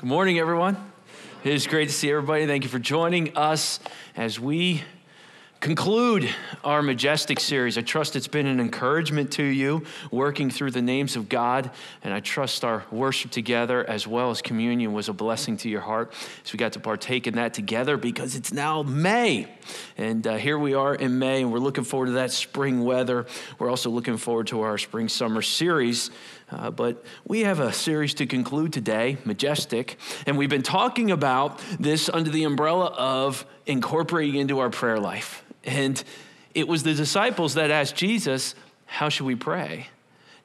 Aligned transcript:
Good 0.00 0.08
morning, 0.08 0.38
everyone. 0.38 0.78
It 1.44 1.52
is 1.52 1.66
great 1.66 1.88
to 1.88 1.94
see 1.94 2.10
everybody. 2.10 2.46
Thank 2.46 2.62
you 2.62 2.70
for 2.70 2.78
joining 2.78 3.36
us 3.36 3.80
as 4.16 4.40
we 4.40 4.82
conclude 5.60 6.26
our 6.64 6.80
majestic 6.80 7.38
series. 7.38 7.76
I 7.76 7.82
trust 7.82 8.16
it's 8.16 8.26
been 8.26 8.46
an 8.46 8.60
encouragement 8.60 9.32
to 9.32 9.42
you 9.42 9.84
working 10.10 10.48
through 10.48 10.70
the 10.70 10.80
names 10.80 11.16
of 11.16 11.28
God, 11.28 11.70
and 12.02 12.14
I 12.14 12.20
trust 12.20 12.64
our 12.64 12.82
worship 12.90 13.30
together 13.30 13.84
as 13.88 14.06
well 14.06 14.30
as 14.30 14.40
communion 14.40 14.94
was 14.94 15.10
a 15.10 15.12
blessing 15.12 15.58
to 15.58 15.68
your 15.68 15.82
heart 15.82 16.14
as 16.46 16.52
we 16.54 16.56
got 16.56 16.72
to 16.72 16.80
partake 16.80 17.26
in 17.26 17.34
that 17.34 17.52
together 17.52 17.98
because 17.98 18.36
it's 18.36 18.54
now 18.54 18.82
May. 18.82 19.54
And 19.98 20.26
uh, 20.26 20.36
here 20.36 20.58
we 20.58 20.72
are 20.72 20.94
in 20.94 21.18
May, 21.18 21.42
and 21.42 21.52
we're 21.52 21.58
looking 21.58 21.84
forward 21.84 22.06
to 22.06 22.12
that 22.12 22.32
spring 22.32 22.82
weather. 22.82 23.26
We're 23.58 23.68
also 23.68 23.90
looking 23.90 24.16
forward 24.16 24.46
to 24.46 24.62
our 24.62 24.78
spring 24.78 25.10
summer 25.10 25.42
series. 25.42 26.10
Uh, 26.50 26.70
but 26.70 27.04
we 27.26 27.40
have 27.40 27.60
a 27.60 27.72
series 27.72 28.14
to 28.14 28.26
conclude 28.26 28.72
today, 28.72 29.16
Majestic, 29.24 29.98
and 30.26 30.36
we've 30.36 30.50
been 30.50 30.62
talking 30.62 31.10
about 31.10 31.60
this 31.78 32.08
under 32.08 32.30
the 32.30 32.44
umbrella 32.44 32.86
of 32.86 33.46
incorporating 33.66 34.36
into 34.36 34.58
our 34.58 34.70
prayer 34.70 34.98
life. 34.98 35.44
And 35.64 36.02
it 36.54 36.66
was 36.66 36.82
the 36.82 36.94
disciples 36.94 37.54
that 37.54 37.70
asked 37.70 37.94
Jesus, 37.94 38.54
How 38.86 39.08
should 39.08 39.26
we 39.26 39.36
pray? 39.36 39.88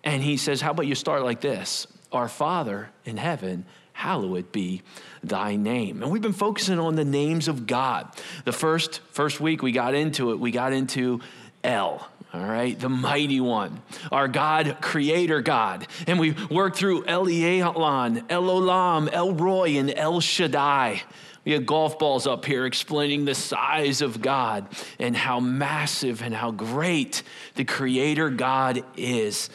And 0.03 0.21
he 0.21 0.38
says, 0.38 0.61
How 0.61 0.71
about 0.71 0.85
you 0.85 0.95
start 0.95 1.23
like 1.23 1.41
this 1.41 1.88
Our 2.11 2.27
Father 2.27 2.89
in 3.03 3.17
heaven, 3.17 3.66
hallowed 3.94 4.52
be 4.52 4.83
thy 5.23 5.55
name. 5.55 6.03
And 6.03 6.11
we've 6.11 6.22
been 6.22 6.33
focusing 6.33 6.80
on 6.80 6.95
the 6.95 7.05
names 7.05 7.47
of 7.47 7.66
God. 7.66 8.08
The 8.44 8.52
first, 8.52 9.02
first 9.11 9.39
week 9.39 9.63
we 9.63 9.72
got 9.72 9.95
into 9.95 10.31
it, 10.31 10.39
we 10.39 10.52
got 10.52 10.73
into 10.73 11.22
El, 11.63 12.08
all 12.35 12.45
right, 12.45 12.77
the 12.77 12.89
mighty 12.89 13.39
one, 13.39 13.81
our 14.12 14.27
God, 14.27 14.80
creator 14.81 15.41
God. 15.41 15.88
And 16.05 16.20
we 16.20 16.31
work 16.52 16.75
through 16.75 17.05
El 17.05 17.27
Olam, 17.27 19.09
El 19.13 19.34
Roi, 19.34 19.77
and 19.77 19.94
El 19.95 20.20
Shaddai. 20.20 21.02
We 21.45 21.53
had 21.53 21.66
golf 21.66 21.98
balls 21.98 22.27
up 22.27 22.44
here 22.44 22.66
explaining 22.66 23.23
the 23.23 23.36
size 23.36 24.02
of 24.02 24.22
God 24.22 24.67
and 25.00 25.16
how 25.16 25.39
massive 25.39 26.22
and 26.22 26.36
how 26.36 26.52
great 26.52 27.23
the 27.53 27.63
Creator 27.63 28.31
God 28.31 28.83
is. 28.97 29.50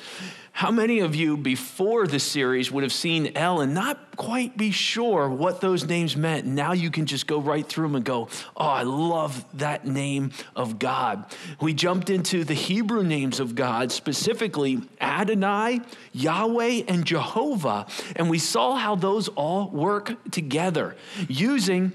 How 0.60 0.70
many 0.70 0.98
of 0.98 1.14
you 1.14 1.38
before 1.38 2.06
the 2.06 2.20
series 2.20 2.70
would 2.70 2.82
have 2.82 2.92
seen 2.92 3.32
El 3.34 3.62
and 3.62 3.72
not 3.72 4.14
quite 4.18 4.58
be 4.58 4.72
sure 4.72 5.26
what 5.26 5.62
those 5.62 5.86
names 5.86 6.18
meant? 6.18 6.44
Now 6.44 6.72
you 6.72 6.90
can 6.90 7.06
just 7.06 7.26
go 7.26 7.40
right 7.40 7.66
through 7.66 7.86
them 7.86 7.96
and 7.96 8.04
go, 8.04 8.28
Oh, 8.54 8.66
I 8.66 8.82
love 8.82 9.42
that 9.54 9.86
name 9.86 10.32
of 10.54 10.78
God. 10.78 11.24
We 11.62 11.72
jumped 11.72 12.10
into 12.10 12.44
the 12.44 12.52
Hebrew 12.52 13.02
names 13.02 13.40
of 13.40 13.54
God, 13.54 13.90
specifically 13.90 14.82
Adonai, 15.00 15.80
Yahweh, 16.12 16.82
and 16.86 17.06
Jehovah, 17.06 17.86
and 18.14 18.28
we 18.28 18.38
saw 18.38 18.76
how 18.76 18.96
those 18.96 19.28
all 19.28 19.70
work 19.70 20.30
together 20.30 20.94
using 21.26 21.92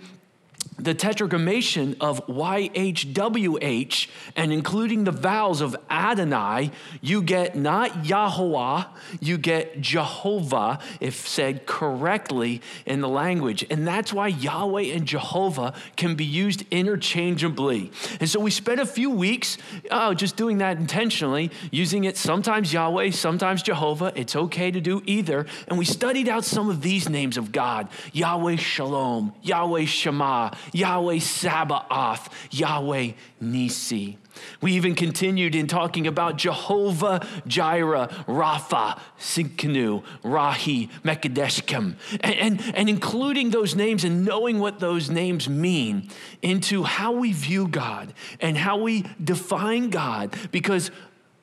the 0.77 0.93
tetragrammaton 0.93 1.95
of 2.01 2.25
YHWH 2.27 4.07
and 4.35 4.51
including 4.51 5.05
the 5.05 5.11
vowels 5.11 5.61
of 5.61 5.75
Adonai, 5.89 6.71
you 7.01 7.21
get 7.21 7.55
not 7.55 8.05
Yahweh, 8.05 8.83
you 9.21 9.37
get 9.37 9.79
Jehovah 9.79 10.79
if 10.99 11.27
said 11.27 11.65
correctly 11.65 12.61
in 12.85 13.01
the 13.01 13.07
language. 13.07 13.65
And 13.69 13.87
that's 13.87 14.11
why 14.11 14.27
Yahweh 14.27 14.83
and 14.93 15.05
Jehovah 15.07 15.73
can 15.95 16.15
be 16.15 16.25
used 16.25 16.65
interchangeably. 16.71 17.91
And 18.19 18.29
so 18.29 18.39
we 18.39 18.51
spent 18.51 18.79
a 18.81 18.85
few 18.85 19.09
weeks 19.09 19.57
oh, 19.91 20.13
just 20.13 20.35
doing 20.35 20.57
that 20.57 20.77
intentionally, 20.77 21.51
using 21.71 22.03
it 22.03 22.17
sometimes 22.17 22.73
Yahweh, 22.73 23.11
sometimes 23.11 23.63
Jehovah. 23.63 24.11
It's 24.15 24.35
okay 24.35 24.71
to 24.71 24.81
do 24.81 25.01
either. 25.05 25.45
And 25.67 25.77
we 25.77 25.85
studied 25.85 26.27
out 26.27 26.43
some 26.43 26.69
of 26.69 26.81
these 26.81 27.09
names 27.09 27.37
of 27.37 27.51
God 27.51 27.87
Yahweh 28.11 28.57
Shalom, 28.57 29.33
Yahweh 29.41 29.85
Shema, 29.85 30.51
Yahweh 30.73 31.19
Sabaoth, 31.19 32.29
Yahweh 32.51 33.11
Nisi. 33.41 34.17
We 34.61 34.73
even 34.73 34.95
continued 34.95 35.55
in 35.55 35.67
talking 35.67 36.07
about 36.07 36.37
Jehovah 36.37 37.25
Jireh, 37.47 38.07
Rapha, 38.27 38.99
Tsidkenu, 39.19 40.03
Rahi, 40.23 40.89
Mekadeshkem, 41.03 41.95
and, 42.21 42.35
and, 42.35 42.75
and 42.75 42.89
including 42.89 43.51
those 43.51 43.75
names 43.75 44.03
and 44.03 44.25
knowing 44.25 44.59
what 44.59 44.79
those 44.79 45.09
names 45.09 45.47
mean 45.47 46.09
into 46.41 46.83
how 46.83 47.13
we 47.13 47.31
view 47.31 47.67
God 47.67 48.13
and 48.41 48.57
how 48.57 48.77
we 48.77 49.05
define 49.23 49.89
God 49.89 50.35
because 50.51 50.91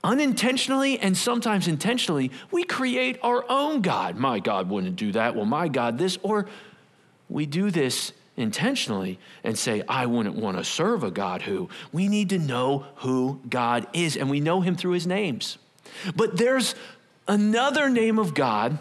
unintentionally 0.04 0.98
and 0.98 1.16
sometimes 1.16 1.68
intentionally, 1.68 2.30
we 2.50 2.64
create 2.64 3.18
our 3.22 3.44
own 3.48 3.82
God. 3.82 4.16
My 4.16 4.40
God 4.40 4.68
wouldn't 4.68 4.96
do 4.96 5.12
that. 5.12 5.36
Well, 5.36 5.44
my 5.44 5.68
God, 5.68 5.96
this, 5.98 6.18
or 6.22 6.46
we 7.28 7.46
do 7.46 7.70
this 7.70 8.12
intentionally 8.36 9.18
and 9.44 9.58
say, 9.58 9.82
I 9.88 10.06
wouldn't 10.06 10.36
want 10.36 10.56
to 10.56 10.64
serve 10.64 11.04
a 11.04 11.10
God 11.10 11.42
who. 11.42 11.68
We 11.92 12.08
need 12.08 12.30
to 12.30 12.38
know 12.38 12.86
who 12.96 13.40
God 13.48 13.86
is, 13.92 14.16
and 14.16 14.30
we 14.30 14.40
know 14.40 14.60
him 14.60 14.76
through 14.76 14.92
his 14.92 15.06
names. 15.06 15.58
But 16.16 16.38
there's 16.38 16.74
another 17.28 17.88
name 17.90 18.18
of 18.18 18.34
God 18.34 18.78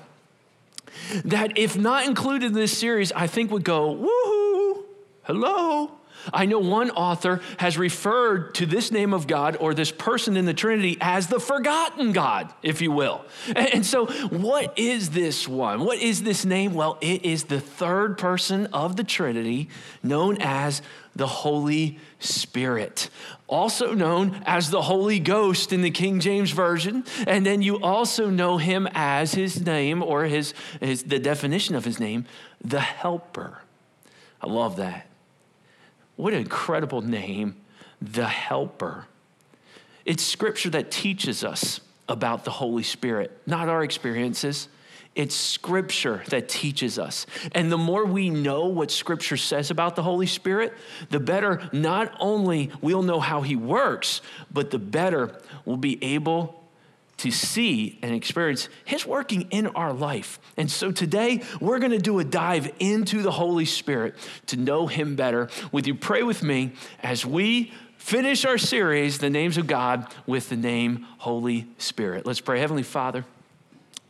that, 1.24 1.58
if 1.58 1.78
not 1.78 2.06
included 2.06 2.48
in 2.48 2.54
this 2.54 2.78
series, 2.78 3.12
I 3.12 3.28
think 3.28 3.52
would 3.52 3.64
go, 3.64 3.96
woohoo, 3.96 4.84
hello. 5.24 5.92
I 6.34 6.46
know 6.46 6.60
one 6.60 6.92
author 6.92 7.42
has 7.58 7.78
referred 7.78 8.56
to 8.56 8.66
this 8.66 8.92
name 8.92 9.14
of 9.14 9.28
God 9.28 9.58
or 9.60 9.74
this 9.74 9.92
person 9.92 10.38
in 10.38 10.46
the 10.46 10.54
Trinity 10.54 10.98
as 11.02 11.28
the 11.28 11.40
forgotten 11.40 12.12
God, 12.12 12.54
if 12.64 12.82
you 12.82 12.92
will. 12.92 13.26
And 13.56 13.86
so, 13.86 14.06
what 14.06 14.78
is 14.78 15.12
this 15.12 15.48
one? 15.48 15.82
What 15.82 16.00
is 16.00 16.24
this 16.24 16.46
name? 16.46 16.74
Well, 16.74 16.98
it 17.02 17.26
is 17.26 17.46
the 17.46 17.60
third 17.60 18.18
person 18.18 18.68
of 18.68 18.96
the 18.96 19.04
Trinity 19.04 19.70
known 20.04 20.38
as 20.40 20.82
the 21.16 21.28
Holy 21.28 22.00
Spirit, 22.20 23.10
also 23.48 23.94
known 23.94 24.42
as 24.46 24.70
the 24.70 24.84
Holy 24.84 25.20
Ghost 25.20 25.74
in 25.74 25.82
the 25.82 25.92
King 25.92 26.20
James 26.20 26.52
Version. 26.52 27.04
And 27.28 27.46
then 27.46 27.62
you 27.62 27.82
also 27.82 28.30
know 28.30 28.58
him 28.58 28.88
as 28.94 29.34
his 29.34 29.66
name 29.66 30.02
or 30.02 30.26
his, 30.26 30.54
his 30.80 31.04
the 31.04 31.20
definition 31.20 31.76
of 31.76 31.84
his 31.84 32.00
name, 32.00 32.26
the 32.64 32.80
Helper. 32.80 33.62
I 34.42 34.48
love 34.48 34.78
that. 34.78 35.08
What 36.22 36.34
an 36.34 36.40
incredible 36.40 37.02
name, 37.02 37.56
the 38.00 38.28
Helper. 38.28 39.08
It's 40.06 40.22
scripture 40.22 40.70
that 40.70 40.92
teaches 40.92 41.44
us 41.44 41.82
about 42.08 42.46
the 42.46 42.52
Holy 42.52 42.84
Spirit, 42.84 43.36
not 43.48 43.70
our 43.70 43.84
experiences. 43.84 44.68
It's 45.16 45.34
scripture 45.34 46.22
that 46.28 46.48
teaches 46.48 47.00
us. 47.00 47.26
And 47.54 47.72
the 47.72 47.78
more 47.80 48.06
we 48.06 48.30
know 48.30 48.68
what 48.68 48.92
scripture 48.92 49.36
says 49.36 49.72
about 49.72 49.96
the 49.96 50.04
Holy 50.04 50.28
Spirit, 50.28 50.76
the 51.10 51.20
better 51.20 51.68
not 51.74 52.16
only 52.20 52.70
we'll 52.82 53.02
know 53.02 53.20
how 53.20 53.42
he 53.42 53.56
works, 53.56 54.22
but 54.54 54.70
the 54.70 54.78
better 54.78 55.36
we'll 55.66 55.78
be 55.78 56.04
able 56.04 56.61
to 57.22 57.30
see 57.30 58.00
and 58.02 58.16
experience 58.16 58.68
His 58.84 59.06
working 59.06 59.44
in 59.52 59.68
our 59.68 59.94
life. 59.94 60.40
And 60.58 60.72
so 60.72 60.92
today, 60.92 61.44
we're 61.60 61.78
going 61.78 61.92
to 61.92 62.00
do 62.00 62.18
a 62.18 62.24
dive 62.24 62.72
into 62.80 63.22
the 63.22 63.32
Holy 63.32 63.66
Spirit 63.66 64.16
to 64.48 64.58
know 64.58 64.88
Him 64.88 65.16
better. 65.16 65.50
Would 65.72 65.86
you 65.86 65.94
pray 65.94 66.24
with 66.24 66.42
me 66.42 66.72
as 67.04 67.24
we 67.24 67.74
finish 67.98 68.44
our 68.44 68.58
series, 68.58 69.20
The 69.20 69.30
Names 69.30 69.60
of 69.60 69.68
God, 69.68 70.12
with 70.26 70.50
the 70.50 70.56
name 70.56 71.06
Holy 71.20 71.68
Spirit? 71.78 72.26
Let's 72.26 72.42
pray. 72.42 72.60
Heavenly 72.60 72.84
Father, 72.84 73.24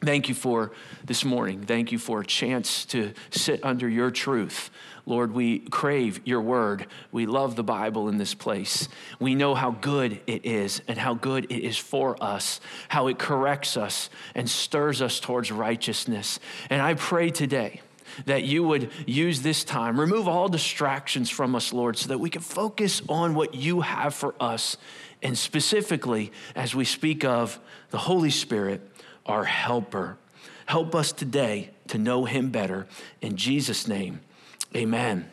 Thank 0.03 0.29
you 0.29 0.33
for 0.33 0.71
this 1.05 1.23
morning. 1.23 1.63
Thank 1.63 1.91
you 1.91 1.99
for 1.99 2.21
a 2.21 2.25
chance 2.25 2.85
to 2.85 3.13
sit 3.29 3.63
under 3.63 3.87
your 3.87 4.09
truth. 4.09 4.71
Lord, 5.05 5.33
we 5.33 5.59
crave 5.59 6.21
your 6.25 6.41
word. 6.41 6.87
We 7.11 7.25
love 7.25 7.55
the 7.55 7.63
Bible 7.63 8.07
in 8.09 8.17
this 8.17 8.33
place. 8.33 8.87
We 9.19 9.35
know 9.35 9.55
how 9.55 9.71
good 9.71 10.21
it 10.27 10.45
is 10.45 10.81
and 10.87 10.97
how 10.97 11.15
good 11.15 11.45
it 11.51 11.63
is 11.63 11.77
for 11.77 12.21
us, 12.23 12.59
how 12.89 13.07
it 13.07 13.19
corrects 13.19 13.77
us 13.77 14.09
and 14.35 14.49
stirs 14.49 15.01
us 15.01 15.19
towards 15.19 15.51
righteousness. 15.51 16.39
And 16.69 16.81
I 16.81 16.93
pray 16.93 17.29
today 17.29 17.81
that 18.25 18.43
you 18.43 18.63
would 18.63 18.91
use 19.05 19.41
this 19.41 19.63
time, 19.63 19.99
remove 19.99 20.27
all 20.27 20.49
distractions 20.49 21.29
from 21.29 21.55
us, 21.55 21.71
Lord, 21.73 21.97
so 21.97 22.09
that 22.09 22.19
we 22.19 22.29
can 22.29 22.41
focus 22.41 23.01
on 23.07 23.35
what 23.35 23.53
you 23.55 23.81
have 23.81 24.13
for 24.13 24.35
us. 24.39 24.77
And 25.23 25.37
specifically, 25.37 26.31
as 26.55 26.75
we 26.75 26.85
speak 26.85 27.23
of 27.23 27.59
the 27.89 27.97
Holy 27.97 28.31
Spirit, 28.31 28.81
our 29.25 29.43
helper. 29.43 30.17
Help 30.65 30.95
us 30.95 31.11
today 31.11 31.71
to 31.87 31.97
know 31.97 32.25
him 32.25 32.49
better. 32.49 32.87
In 33.21 33.35
Jesus' 33.35 33.87
name, 33.87 34.21
amen. 34.75 35.31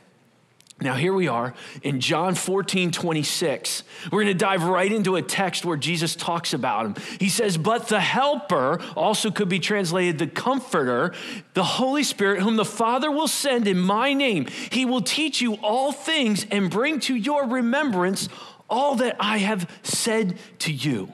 Now, 0.81 0.95
here 0.95 1.13
we 1.13 1.27
are 1.27 1.55
in 1.83 1.99
John 1.99 2.37
14, 2.37 2.93
26. 2.93 3.83
We're 4.13 4.23
going 4.23 4.27
to 4.29 4.35
dive 4.35 4.63
right 4.63 4.91
into 4.91 5.17
a 5.17 5.23
text 5.23 5.65
where 5.65 5.77
Jesus 5.77 6.15
talks 6.15 6.53
about 6.53 6.87
him. 6.87 6.95
He 7.19 7.29
says, 7.29 7.59
But 7.59 7.89
the 7.89 7.99
Helper, 7.99 8.81
also 8.95 9.33
could 9.33 9.49
be 9.49 9.59
translated 9.59 10.19
the 10.19 10.29
Comforter, 10.29 11.15
the 11.55 11.65
Holy 11.65 12.05
Spirit, 12.05 12.43
whom 12.43 12.55
the 12.55 12.65
Father 12.65 13.11
will 13.11 13.27
send 13.27 13.67
in 13.67 13.81
my 13.81 14.13
name, 14.13 14.47
he 14.71 14.85
will 14.85 15.01
teach 15.01 15.41
you 15.41 15.55
all 15.55 15.91
things 15.91 16.47
and 16.49 16.71
bring 16.71 17.01
to 17.01 17.17
your 17.17 17.45
remembrance 17.49 18.29
all 18.71 18.95
that 18.97 19.17
I 19.19 19.39
have 19.39 19.69
said 19.83 20.39
to 20.61 20.73
you. 20.73 21.13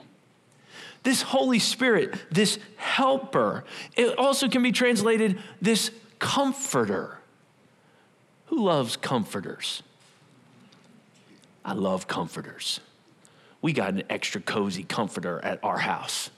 This 1.04 1.22
Holy 1.22 1.58
Spirit, 1.58 2.14
this 2.30 2.58
helper, 2.76 3.64
it 3.96 4.18
also 4.18 4.48
can 4.48 4.62
be 4.62 4.72
translated 4.72 5.38
this 5.62 5.90
comforter. 6.18 7.18
Who 8.46 8.64
loves 8.64 8.96
comforters? 8.96 9.82
I 11.64 11.72
love 11.72 12.06
comforters. 12.06 12.80
We 13.62 13.72
got 13.72 13.94
an 13.94 14.02
extra 14.10 14.40
cozy 14.40 14.82
comforter 14.82 15.42
at 15.42 15.62
our 15.64 15.78
house. 15.78 16.30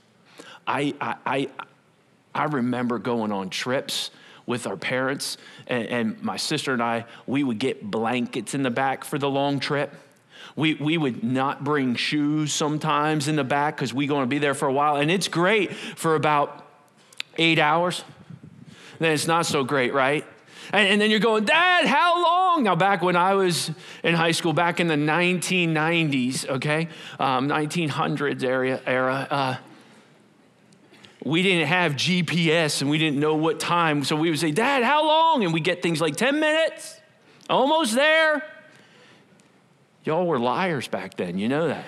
I, 0.66 0.94
I, 1.00 1.16
I, 1.26 1.48
I 2.34 2.44
remember 2.44 2.98
going 2.98 3.32
on 3.32 3.50
trips 3.50 4.10
with 4.46 4.66
our 4.68 4.76
parents, 4.76 5.38
and, 5.66 5.88
and, 5.88 6.22
my 6.22 6.36
sister 6.36 6.72
and 6.72 6.80
I, 6.80 7.04
we 7.26 7.42
would 7.42 7.58
get 7.58 7.82
blankets 7.82 8.54
in 8.54 8.62
the 8.62 8.70
back 8.70 9.04
for 9.04 9.18
the 9.18 9.28
long 9.28 9.58
trip. 9.58 9.92
We, 10.54 10.74
we 10.74 10.96
would 10.96 11.24
not 11.24 11.64
bring 11.64 11.96
shoes 11.96 12.52
sometimes 12.52 13.26
in 13.26 13.34
the 13.34 13.42
back 13.42 13.76
because 13.76 13.92
we're 13.92 14.06
going 14.06 14.22
to 14.22 14.28
be 14.28 14.38
there 14.38 14.54
for 14.54 14.68
a 14.68 14.72
while. 14.72 14.96
And 14.96 15.10
it's 15.10 15.26
great 15.26 15.74
for 15.74 16.14
about 16.14 16.64
eight 17.36 17.58
hours. 17.58 18.04
Then 19.00 19.12
it's 19.12 19.26
not 19.26 19.46
so 19.46 19.64
great, 19.64 19.92
right? 19.92 20.24
And, 20.72 20.88
and, 20.88 21.00
then 21.00 21.10
you're 21.10 21.20
going, 21.20 21.44
Dad, 21.44 21.86
how 21.86 22.22
long? 22.22 22.64
Now, 22.64 22.74
back 22.74 23.02
when 23.02 23.16
I 23.16 23.34
was 23.34 23.70
in 24.02 24.14
high 24.14 24.32
school, 24.32 24.52
back 24.52 24.80
in 24.80 24.88
the 24.88 24.94
1990s, 24.94 26.48
okay, 26.48 26.88
um, 27.18 27.48
1900s 27.48 28.42
area, 28.42 28.80
era, 28.86 29.26
uh, 29.30 29.56
we 31.24 31.42
didn't 31.42 31.66
have 31.66 31.92
GPS 31.92 32.80
and 32.80 32.90
we 32.90 32.98
didn't 32.98 33.18
know 33.18 33.34
what 33.34 33.58
time. 33.58 34.04
So 34.04 34.16
we 34.16 34.30
would 34.30 34.38
say, 34.38 34.52
Dad, 34.52 34.84
how 34.84 35.06
long? 35.06 35.44
And 35.44 35.52
we 35.52 35.60
get 35.60 35.82
things 35.82 36.00
like 36.00 36.16
10 36.16 36.38
minutes, 36.38 37.00
almost 37.50 37.94
there. 37.94 38.44
Y'all 40.04 40.26
were 40.26 40.38
liars 40.38 40.86
back 40.86 41.16
then, 41.16 41.38
you 41.38 41.48
know 41.48 41.66
that. 41.68 41.84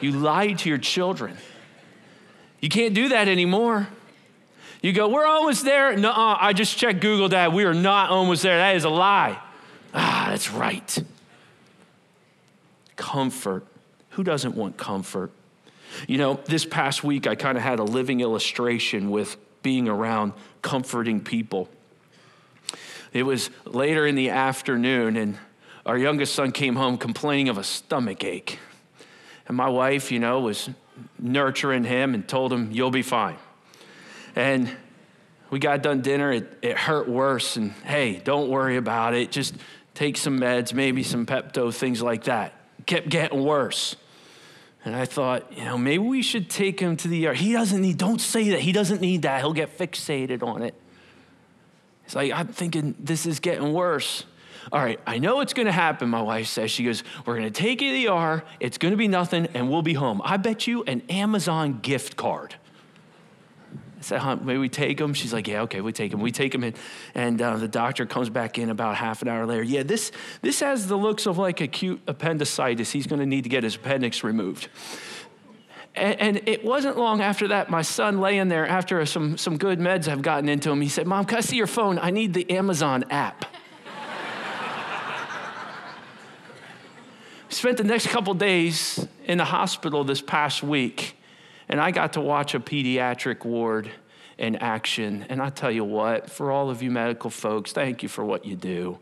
You 0.00 0.12
lied 0.12 0.58
to 0.60 0.68
your 0.68 0.78
children. 0.78 1.36
You 2.60 2.68
can't 2.68 2.94
do 2.94 3.10
that 3.10 3.28
anymore. 3.28 3.88
You 4.82 4.92
go, 4.92 5.08
we're 5.08 5.26
almost 5.26 5.64
there. 5.64 5.96
No, 5.96 6.12
I 6.14 6.52
just 6.52 6.76
checked 6.76 7.00
Google, 7.00 7.28
Dad. 7.28 7.52
We 7.52 7.64
are 7.64 7.74
not 7.74 8.10
almost 8.10 8.42
there. 8.42 8.56
That 8.56 8.76
is 8.76 8.84
a 8.84 8.90
lie. 8.90 9.38
Ah, 9.92 10.28
that's 10.30 10.50
right. 10.50 11.04
Comfort. 12.96 13.66
Who 14.10 14.24
doesn't 14.24 14.54
want 14.54 14.76
comfort? 14.76 15.30
You 16.08 16.18
know, 16.18 16.40
this 16.46 16.64
past 16.64 17.04
week 17.04 17.26
I 17.26 17.34
kind 17.34 17.58
of 17.58 17.64
had 17.64 17.78
a 17.78 17.84
living 17.84 18.20
illustration 18.20 19.10
with 19.10 19.36
being 19.62 19.88
around 19.88 20.32
comforting 20.62 21.20
people. 21.20 21.68
It 23.12 23.24
was 23.24 23.50
later 23.64 24.06
in 24.06 24.14
the 24.14 24.30
afternoon, 24.30 25.16
and 25.16 25.36
our 25.84 25.98
youngest 25.98 26.34
son 26.34 26.52
came 26.52 26.76
home 26.76 26.96
complaining 26.96 27.48
of 27.48 27.58
a 27.58 27.64
stomach 27.64 28.24
ache. 28.24 28.58
And 29.48 29.56
my 29.56 29.68
wife, 29.68 30.12
you 30.12 30.20
know, 30.20 30.40
was 30.40 30.70
nurturing 31.18 31.84
him 31.84 32.14
and 32.14 32.26
told 32.26 32.52
him, 32.52 32.70
You'll 32.70 32.90
be 32.92 33.02
fine. 33.02 33.36
And 34.40 34.74
we 35.50 35.58
got 35.58 35.82
done 35.82 36.00
dinner, 36.00 36.32
it, 36.32 36.58
it 36.62 36.78
hurt 36.78 37.06
worse. 37.06 37.56
And 37.56 37.72
hey, 37.84 38.22
don't 38.24 38.48
worry 38.48 38.78
about 38.78 39.12
it. 39.12 39.30
Just 39.30 39.54
take 39.92 40.16
some 40.16 40.40
meds, 40.40 40.72
maybe 40.72 41.02
some 41.02 41.26
Pepto, 41.26 41.74
things 41.74 42.00
like 42.00 42.24
that. 42.24 42.54
It 42.78 42.86
Kept 42.86 43.10
getting 43.10 43.44
worse. 43.44 43.96
And 44.82 44.96
I 44.96 45.04
thought, 45.04 45.52
you 45.52 45.62
know, 45.66 45.76
maybe 45.76 46.02
we 46.02 46.22
should 46.22 46.48
take 46.48 46.80
him 46.80 46.96
to 46.96 47.08
the 47.08 47.26
ER. 47.26 47.34
He 47.34 47.52
doesn't 47.52 47.82
need, 47.82 47.98
don't 47.98 48.18
say 48.20 48.48
that. 48.50 48.60
He 48.60 48.72
doesn't 48.72 49.02
need 49.02 49.22
that. 49.22 49.40
He'll 49.42 49.52
get 49.52 49.76
fixated 49.76 50.42
on 50.42 50.62
it. 50.62 50.74
It's 52.06 52.14
like, 52.14 52.32
I'm 52.32 52.48
thinking 52.48 52.94
this 52.98 53.26
is 53.26 53.40
getting 53.40 53.74
worse. 53.74 54.24
All 54.72 54.80
right, 54.80 54.98
I 55.06 55.18
know 55.18 55.40
it's 55.40 55.52
going 55.52 55.66
to 55.66 55.72
happen, 55.72 56.08
my 56.08 56.22
wife 56.22 56.46
says. 56.46 56.70
She 56.70 56.82
goes, 56.82 57.02
We're 57.26 57.36
going 57.36 57.52
to 57.52 57.62
take 57.62 57.82
you 57.82 57.90
to 57.90 57.94
the 57.94 58.12
ER. 58.14 58.42
It's 58.58 58.78
going 58.78 58.92
to 58.92 58.96
be 58.96 59.08
nothing, 59.08 59.48
and 59.52 59.70
we'll 59.70 59.82
be 59.82 59.94
home. 59.94 60.22
I 60.24 60.38
bet 60.38 60.66
you 60.66 60.82
an 60.84 61.02
Amazon 61.10 61.80
gift 61.82 62.16
card. 62.16 62.54
I 64.00 64.02
said, 64.02 64.20
huh, 64.20 64.36
maybe 64.36 64.58
we 64.58 64.70
take 64.70 64.98
him. 64.98 65.12
She's 65.12 65.32
like, 65.32 65.46
yeah, 65.46 65.62
okay, 65.62 65.82
we 65.82 65.92
take 65.92 66.14
him. 66.14 66.20
We 66.20 66.32
take 66.32 66.54
him 66.54 66.64
in. 66.64 66.74
And 67.14 67.40
uh, 67.40 67.58
the 67.58 67.68
doctor 67.68 68.06
comes 68.06 68.30
back 68.30 68.58
in 68.58 68.70
about 68.70 68.96
half 68.96 69.20
an 69.20 69.28
hour 69.28 69.44
later. 69.44 69.62
Yeah, 69.62 69.82
this, 69.82 70.10
this 70.40 70.60
has 70.60 70.86
the 70.86 70.96
looks 70.96 71.26
of 71.26 71.36
like 71.36 71.60
acute 71.60 72.00
appendicitis. 72.06 72.92
He's 72.92 73.06
going 73.06 73.20
to 73.20 73.26
need 73.26 73.42
to 73.42 73.50
get 73.50 73.62
his 73.62 73.76
appendix 73.76 74.24
removed. 74.24 74.68
And, 75.94 76.20
and, 76.20 76.48
it 76.48 76.64
wasn't 76.64 76.96
long 76.96 77.20
after 77.20 77.48
that, 77.48 77.68
my 77.68 77.82
son 77.82 78.20
laying 78.20 78.48
there 78.48 78.66
after 78.66 79.04
some, 79.04 79.36
some 79.36 79.58
good 79.58 79.80
meds 79.80 80.08
I've 80.08 80.22
gotten 80.22 80.48
into 80.48 80.70
him, 80.70 80.80
he 80.80 80.88
said, 80.88 81.06
Mom, 81.06 81.26
can 81.26 81.38
I 81.38 81.40
see 81.42 81.56
your 81.56 81.66
phone? 81.66 81.98
I 81.98 82.10
need 82.10 82.32
the 82.32 82.50
Amazon 82.52 83.04
app. 83.10 83.44
Spent 87.50 87.76
the 87.76 87.84
next 87.84 88.06
couple 88.06 88.32
days 88.34 89.04
in 89.24 89.38
the 89.38 89.44
hospital 89.44 90.04
this 90.04 90.22
past 90.22 90.62
week 90.62 91.16
and 91.70 91.80
I 91.80 91.92
got 91.92 92.14
to 92.14 92.20
watch 92.20 92.54
a 92.54 92.60
pediatric 92.60 93.44
ward 93.44 93.90
in 94.36 94.56
action. 94.56 95.24
And 95.28 95.40
I 95.40 95.50
tell 95.50 95.70
you 95.70 95.84
what, 95.84 96.28
for 96.28 96.50
all 96.50 96.68
of 96.68 96.82
you 96.82 96.90
medical 96.90 97.30
folks, 97.30 97.72
thank 97.72 98.02
you 98.02 98.08
for 98.08 98.24
what 98.24 98.44
you 98.44 98.56
do. 98.56 98.98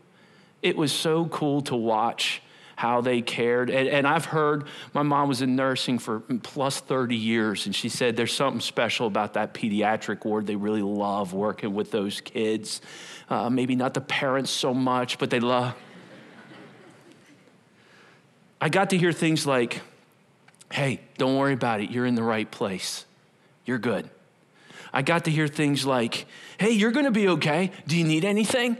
It 0.61 0.77
was 0.77 0.91
so 0.91 1.25
cool 1.25 1.61
to 1.61 1.75
watch 1.75 2.43
how 2.75 3.01
they 3.01 3.21
cared. 3.21 3.71
And, 3.71 3.89
and, 3.89 4.07
I've 4.07 4.25
heard 4.25 4.65
my 4.93 5.01
mom 5.01 5.27
was 5.27 5.41
in 5.41 5.57
nursing 5.57 5.99
for 5.99 6.21
plus 6.43 6.79
30 6.79 7.15
years, 7.15 7.65
and 7.65 7.75
she 7.75 7.89
said 7.89 8.15
there's 8.15 8.33
something 8.33 8.61
special 8.61 9.05
about 9.05 9.33
that 9.33 9.53
pediatric 9.53 10.23
ward. 10.23 10.47
They 10.47 10.55
really 10.55 10.81
love 10.81 11.33
working 11.33 11.73
with 11.73 11.91
those 11.91 12.21
kids. 12.21 12.79
Uh, 13.29 13.49
maybe 13.49 13.75
not 13.75 13.93
the 13.93 14.01
parents 14.01 14.49
so 14.49 14.73
much, 14.73 15.17
but 15.17 15.29
they 15.29 15.41
love. 15.41 15.75
I 18.61 18.69
got 18.69 18.91
to 18.91 18.97
hear 18.97 19.11
things 19.11 19.45
like, 19.45 19.81
hey, 20.71 21.01
don't 21.17 21.37
worry 21.37 21.53
about 21.53 21.81
it. 21.81 21.91
You're 21.91 22.05
in 22.05 22.15
the 22.15 22.23
right 22.23 22.49
place. 22.49 23.05
You're 23.65 23.79
good. 23.79 24.09
I 24.91 25.01
got 25.01 25.25
to 25.25 25.31
hear 25.31 25.47
things 25.47 25.85
like, 25.85 26.25
hey, 26.57 26.71
you're 26.71 26.91
going 26.91 27.05
to 27.05 27.11
be 27.11 27.27
okay. 27.29 27.71
Do 27.87 27.97
you 27.97 28.03
need 28.03 28.25
anything? 28.25 28.77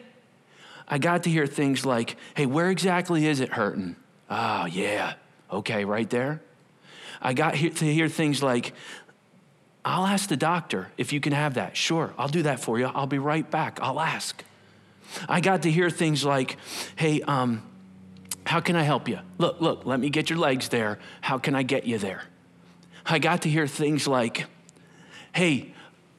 I 0.88 0.98
got 0.98 1.24
to 1.24 1.30
hear 1.30 1.46
things 1.46 1.86
like, 1.86 2.18
hey, 2.36 2.46
where 2.46 2.70
exactly 2.70 3.28
is 3.28 3.40
it 3.40 3.50
hurting? 3.50 3.96
Oh, 4.30 4.66
yeah. 4.66 5.14
Okay, 5.52 5.86
right 5.86 6.10
there. 6.10 6.42
I 7.22 7.34
got 7.34 7.54
to 7.54 7.86
hear 7.86 8.08
things 8.08 8.42
like, 8.42 8.74
I'll 9.86 10.06
ask 10.06 10.30
the 10.30 10.38
doctor 10.38 10.90
if 10.98 11.14
you 11.14 11.20
can 11.20 11.34
have 11.34 11.56
that. 11.56 11.78
Sure, 11.78 12.14
I'll 12.18 12.28
do 12.28 12.44
that 12.44 12.60
for 12.60 12.80
you. 12.80 12.86
I'll 12.86 13.08
be 13.08 13.20
right 13.20 13.50
back. 13.50 13.80
I'll 13.82 14.00
ask. 14.00 14.44
I 15.28 15.42
got 15.42 15.64
to 15.64 15.72
hear 15.72 15.90
things 15.90 16.24
like, 16.24 16.58
hey, 16.96 17.22
um, 17.22 17.64
how 18.50 18.60
can 18.60 18.76
I 18.76 18.82
help 18.82 19.08
you? 19.08 19.20
Look, 19.38 19.62
look, 19.62 19.86
let 19.86 20.00
me 20.00 20.10
get 20.10 20.32
your 20.32 20.40
legs 20.40 20.70
there. 20.70 20.98
How 21.22 21.38
can 21.38 21.54
I 21.54 21.62
get 21.62 21.86
you 21.86 22.00
there? 22.00 22.24
I 23.06 23.20
got 23.20 23.44
to 23.44 23.50
hear 23.50 23.68
things 23.68 24.08
like, 24.08 24.48
hey, 25.36 25.72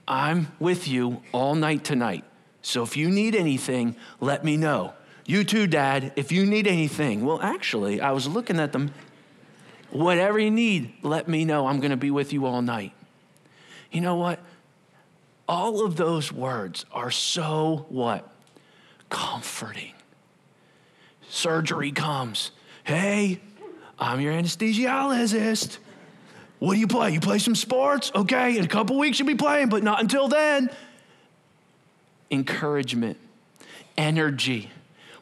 I'm 0.06 0.46
with 0.60 0.86
you 0.86 1.22
all 1.32 1.56
night 1.56 1.82
tonight. 1.82 2.22
So 2.62 2.84
if 2.84 2.96
you 2.96 3.10
need 3.10 3.34
anything, 3.34 3.96
let 4.20 4.44
me 4.44 4.56
know. 4.56 4.94
You 5.26 5.42
too, 5.42 5.66
Dad, 5.66 6.12
if 6.14 6.30
you 6.30 6.46
need 6.46 6.68
anything. 6.68 7.24
Well, 7.24 7.40
actually, 7.42 8.00
I 8.00 8.12
was 8.12 8.28
looking 8.28 8.60
at 8.60 8.70
them. 8.70 8.92
Whatever 9.90 10.38
you 10.38 10.52
need, 10.52 10.92
let 11.02 11.26
me 11.26 11.44
know. 11.44 11.66
I'm 11.66 11.80
going 11.80 11.90
to 11.90 11.96
be 11.96 12.12
with 12.12 12.32
you 12.32 12.46
all 12.46 12.62
night. 12.62 12.92
You 13.90 14.02
know 14.02 14.14
what? 14.14 14.38
All 15.48 15.84
of 15.84 15.96
those 15.96 16.30
words 16.30 16.86
are 16.92 17.10
so 17.10 17.86
what? 17.88 18.32
Comforting 19.08 19.94
surgery 21.30 21.92
comes. 21.92 22.50
Hey, 22.84 23.40
I'm 23.98 24.20
your 24.20 24.32
anesthesiologist. 24.32 25.78
What 26.58 26.74
do 26.74 26.80
you 26.80 26.86
play? 26.86 27.12
You 27.12 27.20
play 27.20 27.38
some 27.38 27.54
sports? 27.54 28.12
Okay, 28.14 28.58
in 28.58 28.64
a 28.64 28.68
couple 28.68 28.98
weeks 28.98 29.18
you'll 29.18 29.28
be 29.28 29.34
playing, 29.34 29.68
but 29.68 29.82
not 29.82 30.00
until 30.00 30.28
then. 30.28 30.70
Encouragement, 32.30 33.16
energy. 33.96 34.70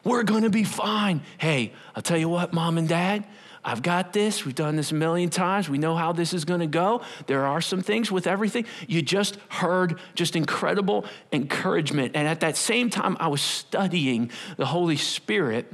We're 0.03 0.23
gonna 0.23 0.49
be 0.49 0.63
fine. 0.63 1.21
Hey, 1.37 1.73
I'll 1.95 2.01
tell 2.01 2.17
you 2.17 2.29
what, 2.29 2.53
mom 2.53 2.77
and 2.77 2.87
dad, 2.87 3.25
I've 3.63 3.81
got 3.81 4.13
this. 4.13 4.45
We've 4.45 4.55
done 4.55 4.75
this 4.75 4.91
a 4.91 4.95
million 4.95 5.29
times. 5.29 5.69
We 5.69 5.77
know 5.77 5.95
how 5.95 6.13
this 6.13 6.33
is 6.33 6.45
going 6.45 6.61
to 6.61 6.67
go. 6.67 7.01
There 7.27 7.45
are 7.45 7.59
some 7.59 7.81
things 7.81 8.09
with 8.09 8.25
everything. 8.25 8.65
You 8.87 9.01
just 9.01 9.37
heard 9.49 9.99
just 10.15 10.35
incredible 10.35 11.05
encouragement. 11.33 12.15
And 12.15 12.27
at 12.27 12.39
that 12.39 12.55
same 12.55 12.89
time, 12.89 13.17
I 13.19 13.27
was 13.27 13.41
studying 13.41 14.31
the 14.55 14.65
Holy 14.65 14.95
Spirit 14.95 15.71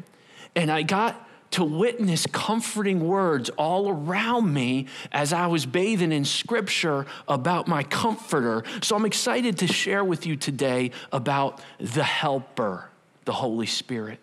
and 0.56 0.72
I 0.72 0.84
got 0.84 1.22
to 1.52 1.64
witness 1.64 2.26
comforting 2.28 3.08
words 3.08 3.50
all 3.52 3.90
around 3.90 4.54
me 4.54 4.88
as 5.12 5.32
I 5.32 5.48
was 5.48 5.66
bathing 5.66 6.12
in 6.12 6.26
scripture 6.26 7.06
about 7.28 7.68
my 7.68 7.84
comforter. 7.84 8.64
So 8.82 8.96
I'm 8.96 9.06
excited 9.06 9.58
to 9.60 9.68
share 9.68 10.04
with 10.04 10.26
you 10.26 10.36
today 10.36 10.92
about 11.14 11.62
the 11.80 12.04
helper, 12.04 12.90
the 13.24 13.32
Holy 13.32 13.68
Spirit, 13.68 14.20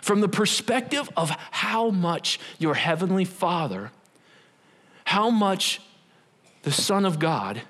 from 0.00 0.20
the 0.20 0.28
perspective 0.28 1.10
of 1.16 1.30
how 1.50 1.90
much 1.90 2.38
your 2.58 2.74
heavenly 2.74 3.24
Father, 3.24 3.90
how 5.04 5.30
much 5.30 5.80
the 6.62 6.72
Son 6.72 7.04
of 7.04 7.18
God, 7.18 7.62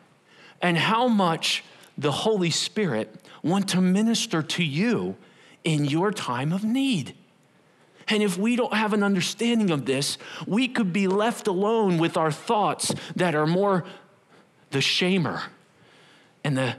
and 0.61 0.77
how 0.77 1.09
much 1.09 1.65
the 1.97 2.13
Holy 2.13 2.51
Spirit 2.51 3.15
want 3.43 3.69
to 3.71 3.81
minister 3.81 4.43
to 4.43 4.63
you 4.63 5.17
in 5.65 5.85
your 5.85 6.11
time 6.11 6.53
of 6.53 6.65
need. 6.65 7.15
And 8.09 8.23
if 8.23 8.39
we 8.39 8.55
don't 8.57 8.75
have 8.75 8.93
an 8.93 9.03
understanding 9.03 9.71
of 9.71 9.85
this, 9.85 10.17
we 10.47 10.69
could 10.69 10.93
be 10.93 11.09
left 11.09 11.47
alone 11.47 11.99
with 11.99 12.17
our 12.17 12.31
thoughts 12.31 12.95
that 13.17 13.35
are 13.35 13.47
more 13.47 13.85
the 14.71 14.79
shamer 14.79 15.43
and 16.45 16.57
the, 16.57 16.77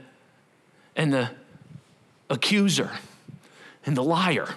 and 0.96 1.12
the 1.12 1.30
accuser 2.30 2.90
and 3.84 3.96
the 3.96 4.02
liar 4.02 4.48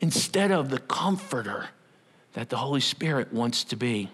instead 0.00 0.50
of 0.50 0.68
the 0.70 0.78
comforter 0.78 1.68
that 2.34 2.48
the 2.48 2.56
Holy 2.56 2.80
Spirit 2.80 3.32
wants 3.32 3.64
to 3.64 3.76
be. 3.76 4.08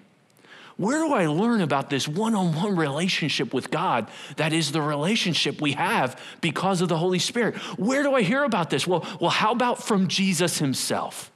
Where 0.77 0.99
do 0.99 1.13
I 1.13 1.27
learn 1.27 1.61
about 1.61 1.91
this 1.91 2.07
one 2.07 2.37
on 2.37 2.55
one 2.55 2.77
relationship 2.77 3.53
with 3.53 3.71
God 3.71 4.09
that 4.37 4.53
is 4.53 4.71
the 4.71 4.81
relationship 4.81 5.61
we 5.61 5.73
have 5.73 6.21
because 6.41 6.81
of 6.81 6.89
the 6.89 6.97
Holy 6.97 7.19
Spirit? 7.19 7.57
Where 7.79 8.05
do 8.05 8.15
I 8.15 8.23
hear 8.23 8.45
about 8.45 8.71
this? 8.71 8.87
Well, 8.87 9.05
well 9.21 9.31
how 9.31 9.53
about 9.53 9.83
from 9.83 10.07
Jesus 10.07 10.59
himself? 10.59 11.33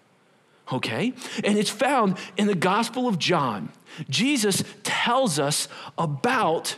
Okay? 0.71 1.13
And 1.45 1.59
it's 1.59 1.71
found 1.71 2.19
in 2.37 2.47
the 2.47 2.55
Gospel 2.55 3.09
of 3.09 3.19
John. 3.19 3.71
Jesus 4.09 4.63
tells 4.83 5.39
us 5.39 5.69
about 5.99 6.77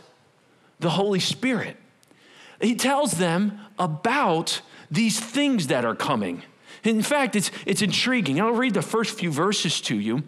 the 0.79 0.89
Holy 0.91 1.19
Spirit. 1.19 1.77
He 2.61 2.75
tells 2.75 3.13
them 3.13 3.59
about 3.77 4.61
these 4.89 5.19
things 5.19 5.67
that 5.67 5.85
are 5.85 5.95
coming. 5.95 6.43
In 6.83 7.01
fact, 7.01 7.35
it's, 7.35 7.51
it's 7.65 7.81
intriguing. 7.81 8.39
I'll 8.39 8.51
read 8.51 8.73
the 8.73 8.81
first 8.81 9.17
few 9.17 9.31
verses 9.31 9.81
to 9.81 9.99
you. 9.99 10.23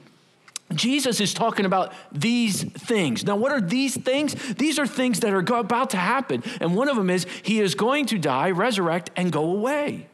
Jesus 0.74 1.22
is 1.22 1.34
talking 1.34 1.66
about 1.66 1.94
these 2.12 2.64
things. 2.64 3.24
Now, 3.24 3.38
what 3.38 3.52
are 3.52 3.62
these 3.62 3.96
things? 3.96 4.34
These 4.56 4.78
are 4.78 4.88
things 4.88 5.22
that 5.22 5.32
are 5.32 5.40
about 5.60 5.92
to 5.92 5.98
happen. 5.98 6.44
And 6.60 6.76
one 6.76 6.90
of 6.90 6.98
them 6.98 7.10
is 7.10 7.26
he 7.44 7.62
is 7.62 7.76
going 7.76 8.08
to 8.08 8.18
die, 8.18 8.52
resurrect, 8.52 9.10
and 9.16 9.32
go 9.32 9.46
away. 9.50 10.08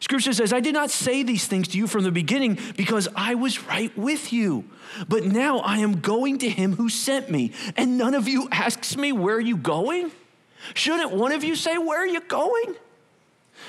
Scripture 0.00 0.32
says, 0.32 0.52
I 0.52 0.60
did 0.60 0.74
not 0.74 0.90
say 0.90 1.22
these 1.22 1.46
things 1.46 1.68
to 1.68 1.78
you 1.78 1.86
from 1.86 2.04
the 2.04 2.12
beginning 2.12 2.58
because 2.76 3.08
I 3.16 3.34
was 3.34 3.64
right 3.64 3.96
with 3.96 4.32
you. 4.32 4.64
But 5.08 5.24
now 5.24 5.58
I 5.58 5.78
am 5.78 6.00
going 6.00 6.38
to 6.38 6.48
him 6.48 6.74
who 6.76 6.88
sent 6.88 7.30
me. 7.30 7.52
And 7.76 7.98
none 7.98 8.14
of 8.14 8.28
you 8.28 8.48
asks 8.50 8.96
me, 8.96 9.12
Where 9.12 9.36
are 9.36 9.40
you 9.40 9.56
going? 9.56 10.10
Shouldn't 10.74 11.12
one 11.12 11.32
of 11.32 11.44
you 11.44 11.56
say, 11.56 11.78
Where 11.78 12.00
are 12.00 12.06
you 12.06 12.20
going? 12.20 12.76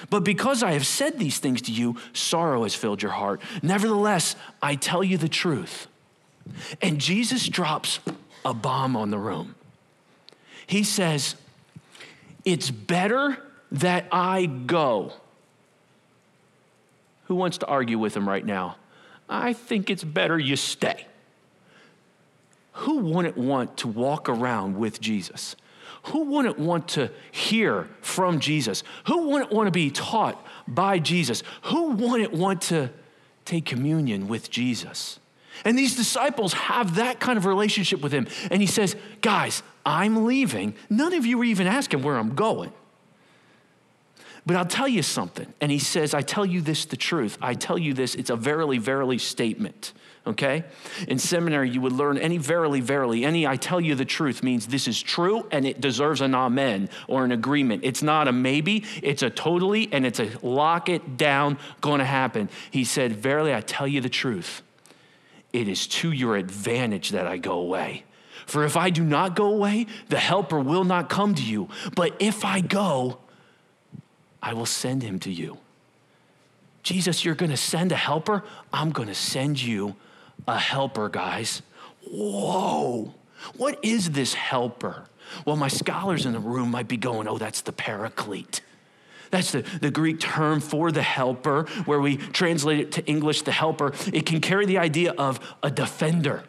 But 0.10 0.24
because 0.24 0.64
I 0.64 0.74
have 0.74 0.86
said 0.86 1.18
these 1.18 1.40
things 1.40 1.64
to 1.64 1.72
you, 1.72 1.98
sorrow 2.14 2.64
has 2.64 2.76
filled 2.76 3.02
your 3.02 3.12
heart. 3.12 3.42
Nevertheless, 3.64 4.36
I 4.62 4.76
tell 4.76 5.04
you 5.04 5.18
the 5.18 5.30
truth. 5.30 5.88
And 6.82 7.00
Jesus 7.00 7.48
drops 7.48 8.00
a 8.46 8.54
bomb 8.54 8.96
on 8.96 9.10
the 9.10 9.18
room. 9.18 9.56
He 10.68 10.84
says, 10.84 11.36
It's 12.46 12.70
better 12.70 13.38
that 13.72 14.06
I 14.12 14.46
go. 14.46 15.14
Who 17.30 17.36
wants 17.36 17.60
to 17.60 17.68
argue 17.68 18.00
with 18.00 18.18
him 18.18 18.28
right 18.28 18.44
now? 18.44 18.76
I 19.30 19.54
think 19.54 19.92
it's 19.92 20.04
better 20.04 20.38
you 20.38 20.56
stay. 20.56 21.06
Who 22.74 22.98
wouldn't 22.98 23.38
want 23.38 23.78
to 23.78 23.88
walk 23.88 24.28
around 24.28 24.78
with 24.78 25.00
Jesus? 25.00 25.56
Who 26.04 26.24
wouldn't 26.24 26.58
want 26.58 26.88
to 26.90 27.12
hear 27.32 27.88
from 28.02 28.40
Jesus? 28.40 28.84
Who 29.06 29.30
wouldn't 29.30 29.52
want 29.52 29.68
to 29.68 29.72
be 29.72 29.92
taught 29.92 30.44
by 30.68 30.98
Jesus? 30.98 31.44
Who 31.66 31.92
wouldn't 31.92 32.34
want 32.34 32.64
to 32.64 32.90
take 33.46 33.66
communion 33.66 34.28
with 34.28 34.50
Jesus? 34.50 35.20
And 35.64 35.78
these 35.78 35.96
disciples 35.96 36.54
have 36.54 36.96
that 36.96 37.20
kind 37.20 37.38
of 37.38 37.46
relationship 37.46 38.02
with 38.02 38.12
him. 38.12 38.28
And 38.50 38.60
he 38.60 38.68
says, 38.68 38.96
Guys, 39.22 39.62
I'm 39.86 40.26
leaving. 40.26 40.74
None 40.90 41.14
of 41.14 41.28
you 41.28 41.40
are 41.42 41.46
even 41.46 41.68
asking 41.68 42.02
where 42.02 42.18
I'm 42.18 42.34
going. 42.34 42.72
But 44.50 44.56
I'll 44.56 44.66
tell 44.66 44.88
you 44.88 45.04
something. 45.04 45.46
And 45.62 45.72
he 45.72 45.78
says, 45.78 46.16
I 46.16 46.24
tell 46.24 46.44
you 46.44 46.62
this 46.62 46.86
the 46.86 46.98
truth. 46.98 47.38
I 47.40 47.54
tell 47.54 47.78
you 47.78 47.94
this, 47.94 48.16
it's 48.16 48.32
a 48.32 48.36
verily, 48.36 48.80
verily 48.80 49.20
statement. 49.20 49.94
Okay? 50.26 50.64
In 51.08 51.20
seminary, 51.20 51.70
you 51.70 51.82
would 51.82 51.92
learn 51.92 52.18
any 52.18 52.40
verily, 52.40 52.82
verily, 52.82 53.24
any 53.26 53.46
I 53.46 53.58
tell 53.58 53.80
you 53.80 53.94
the 53.94 54.06
truth 54.06 54.42
means 54.42 54.66
this 54.66 54.88
is 54.88 55.00
true 55.00 55.48
and 55.52 55.68
it 55.68 55.80
deserves 55.80 56.22
an 56.22 56.34
amen 56.34 56.90
or 57.08 57.26
an 57.26 57.32
agreement. 57.32 57.84
It's 57.84 58.02
not 58.02 58.28
a 58.28 58.32
maybe, 58.32 58.86
it's 59.04 59.22
a 59.22 59.30
totally 59.30 59.88
and 59.92 60.04
it's 60.04 60.20
a 60.20 60.32
lock 60.42 60.90
it 60.90 61.16
down, 61.16 61.60
going 61.80 62.00
to 62.00 62.06
happen. 62.06 62.50
He 62.72 62.86
said, 62.86 63.18
Verily, 63.18 63.54
I 63.54 63.62
tell 63.62 63.88
you 63.88 64.02
the 64.02 64.10
truth. 64.10 64.64
It 65.54 65.68
is 65.68 65.86
to 65.86 66.12
your 66.12 66.36
advantage 66.36 67.12
that 67.12 67.28
I 67.28 67.38
go 67.38 67.60
away. 67.60 68.04
For 68.48 68.66
if 68.66 68.76
I 68.76 68.90
do 68.90 69.04
not 69.04 69.36
go 69.36 69.54
away, 69.54 69.86
the 70.08 70.18
helper 70.18 70.60
will 70.60 70.86
not 70.86 71.08
come 71.08 71.36
to 71.36 71.44
you. 71.44 71.70
But 71.96 72.16
if 72.18 72.44
I 72.44 72.62
go, 72.62 73.20
I 74.42 74.54
will 74.54 74.66
send 74.66 75.04
him 75.04 75.20
to 75.20 75.32
you. 75.32 75.58
Jesus, 76.84 77.26
you're 77.26 77.36
going 77.36 77.52
to 77.52 77.58
send 77.58 77.92
a 77.92 77.96
helper? 77.96 78.44
I'm 78.72 78.92
going 78.92 79.10
to 79.10 79.16
send 79.16 79.62
you 79.62 79.96
a 80.48 80.58
helper, 80.58 81.10
guys. 81.10 81.62
Whoa. 82.10 83.14
What 83.58 83.80
is 83.84 84.12
this 84.12 84.34
helper? 84.34 85.06
Well, 85.46 85.56
my 85.56 85.68
scholars 85.68 86.26
in 86.26 86.34
the 86.34 86.40
room 86.40 86.72
might 86.72 86.88
be 86.88 86.98
going, 86.98 87.28
oh, 87.28 87.38
that's 87.38 87.62
the 87.62 87.72
paraclete. 87.72 88.62
That's 89.32 89.52
the, 89.52 89.62
the 89.62 89.92
Greek 89.92 90.20
term 90.20 90.60
for 90.60 90.92
the 90.92 91.04
helper, 91.04 91.66
where 91.86 92.00
we 92.00 92.18
translate 92.18 92.80
it 92.80 92.92
to 92.94 93.06
English, 93.06 93.44
the 93.44 93.52
helper. 93.52 93.94
It 94.12 94.26
can 94.26 94.42
carry 94.42 94.66
the 94.66 94.80
idea 94.80 95.12
of 95.12 95.40
a 95.62 95.70
defender, 95.70 96.44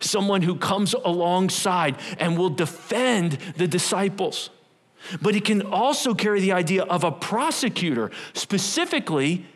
someone 0.00 0.42
who 0.42 0.56
comes 0.56 0.94
alongside 0.94 1.96
and 2.18 2.38
will 2.38 2.50
defend 2.50 3.32
the 3.56 3.68
disciples. 3.68 4.48
But 5.20 5.34
it 5.34 5.44
can 5.44 5.62
also 5.62 6.14
carry 6.14 6.40
the 6.40 6.52
idea 6.52 6.84
of 6.84 7.04
a 7.04 7.12
prosecutor, 7.12 8.10
specifically 8.32 9.46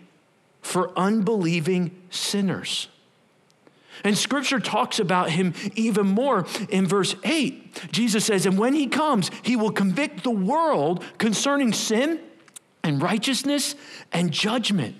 for 0.62 0.90
unbelieving 0.98 1.90
sinners. 2.10 2.88
And 4.02 4.18
scripture 4.18 4.58
talks 4.58 4.98
about 4.98 5.30
him 5.30 5.54
even 5.76 6.06
more 6.06 6.46
in 6.68 6.86
verse 6.86 7.14
8. 7.22 7.92
Jesus 7.92 8.24
says, 8.24 8.44
And 8.44 8.58
when 8.58 8.74
he 8.74 8.86
comes, 8.86 9.30
he 9.42 9.56
will 9.56 9.70
convict 9.70 10.24
the 10.24 10.30
world 10.30 11.04
concerning 11.18 11.72
sin 11.72 12.20
and 12.82 13.00
righteousness 13.00 13.74
and 14.12 14.30
judgment. 14.30 14.96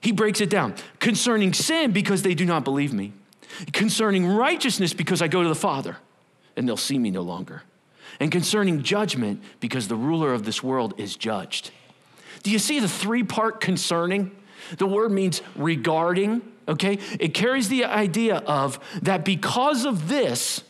He 0.00 0.12
breaks 0.12 0.40
it 0.40 0.48
down 0.48 0.74
concerning 0.98 1.52
sin 1.52 1.92
because 1.92 2.22
they 2.22 2.34
do 2.34 2.46
not 2.46 2.64
believe 2.64 2.92
me, 2.92 3.12
concerning 3.72 4.26
righteousness 4.26 4.94
because 4.94 5.20
I 5.20 5.28
go 5.28 5.42
to 5.42 5.48
the 5.48 5.54
Father 5.54 5.96
and 6.56 6.66
they'll 6.66 6.76
see 6.76 6.98
me 6.98 7.10
no 7.10 7.22
longer, 7.22 7.62
and 8.18 8.32
concerning 8.32 8.82
judgment 8.82 9.42
because 9.60 9.88
the 9.88 9.96
ruler 9.96 10.32
of 10.32 10.44
this 10.44 10.62
world 10.62 10.94
is 10.98 11.16
judged. 11.16 11.70
Do 12.42 12.50
you 12.50 12.58
see 12.58 12.80
the 12.80 12.88
three 12.88 13.22
part 13.22 13.60
concerning? 13.60 14.30
The 14.78 14.86
word 14.86 15.12
means 15.12 15.42
regarding, 15.56 16.42
okay? 16.68 16.98
It 17.18 17.34
carries 17.34 17.68
the 17.68 17.84
idea 17.84 18.36
of 18.36 18.78
that 19.02 19.24
because 19.24 19.84
of 19.84 20.08
this, 20.08 20.62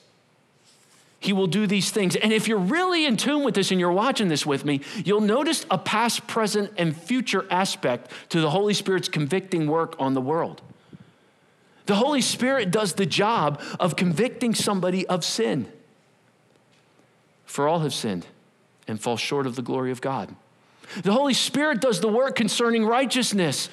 he 1.20 1.34
will 1.34 1.46
do 1.46 1.66
these 1.66 1.90
things. 1.90 2.16
And 2.16 2.32
if 2.32 2.48
you're 2.48 2.58
really 2.58 3.04
in 3.04 3.18
tune 3.18 3.44
with 3.44 3.54
this 3.54 3.70
and 3.70 3.78
you're 3.78 3.92
watching 3.92 4.28
this 4.28 4.46
with 4.46 4.64
me, 4.64 4.80
you'll 5.04 5.20
notice 5.20 5.66
a 5.70 5.76
past, 5.76 6.26
present, 6.26 6.72
and 6.78 6.96
future 6.96 7.46
aspect 7.50 8.10
to 8.30 8.40
the 8.40 8.50
Holy 8.50 8.72
Spirit's 8.72 9.08
convicting 9.08 9.66
work 9.66 9.94
on 9.98 10.14
the 10.14 10.20
world. 10.20 10.62
The 11.84 11.96
Holy 11.96 12.22
Spirit 12.22 12.70
does 12.70 12.94
the 12.94 13.04
job 13.04 13.60
of 13.78 13.96
convicting 13.96 14.54
somebody 14.54 15.06
of 15.08 15.24
sin. 15.24 15.70
For 17.50 17.66
all 17.66 17.80
have 17.80 17.92
sinned 17.92 18.28
and 18.86 19.00
fall 19.00 19.16
short 19.16 19.44
of 19.44 19.56
the 19.56 19.62
glory 19.62 19.90
of 19.90 20.00
God. 20.00 20.32
The 21.02 21.10
Holy 21.10 21.34
Spirit 21.34 21.80
does 21.80 22.00
the 22.00 22.06
work 22.06 22.36
concerning 22.36 22.86
righteousness. 22.86 23.68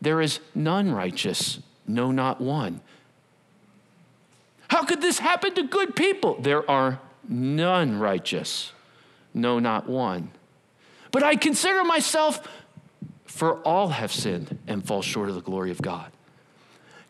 There 0.00 0.22
is 0.22 0.40
none 0.54 0.90
righteous, 0.90 1.60
no, 1.86 2.10
not 2.10 2.40
one. 2.40 2.80
How 4.68 4.82
could 4.82 5.02
this 5.02 5.18
happen 5.18 5.54
to 5.56 5.62
good 5.64 5.94
people? 5.94 6.40
There 6.40 6.68
are 6.70 7.00
none 7.28 7.98
righteous, 7.98 8.72
no, 9.34 9.58
not 9.58 9.86
one. 9.86 10.30
But 11.10 11.22
I 11.22 11.36
consider 11.36 11.84
myself, 11.84 12.48
for 13.26 13.56
all 13.56 13.88
have 13.88 14.10
sinned 14.10 14.58
and 14.66 14.82
fall 14.82 15.02
short 15.02 15.28
of 15.28 15.34
the 15.34 15.42
glory 15.42 15.70
of 15.70 15.82
God. 15.82 16.10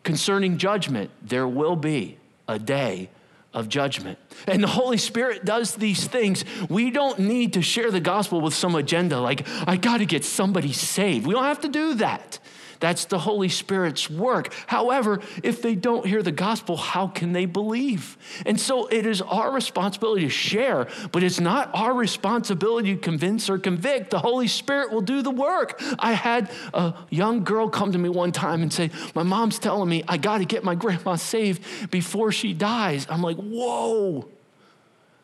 Concerning 0.03 0.57
judgment, 0.57 1.11
there 1.21 1.47
will 1.47 1.77
be 1.77 2.17
a 2.45 2.59
day 2.59 3.09
of 3.53 3.69
judgment. 3.69 4.17
And 4.47 4.63
the 4.63 4.67
Holy 4.67 4.97
Spirit 4.97 5.45
does 5.45 5.75
these 5.75 6.07
things. 6.07 6.45
We 6.69 6.91
don't 6.91 7.19
need 7.19 7.53
to 7.53 7.61
share 7.61 7.91
the 7.91 7.99
gospel 7.99 8.41
with 8.41 8.53
some 8.53 8.75
agenda 8.75 9.19
like, 9.19 9.47
I 9.67 9.77
got 9.77 9.97
to 9.97 10.05
get 10.05 10.23
somebody 10.23 10.71
saved. 10.71 11.25
We 11.25 11.33
don't 11.33 11.43
have 11.43 11.61
to 11.61 11.69
do 11.69 11.95
that. 11.95 12.38
That's 12.79 13.05
the 13.05 13.19
Holy 13.19 13.49
Spirit's 13.49 14.09
work. 14.09 14.53
However, 14.67 15.19
if 15.43 15.61
they 15.61 15.75
don't 15.75 16.05
hear 16.05 16.23
the 16.23 16.31
gospel, 16.31 16.77
how 16.77 17.07
can 17.07 17.33
they 17.33 17.45
believe? 17.45 18.17
And 18.45 18.59
so 18.59 18.87
it 18.87 19.05
is 19.05 19.21
our 19.21 19.51
responsibility 19.51 20.23
to 20.23 20.29
share, 20.29 20.87
but 21.11 21.21
it's 21.21 21.39
not 21.39 21.69
our 21.73 21.93
responsibility 21.93 22.95
to 22.95 23.01
convince 23.01 23.49
or 23.49 23.57
convict. 23.57 24.11
The 24.11 24.19
Holy 24.19 24.47
Spirit 24.47 24.91
will 24.91 25.01
do 25.01 25.21
the 25.21 25.31
work. 25.31 25.81
I 25.99 26.13
had 26.13 26.49
a 26.73 26.93
young 27.09 27.43
girl 27.43 27.69
come 27.69 27.91
to 27.91 27.97
me 27.97 28.07
one 28.07 28.31
time 28.31 28.61
and 28.61 28.71
say, 28.71 28.91
My 29.13 29.23
mom's 29.23 29.59
telling 29.59 29.89
me 29.89 30.03
I 30.07 30.17
got 30.17 30.37
to 30.37 30.45
get 30.45 30.63
my 30.63 30.75
grandma 30.75 31.15
saved 31.15 31.91
before 31.91 32.31
she 32.31 32.53
dies. 32.53 33.07
I'm 33.09 33.21
like, 33.21 33.37
Whoa. 33.37 34.29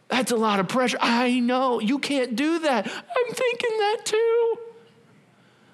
That's 0.08 0.32
a 0.32 0.36
lot 0.36 0.60
of 0.60 0.68
pressure. 0.68 0.98
I 1.02 1.40
know. 1.40 1.80
You 1.80 1.98
can't 1.98 2.36
do 2.36 2.60
that. 2.60 2.86
I'm 2.86 3.34
thinking 3.34 3.78
that 3.80 4.02
too. 4.04 4.58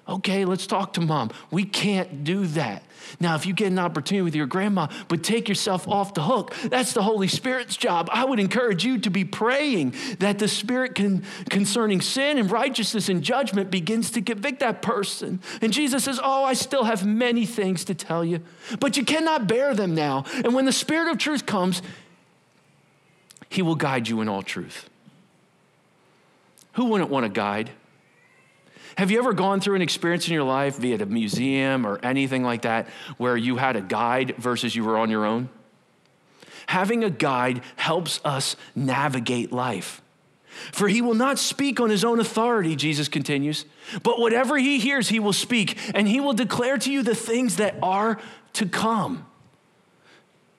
Okay, 0.08 0.44
let's 0.44 0.66
talk 0.66 0.94
to 0.94 1.00
mom. 1.00 1.30
We 1.50 1.64
can't 1.64 2.24
do 2.24 2.46
that. 2.48 2.82
Now, 3.20 3.36
if 3.36 3.46
you 3.46 3.52
get 3.52 3.68
an 3.68 3.78
opportunity 3.78 4.22
with 4.22 4.34
your 4.34 4.46
grandma, 4.46 4.88
but 5.06 5.22
take 5.22 5.48
yourself 5.48 5.86
off 5.86 6.14
the 6.14 6.22
hook, 6.22 6.54
that's 6.64 6.92
the 6.92 7.02
Holy 7.02 7.28
Spirit's 7.28 7.76
job. 7.76 8.08
I 8.12 8.24
would 8.24 8.40
encourage 8.40 8.84
you 8.84 8.98
to 8.98 9.10
be 9.10 9.24
praying 9.24 9.94
that 10.18 10.40
the 10.40 10.48
Spirit 10.48 10.96
can, 10.96 11.24
concerning 11.50 12.00
sin 12.00 12.38
and 12.38 12.50
righteousness 12.50 13.08
and 13.08 13.22
judgment 13.22 13.70
begins 13.70 14.10
to 14.12 14.22
convict 14.22 14.60
that 14.60 14.82
person. 14.82 15.40
And 15.60 15.72
Jesus 15.72 16.04
says, 16.04 16.18
Oh, 16.22 16.44
I 16.44 16.54
still 16.54 16.84
have 16.84 17.06
many 17.06 17.46
things 17.46 17.84
to 17.84 17.94
tell 17.94 18.24
you, 18.24 18.40
but 18.80 18.96
you 18.96 19.04
cannot 19.04 19.46
bear 19.46 19.72
them 19.72 19.94
now. 19.94 20.24
And 20.44 20.52
when 20.52 20.64
the 20.64 20.72
Spirit 20.72 21.10
of 21.12 21.18
truth 21.18 21.46
comes, 21.46 21.80
He 23.48 23.62
will 23.62 23.76
guide 23.76 24.08
you 24.08 24.20
in 24.20 24.28
all 24.28 24.42
truth. 24.42 24.88
Who 26.72 26.86
wouldn't 26.86 27.10
want 27.10 27.26
a 27.26 27.28
guide? 27.28 27.70
Have 28.96 29.10
you 29.10 29.18
ever 29.18 29.32
gone 29.32 29.60
through 29.60 29.76
an 29.76 29.82
experience 29.82 30.26
in 30.26 30.34
your 30.34 30.44
life, 30.44 30.80
be 30.80 30.92
it 30.92 31.00
a 31.00 31.06
museum 31.06 31.86
or 31.86 31.98
anything 32.02 32.42
like 32.42 32.62
that, 32.62 32.88
where 33.16 33.36
you 33.36 33.56
had 33.56 33.76
a 33.76 33.80
guide 33.80 34.36
versus 34.36 34.76
you 34.76 34.84
were 34.84 34.98
on 34.98 35.10
your 35.10 35.24
own? 35.24 35.48
Having 36.66 37.04
a 37.04 37.10
guide 37.10 37.62
helps 37.76 38.20
us 38.24 38.56
navigate 38.74 39.52
life. 39.52 40.02
For 40.72 40.88
he 40.88 41.00
will 41.00 41.14
not 41.14 41.38
speak 41.38 41.80
on 41.80 41.88
his 41.88 42.04
own 42.04 42.20
authority, 42.20 42.76
Jesus 42.76 43.08
continues, 43.08 43.64
but 44.02 44.20
whatever 44.20 44.58
he 44.58 44.78
hears, 44.78 45.08
he 45.08 45.18
will 45.18 45.32
speak, 45.32 45.78
and 45.94 46.06
he 46.06 46.20
will 46.20 46.34
declare 46.34 46.76
to 46.78 46.92
you 46.92 47.02
the 47.02 47.14
things 47.14 47.56
that 47.56 47.76
are 47.82 48.18
to 48.54 48.66
come. 48.66 49.26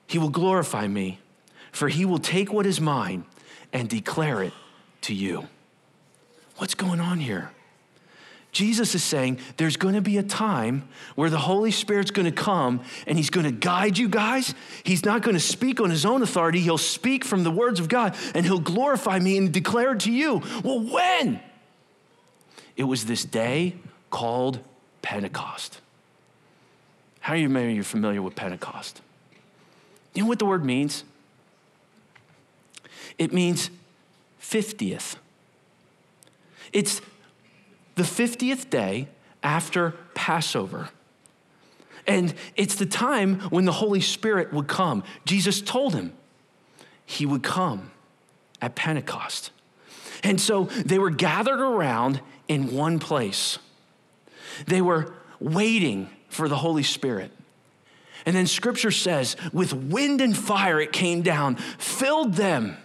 He 0.08 0.18
will 0.18 0.30
glorify 0.30 0.88
me, 0.88 1.20
for 1.72 1.90
he 1.90 2.06
will 2.06 2.20
take 2.20 2.52
what 2.52 2.66
is 2.66 2.82
mine 2.82 3.25
and 3.72 3.88
declare 3.88 4.42
it 4.42 4.54
to 5.02 5.13
you. 5.13 5.48
What's 6.58 6.75
going 6.75 7.00
on 7.00 7.20
here? 7.20 7.52
Jesus 8.54 8.94
is 8.94 9.04
saying 9.04 9.40
there's 9.58 9.78
going 9.78 9.96
to 9.96 10.02
be 10.02 10.18
a 10.20 10.24
time 10.24 10.88
where 11.16 11.30
the 11.32 11.40
Holy 11.40 11.72
Spirit's 11.72 12.12
going 12.12 12.28
to 12.28 12.32
come 12.32 12.82
and 13.08 13.18
he's 13.18 13.32
going 13.32 13.46
to 13.46 13.52
guide 13.52 13.98
you 13.98 14.08
guys. 14.08 14.54
He's 14.84 15.04
not 15.04 15.24
going 15.24 15.34
to 15.34 15.42
speak 15.42 15.82
on 15.82 15.90
his 15.90 16.06
own 16.06 16.22
authority. 16.22 16.60
He'll 16.60 16.78
speak 16.78 17.26
from 17.26 17.44
the 17.44 17.52
words 17.52 17.80
of 17.80 17.90
God 17.90 18.16
and 18.36 18.46
he'll 18.46 18.60
glorify 18.60 19.18
me 19.18 19.38
and 19.38 19.52
declare 19.52 19.94
it 19.94 20.02
to 20.02 20.12
you. 20.12 20.44
Well, 20.64 20.80
when? 20.80 21.42
It 22.78 22.84
was 22.84 23.06
this 23.06 23.26
day 23.26 23.76
called 24.12 24.60
Pentecost. 25.02 25.82
How 27.22 27.34
you 27.34 27.50
maybe 27.50 27.74
you're 27.74 27.84
familiar 27.84 28.22
with 28.22 28.36
Pentecost? 28.36 29.02
You 30.14 30.24
know 30.24 30.30
what 30.30 30.40
the 30.40 30.46
word 30.46 30.64
means? 30.64 31.04
It 33.18 33.34
means 33.34 33.72
50th. 34.40 35.16
It's 36.72 37.02
the 37.96 38.04
50th 38.04 38.70
day 38.70 39.08
after 39.42 39.92
Passover. 40.14 40.90
And 42.08 42.34
it's 42.56 42.76
the 42.76 42.86
time 42.86 43.40
when 43.50 43.66
the 43.66 43.72
Holy 43.72 44.02
Spirit 44.02 44.52
would 44.54 44.68
come. 44.68 45.04
Jesus 45.26 45.62
told 45.62 45.94
him 45.94 46.14
he 47.06 47.26
would 47.26 47.44
come 47.44 47.92
at 48.62 48.76
Pentecost. 48.76 49.52
And 50.24 50.40
so 50.40 50.66
they 50.86 51.00
were 51.00 51.10
gathered 51.10 51.60
around 51.60 52.22
in 52.48 52.74
one 52.74 53.00
place. 53.00 53.60
They 54.68 54.82
were 54.82 55.14
waiting 55.40 56.10
for 56.30 56.48
the 56.48 56.58
Holy 56.58 56.84
Spirit. 56.84 57.32
And 58.26 58.36
then 58.36 58.48
scripture 58.48 58.92
says, 58.92 59.36
with 59.52 59.74
wind 59.74 60.22
and 60.22 60.36
fire 60.36 60.80
it 60.80 60.94
came 60.94 61.22
down, 61.22 61.56
filled 61.56 62.36
them 62.36 62.78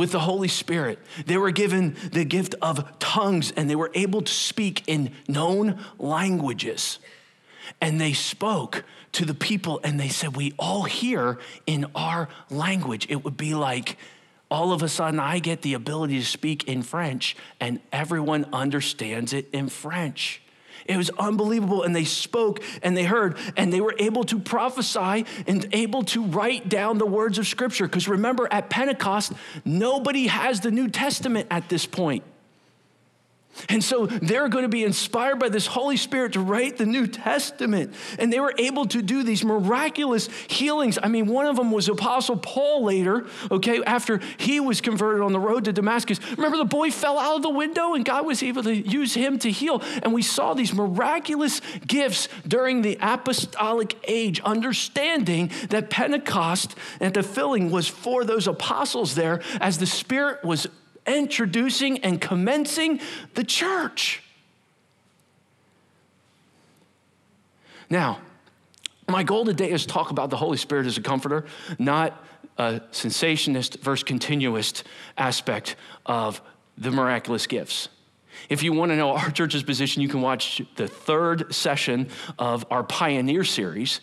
with 0.00 0.12
the 0.12 0.20
Holy 0.20 0.48
Spirit. 0.48 0.98
They 1.26 1.36
were 1.36 1.50
given 1.50 1.94
the 2.10 2.24
gift 2.24 2.54
of 2.62 2.98
tongues 3.00 3.52
and 3.54 3.68
they 3.68 3.76
were 3.76 3.90
able 3.92 4.22
to 4.22 4.32
speak 4.32 4.82
in 4.86 5.12
known 5.28 5.78
languages. 5.98 7.00
And 7.82 8.00
they 8.00 8.14
spoke 8.14 8.84
to 9.12 9.26
the 9.26 9.34
people 9.34 9.78
and 9.84 10.00
they 10.00 10.08
said, 10.08 10.34
We 10.34 10.54
all 10.58 10.84
hear 10.84 11.38
in 11.66 11.84
our 11.94 12.30
language. 12.48 13.08
It 13.10 13.26
would 13.26 13.36
be 13.36 13.54
like, 13.54 13.98
all 14.50 14.72
of 14.72 14.82
a 14.82 14.88
sudden, 14.88 15.20
I 15.20 15.38
get 15.38 15.60
the 15.60 15.74
ability 15.74 16.18
to 16.18 16.24
speak 16.24 16.66
in 16.66 16.82
French, 16.82 17.36
and 17.60 17.78
everyone 17.92 18.46
understands 18.54 19.34
it 19.34 19.50
in 19.52 19.68
French. 19.68 20.40
It 20.84 20.96
was 20.96 21.10
unbelievable. 21.10 21.82
And 21.82 21.94
they 21.94 22.04
spoke 22.04 22.62
and 22.82 22.96
they 22.96 23.04
heard 23.04 23.36
and 23.56 23.72
they 23.72 23.80
were 23.80 23.94
able 23.98 24.24
to 24.24 24.38
prophesy 24.38 25.26
and 25.46 25.66
able 25.72 26.02
to 26.04 26.24
write 26.24 26.68
down 26.68 26.98
the 26.98 27.06
words 27.06 27.38
of 27.38 27.46
Scripture. 27.46 27.86
Because 27.86 28.08
remember, 28.08 28.48
at 28.50 28.70
Pentecost, 28.70 29.32
nobody 29.64 30.26
has 30.26 30.60
the 30.60 30.70
New 30.70 30.88
Testament 30.88 31.46
at 31.50 31.68
this 31.68 31.86
point. 31.86 32.24
And 33.68 33.82
so 33.82 34.06
they're 34.06 34.48
going 34.48 34.62
to 34.62 34.68
be 34.68 34.84
inspired 34.84 35.38
by 35.38 35.48
this 35.48 35.66
Holy 35.66 35.96
Spirit 35.96 36.32
to 36.32 36.40
write 36.40 36.76
the 36.76 36.86
New 36.86 37.06
Testament. 37.06 37.94
And 38.18 38.32
they 38.32 38.40
were 38.40 38.54
able 38.58 38.86
to 38.86 39.02
do 39.02 39.22
these 39.22 39.44
miraculous 39.44 40.28
healings. 40.48 40.98
I 41.02 41.08
mean, 41.08 41.26
one 41.26 41.46
of 41.46 41.56
them 41.56 41.70
was 41.70 41.88
Apostle 41.88 42.36
Paul 42.36 42.84
later, 42.84 43.26
okay, 43.50 43.82
after 43.84 44.20
he 44.38 44.60
was 44.60 44.80
converted 44.80 45.22
on 45.22 45.32
the 45.32 45.40
road 45.40 45.64
to 45.64 45.72
Damascus. 45.72 46.20
Remember, 46.36 46.56
the 46.56 46.64
boy 46.64 46.90
fell 46.90 47.18
out 47.18 47.36
of 47.36 47.42
the 47.42 47.50
window 47.50 47.94
and 47.94 48.04
God 48.04 48.26
was 48.26 48.42
able 48.42 48.62
to 48.62 48.74
use 48.74 49.14
him 49.14 49.38
to 49.40 49.50
heal. 49.50 49.82
And 50.02 50.12
we 50.12 50.22
saw 50.22 50.54
these 50.54 50.72
miraculous 50.72 51.60
gifts 51.86 52.28
during 52.46 52.82
the 52.82 52.98
apostolic 53.00 53.96
age, 54.04 54.40
understanding 54.40 55.50
that 55.70 55.90
Pentecost 55.90 56.74
and 57.00 57.14
the 57.14 57.22
filling 57.22 57.70
was 57.70 57.88
for 57.88 58.24
those 58.24 58.46
apostles 58.46 59.14
there 59.14 59.42
as 59.60 59.78
the 59.78 59.86
Spirit 59.86 60.44
was 60.44 60.66
introducing 61.06 61.98
and 61.98 62.20
commencing 62.20 63.00
the 63.34 63.44
church. 63.44 64.22
Now, 67.88 68.20
my 69.08 69.24
goal 69.24 69.44
today 69.44 69.70
is 69.70 69.82
to 69.82 69.88
talk 69.88 70.10
about 70.10 70.30
the 70.30 70.36
Holy 70.36 70.56
Spirit 70.56 70.86
as 70.86 70.96
a 70.96 71.02
comforter, 71.02 71.44
not 71.78 72.24
a 72.56 72.80
cessationist 72.92 73.80
versus 73.80 74.04
continuist 74.04 74.84
aspect 75.18 75.74
of 76.06 76.40
the 76.78 76.90
miraculous 76.90 77.46
gifts. 77.46 77.88
If 78.48 78.62
you 78.62 78.72
want 78.72 78.92
to 78.92 78.96
know 78.96 79.10
our 79.16 79.30
church's 79.30 79.64
position, 79.64 80.02
you 80.02 80.08
can 80.08 80.20
watch 80.20 80.62
the 80.76 80.86
third 80.86 81.52
session 81.52 82.08
of 82.38 82.64
our 82.70 82.84
Pioneer 82.84 83.44
series. 83.44 84.00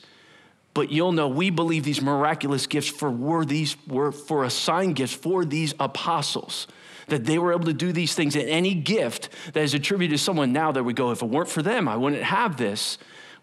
But 0.74 0.92
you'll 0.92 1.14
know 1.14 1.28
we 1.28 1.50
believe 1.50 1.86
these 1.86 2.02
miraculous 2.02 2.68
gifts 2.68 2.90
for 2.90 3.10
were 3.10 3.46
these 3.46 3.76
were 3.88 4.12
for 4.12 4.44
assigned 4.44 4.96
gifts 4.96 5.14
for 5.14 5.44
these 5.44 5.74
apostles 5.80 6.68
that 7.08 7.26
they 7.26 7.40
were 7.40 7.54
able 7.54 7.66
to 7.66 7.74
do 7.74 7.92
these 7.92 8.14
things. 8.14 8.36
And 8.36 8.50
any 8.50 8.74
gift 8.74 9.30
that 9.54 9.64
is 9.64 9.74
attributed 9.74 10.18
to 10.18 10.24
someone 10.24 10.54
now 10.54 10.72
that 10.72 10.84
we 10.84 10.94
go, 10.94 11.12
if 11.12 11.22
it 11.22 11.30
weren't 11.30 11.50
for 11.50 11.62
them, 11.62 11.88
I 11.88 11.96
wouldn't 11.96 12.24
have 12.24 12.58
this. 12.58 12.98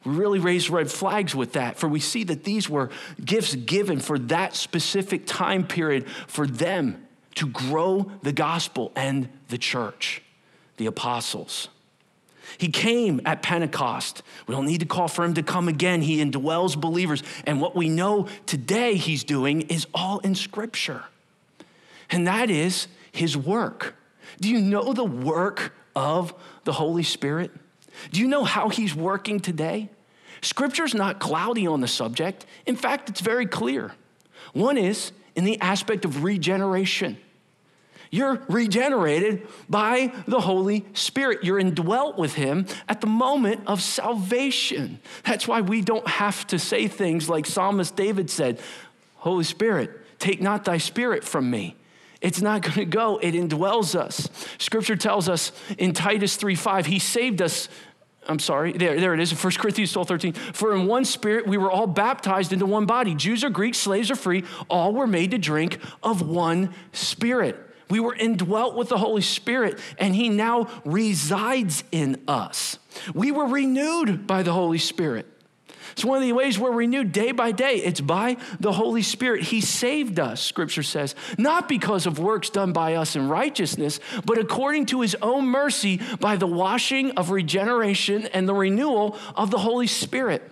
We 0.05 0.15
really 0.15 0.39
raise 0.39 0.69
red 0.69 0.91
flags 0.91 1.35
with 1.35 1.55
that, 1.55 1.79
for 1.79 1.89
we 1.89 2.01
see 2.01 2.25
that 2.25 2.45
these 2.45 2.69
were 2.69 2.91
gifts 3.25 3.55
given 3.55 4.01
for 4.01 4.19
that 4.19 4.55
specific 4.55 5.27
time 5.27 5.67
period 5.67 6.09
for 6.27 6.47
them 6.47 7.07
to 7.37 7.49
grow 7.49 8.11
the 8.23 8.33
gospel 8.33 8.93
and 8.95 9.29
the 9.49 9.59
church, 9.59 10.23
the 10.77 10.87
apostles. 10.87 11.69
He 12.59 12.69
came 12.69 13.21
at 13.25 13.43
Pentecost. 13.43 14.23
We 14.47 14.55
don't 14.55 14.67
need 14.67 14.81
to 14.81 14.87
call 14.87 15.09
for 15.09 15.25
him 15.25 15.35
to 15.35 15.43
come 15.43 15.69
again. 15.69 16.03
He 16.03 16.25
indwells 16.25 16.79
believers. 16.79 17.23
And 17.47 17.61
what 17.61 17.75
we 17.75 17.89
know 17.89 18.29
today 18.47 18.95
he's 18.95 19.25
doing 19.25 19.63
is 19.63 19.87
all 19.95 20.19
in 20.21 20.35
Scripture. 20.35 21.05
And 22.11 22.27
that 22.27 22.51
is 22.51 22.87
his 23.15 23.37
work. 23.37 23.97
Do 24.41 24.49
you 24.49 24.61
know 24.61 24.93
the 24.93 25.05
work 25.05 25.75
of 25.95 26.35
the 26.65 26.73
Holy 26.73 27.03
Spirit? 27.03 27.53
Do 28.11 28.21
you 28.21 28.27
know 28.27 28.45
how 28.45 28.69
he's 28.69 28.95
working 28.95 29.41
today? 29.41 29.89
Scripture's 30.41 30.95
not 30.95 31.21
cloudy 31.21 31.67
on 31.67 31.81
the 31.81 31.89
subject. 31.89 32.45
In 32.67 32.77
fact, 32.77 33.09
it's 33.09 33.21
very 33.21 33.47
clear. 33.47 33.93
One 34.53 34.77
is 34.77 35.13
in 35.37 35.45
the 35.45 35.61
aspect 35.61 36.05
of 36.05 36.25
regeneration. 36.25 37.17
You're 38.11 38.43
regenerated 38.49 39.47
by 39.69 40.13
the 40.27 40.41
Holy 40.41 40.85
Spirit. 40.93 41.43
You're 41.43 41.59
indwelt 41.59 42.19
with 42.19 42.35
Him 42.35 42.67
at 42.89 43.01
the 43.01 43.07
moment 43.07 43.63
of 43.67 43.83
salvation. 43.83 45.01
That's 45.25 45.49
why 45.49 45.63
we 45.63 45.81
don't 45.81 46.07
have 46.07 46.47
to 46.49 46.59
say 46.59 46.87
things 46.87 47.29
like 47.29 47.47
Psalmist 47.47 47.97
David 47.97 48.31
said 48.31 48.61
Holy 49.17 49.45
Spirit, 49.45 49.91
take 50.19 50.43
not 50.43 50.65
thy 50.65 50.79
spirit 50.79 51.25
from 51.25 51.51
me. 51.51 51.77
It's 52.25 52.41
not 52.41 52.63
going 52.63 52.75
to 52.75 52.85
go. 52.87 53.19
It 53.19 53.35
indwells 53.35 53.95
us. 53.95 54.29
Scripture 54.59 54.97
tells 54.97 55.29
us 55.29 55.53
in 55.79 55.93
Titus 55.93 56.35
3 56.35 56.57
5, 56.57 56.87
He 56.87 56.99
saved 56.99 57.41
us. 57.41 57.69
I'm 58.27 58.39
sorry, 58.39 58.73
there, 58.73 58.99
there 58.99 59.13
it 59.13 59.21
is, 59.21 59.33
1 59.33 59.53
Corinthians 59.59 59.93
12 59.93 60.09
13. 60.09 60.33
For 60.33 60.75
in 60.75 60.87
one 60.87 61.05
spirit 61.05 61.47
we 61.47 61.59
were 61.59 61.71
all 61.71 61.87
baptized 61.87 62.55
into 62.55 62.65
one 62.65 62.87
body. 62.87 63.15
Jews 63.15 63.45
or 63.45 63.51
Greeks, 63.51 63.77
slaves 63.77 64.11
or 64.11 64.17
free, 64.17 64.45
all 64.71 64.95
were 64.95 65.07
made 65.07 65.33
to 65.33 65.39
drink 65.39 65.79
of 66.03 66.27
one 66.27 66.75
spirit. 66.93 67.61
We 67.91 68.01
were 68.01 68.15
indwelt 68.15 68.77
with 68.77 68.89
the 68.89 68.97
Holy 68.97 69.21
Spirit, 69.21 69.79
and 69.99 70.15
He 70.15 70.31
now 70.31 70.69
resides 70.87 71.85
in 71.93 72.23
us. 72.27 72.79
We 73.15 73.31
were 73.31 73.45
renewed 73.45 74.27
by 74.27 74.43
the 74.43 74.53
Holy 74.55 74.79
Spirit. 74.79 75.27
It's 75.93 76.05
one 76.05 76.17
of 76.17 76.23
the 76.23 76.33
ways 76.33 76.59
we're 76.59 76.73
renewed 76.73 77.13
day 77.13 77.33
by 77.33 77.53
day. 77.53 77.77
It's 77.77 78.01
by 78.01 78.37
the 78.61 78.73
Holy 78.73 79.03
Spirit. 79.03 79.43
He 79.43 79.61
saved 79.61 80.19
us, 80.19 80.43
scripture 80.43 80.83
says, 80.83 81.15
not 81.39 81.69
because 81.69 82.07
of 82.07 82.19
works 82.19 82.51
done 82.51 82.73
by 82.73 82.95
us 82.95 83.17
in 83.17 83.29
righteousness, 83.29 84.01
but 84.25 84.39
according 84.39 84.87
to 84.87 85.01
his 85.01 85.17
own 85.23 85.47
mercy 85.47 86.01
by 86.21 86.37
the 86.37 86.47
washing 86.47 87.13
of 87.13 87.31
regeneration 87.31 88.27
and 88.27 88.49
the 88.49 88.55
renewal 88.55 89.17
of 89.37 89.51
the 89.51 89.59
Holy 89.59 89.87
Spirit. 89.87 90.51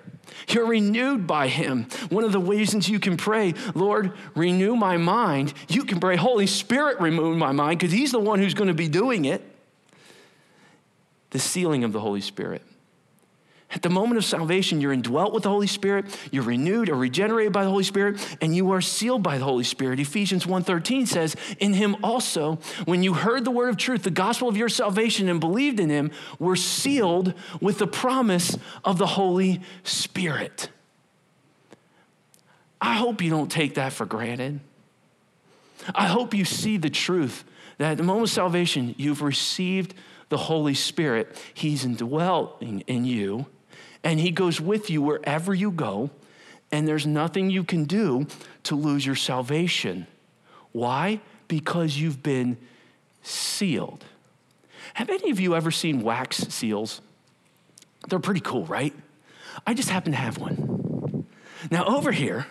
You're 0.48 0.66
renewed 0.66 1.26
by 1.26 1.48
Him. 1.48 1.84
One 2.08 2.24
of 2.24 2.32
the 2.32 2.40
reasons 2.40 2.88
you 2.88 2.98
can 2.98 3.16
pray, 3.16 3.54
Lord, 3.74 4.12
renew 4.34 4.76
my 4.76 4.96
mind, 4.96 5.52
you 5.68 5.84
can 5.84 6.00
pray, 6.00 6.16
Holy 6.16 6.46
Spirit, 6.46 7.00
renew 7.00 7.36
my 7.36 7.52
mind, 7.52 7.78
because 7.78 7.92
He's 7.92 8.12
the 8.12 8.20
one 8.20 8.38
who's 8.38 8.54
going 8.54 8.68
to 8.68 8.74
be 8.74 8.88
doing 8.88 9.24
it. 9.24 9.42
The 11.30 11.38
sealing 11.38 11.84
of 11.84 11.92
the 11.92 12.00
Holy 12.00 12.20
Spirit. 12.20 12.62
At 13.74 13.80
the 13.80 13.88
moment 13.88 14.18
of 14.18 14.24
salvation, 14.24 14.80
you're 14.80 14.92
indwelt 14.92 15.32
with 15.32 15.44
the 15.44 15.48
Holy 15.48 15.66
Spirit, 15.66 16.04
you're 16.30 16.42
renewed 16.42 16.90
or 16.90 16.94
regenerated 16.94 17.52
by 17.52 17.64
the 17.64 17.70
Holy 17.70 17.84
Spirit, 17.84 18.36
and 18.42 18.54
you 18.54 18.70
are 18.72 18.82
sealed 18.82 19.22
by 19.22 19.38
the 19.38 19.44
Holy 19.44 19.64
Spirit. 19.64 19.98
Ephesians 19.98 20.46
1:13 20.46 21.06
says, 21.06 21.34
"In 21.58 21.72
him 21.72 21.96
also, 22.02 22.58
when 22.84 23.02
you 23.02 23.14
heard 23.14 23.44
the 23.44 23.50
word 23.50 23.70
of 23.70 23.78
truth, 23.78 24.02
the 24.02 24.10
gospel 24.10 24.48
of 24.48 24.58
your 24.58 24.68
salvation 24.68 25.28
and 25.28 25.40
believed 25.40 25.80
in 25.80 25.88
him, 25.88 26.10
were 26.38 26.56
sealed 26.56 27.32
with 27.60 27.78
the 27.78 27.86
promise 27.86 28.58
of 28.84 28.98
the 28.98 29.06
Holy 29.06 29.62
Spirit." 29.84 30.68
I 32.80 32.94
hope 32.94 33.22
you 33.22 33.30
don't 33.30 33.50
take 33.50 33.76
that 33.76 33.92
for 33.92 34.04
granted. 34.04 34.60
I 35.94 36.08
hope 36.08 36.34
you 36.34 36.44
see 36.44 36.76
the 36.76 36.90
truth 36.90 37.44
that 37.78 37.92
at 37.92 37.96
the 37.96 38.02
moment 38.02 38.28
of 38.28 38.34
salvation, 38.34 38.94
you've 38.98 39.22
received 39.22 39.94
the 40.28 40.36
Holy 40.36 40.74
Spirit. 40.74 41.36
He's 41.54 41.84
indwelling 41.84 42.82
in 42.86 43.04
you 43.04 43.46
and 44.04 44.20
He 44.20 44.30
goes 44.30 44.60
with 44.60 44.90
you 44.90 45.02
wherever 45.02 45.54
you 45.54 45.70
go, 45.70 46.10
and 46.70 46.88
there's 46.88 47.06
nothing 47.06 47.50
you 47.50 47.64
can 47.64 47.84
do 47.84 48.26
to 48.64 48.74
lose 48.74 49.04
your 49.04 49.14
salvation. 49.14 50.06
Why? 50.72 51.20
Because 51.48 51.96
you've 51.96 52.22
been 52.22 52.56
sealed. 53.22 54.04
Have 54.94 55.10
any 55.10 55.30
of 55.30 55.38
you 55.40 55.54
ever 55.54 55.70
seen 55.70 56.02
wax 56.02 56.36
seals? 56.36 57.00
They're 58.08 58.18
pretty 58.18 58.40
cool, 58.40 58.64
right? 58.66 58.94
I 59.66 59.74
just 59.74 59.90
happen 59.90 60.12
to 60.12 60.18
have 60.18 60.38
one. 60.38 61.26
Now, 61.70 61.84
over 61.84 62.10
here, 62.10 62.46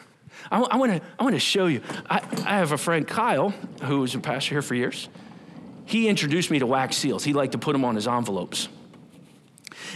I, 0.52 0.60
to 0.62 1.02
I 1.20 1.24
wanna 1.24 1.40
show 1.40 1.68
you. 1.68 1.82
I, 2.10 2.22
I 2.46 2.58
have 2.58 2.72
a 2.72 2.78
friend, 2.78 3.08
Kyle, 3.08 3.54
who 3.84 4.00
was 4.00 4.16
a 4.16 4.20
pastor 4.20 4.56
here 4.56 4.62
for 4.62 4.76
years. 4.76 5.10
He 5.86 6.08
introduced 6.08 6.50
me 6.50 6.60
to 6.60 6.66
wax 6.66 6.96
seals. 6.96 7.24
He 7.24 7.34
liked 7.34 7.52
to 7.52 7.58
put 7.58 7.74
them 7.74 7.84
on 7.84 7.96
his 7.96 8.08
envelopes. 8.08 8.70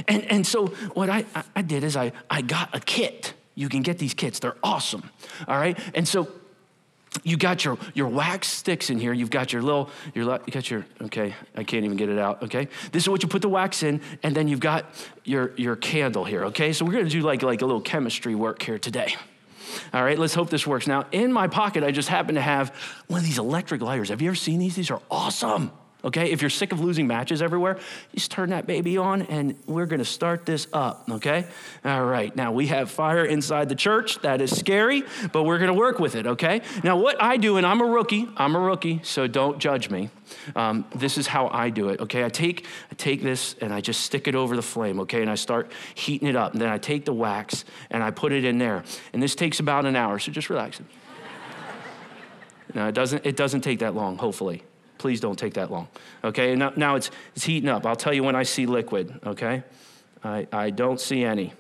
And, 0.08 0.24
and 0.32 0.46
so 0.48 0.68
what 0.94 1.10
I, 1.10 1.26
I 1.56 1.62
did 1.62 1.84
is 1.84 1.96
I, 1.96 2.12
I 2.30 2.42
got 2.42 2.76
a 2.76 2.80
kit. 2.80 3.34
You 3.56 3.70
can 3.70 3.82
get 3.82 3.98
these 3.98 4.14
kits, 4.14 4.40
they're 4.40 4.58
awesome. 4.64 5.10
All 5.48 5.58
right? 5.58 5.80
And 5.94 6.08
so 6.08 6.28
you 7.24 7.38
got 7.38 7.64
your, 7.64 7.78
your 7.94 8.08
wax 8.08 8.48
sticks 8.48 8.90
in 8.90 9.00
here. 9.00 9.14
You've 9.14 9.30
got 9.30 9.54
your 9.54 9.62
little, 9.62 9.90
your, 10.14 10.26
you 10.46 10.52
got 10.52 10.70
your, 10.70 10.86
okay, 11.04 11.34
I 11.56 11.64
can't 11.64 11.86
even 11.86 11.98
get 11.98 12.10
it 12.10 12.20
out, 12.20 12.44
okay? 12.44 12.68
This 12.92 13.04
is 13.04 13.10
what 13.10 13.24
you 13.24 13.30
put 13.30 13.42
the 13.42 13.50
wax 13.50 13.84
in, 13.84 14.02
and 14.22 14.36
then 14.36 14.48
you've 14.48 14.60
got 14.60 14.86
your, 15.24 15.54
your 15.56 15.76
candle 15.78 16.26
here, 16.26 16.46
okay? 16.46 16.74
So 16.74 16.84
we're 16.84 16.92
gonna 16.92 17.10
do 17.10 17.22
like, 17.22 17.42
like 17.42 17.62
a 17.62 17.66
little 17.66 17.82
chemistry 17.82 18.36
work 18.36 18.62
here 18.62 18.78
today. 18.78 19.16
All 19.94 20.04
right, 20.04 20.20
let's 20.20 20.34
hope 20.34 20.50
this 20.50 20.68
works. 20.68 20.88
Now, 20.88 21.06
in 21.12 21.32
my 21.32 21.48
pocket, 21.48 21.84
I 21.84 21.92
just 21.92 22.10
happen 22.10 22.36
to 22.36 22.42
have 22.42 22.74
one 23.08 23.20
of 23.20 23.26
these 23.26 23.40
electric 23.40 23.82
lighters. 23.82 24.10
Have 24.10 24.22
you 24.22 24.30
ever 24.30 24.36
seen 24.36 24.60
these? 24.60 24.76
These 24.76 24.92
are 24.92 25.02
awesome 25.10 25.72
okay? 26.06 26.32
If 26.32 26.42
you're 26.42 26.50
sick 26.50 26.72
of 26.72 26.80
losing 26.80 27.08
matches 27.08 27.42
everywhere, 27.42 27.80
just 28.14 28.32
turn 28.32 28.52
that 28.52 28.68
baby 28.68 28.98
on 28.98 29.24
and 29.24 29.56
we're 29.66 29.88
gonna 29.88 30.06
start 30.06 30.46
this 30.46 30.68
up, 30.72 31.10
okay? 31.10 31.48
All 31.84 32.06
right, 32.06 32.34
now 32.36 32.52
we 32.52 32.68
have 32.68 32.92
fire 32.92 33.26
inside 33.26 33.68
the 33.68 33.76
church. 33.76 34.20
That 34.22 34.40
is 34.40 34.56
scary, 34.56 35.04
but 35.34 35.44
we're 35.44 35.58
gonna 35.58 35.74
work 35.74 36.00
with 36.00 36.16
it, 36.16 36.28
okay? 36.28 36.62
Now, 36.84 36.98
what 36.98 37.22
I 37.22 37.38
do, 37.38 37.58
and 37.58 37.66
I'm 37.66 37.82
a 37.82 37.86
rookie, 37.86 38.30
I'm 38.38 38.56
a 38.56 38.60
rookie, 38.60 39.02
so 39.04 39.28
don't 39.28 39.58
judge 39.60 39.90
me. 39.90 40.10
Um, 40.56 40.86
this 40.96 41.18
is 41.18 41.28
how 41.28 41.48
I 41.48 41.70
do 41.70 41.90
it, 41.90 42.00
okay? 42.02 42.24
I 42.24 42.30
take, 42.30 42.66
I 42.92 42.96
take 42.96 43.22
this 43.22 43.56
and 43.62 43.74
I 43.74 43.82
just 43.82 44.02
stick 44.02 44.28
it 44.28 44.36
over 44.36 44.56
the 44.56 44.62
flame, 44.62 45.00
okay? 45.02 45.22
And 45.22 45.30
I 45.30 45.36
start 45.36 45.72
heating 45.96 46.28
it 46.28 46.36
up. 46.36 46.54
And 46.54 46.62
then 46.62 46.70
I 46.70 46.78
take 46.78 47.06
the 47.06 47.14
wax 47.14 47.66
and 47.90 48.04
I 48.04 48.12
put 48.12 48.32
it 48.32 48.46
in 48.46 48.58
there. 48.58 48.84
And 49.14 49.22
this 49.22 49.36
takes 49.36 49.60
about 49.60 49.86
an 49.86 49.96
hour, 49.96 50.20
so 50.20 50.32
just 50.32 50.50
relax. 50.50 50.80
now, 52.74 52.88
it 52.88 52.94
doesn't, 52.94 53.26
it 53.26 53.36
doesn't 53.36 53.62
take 53.62 53.80
that 53.80 53.96
long, 53.96 54.18
hopefully. 54.18 54.64
Please 55.06 55.20
don't 55.20 55.38
take 55.38 55.54
that 55.54 55.70
long. 55.70 55.88
Okay, 56.24 56.56
now, 56.56 56.74
now 56.76 56.96
it's, 56.96 57.12
it's 57.36 57.46
heating 57.46 57.70
up. 57.70 57.86
I'll 57.86 57.96
tell 57.96 58.12
you 58.12 58.24
when 58.24 58.36
I 58.36 58.42
see 58.42 58.66
liquid, 58.66 59.20
okay? 59.24 59.62
I, 60.24 60.48
I 60.52 60.72
don't 60.72 61.00
see 61.00 61.24
any. 61.24 61.54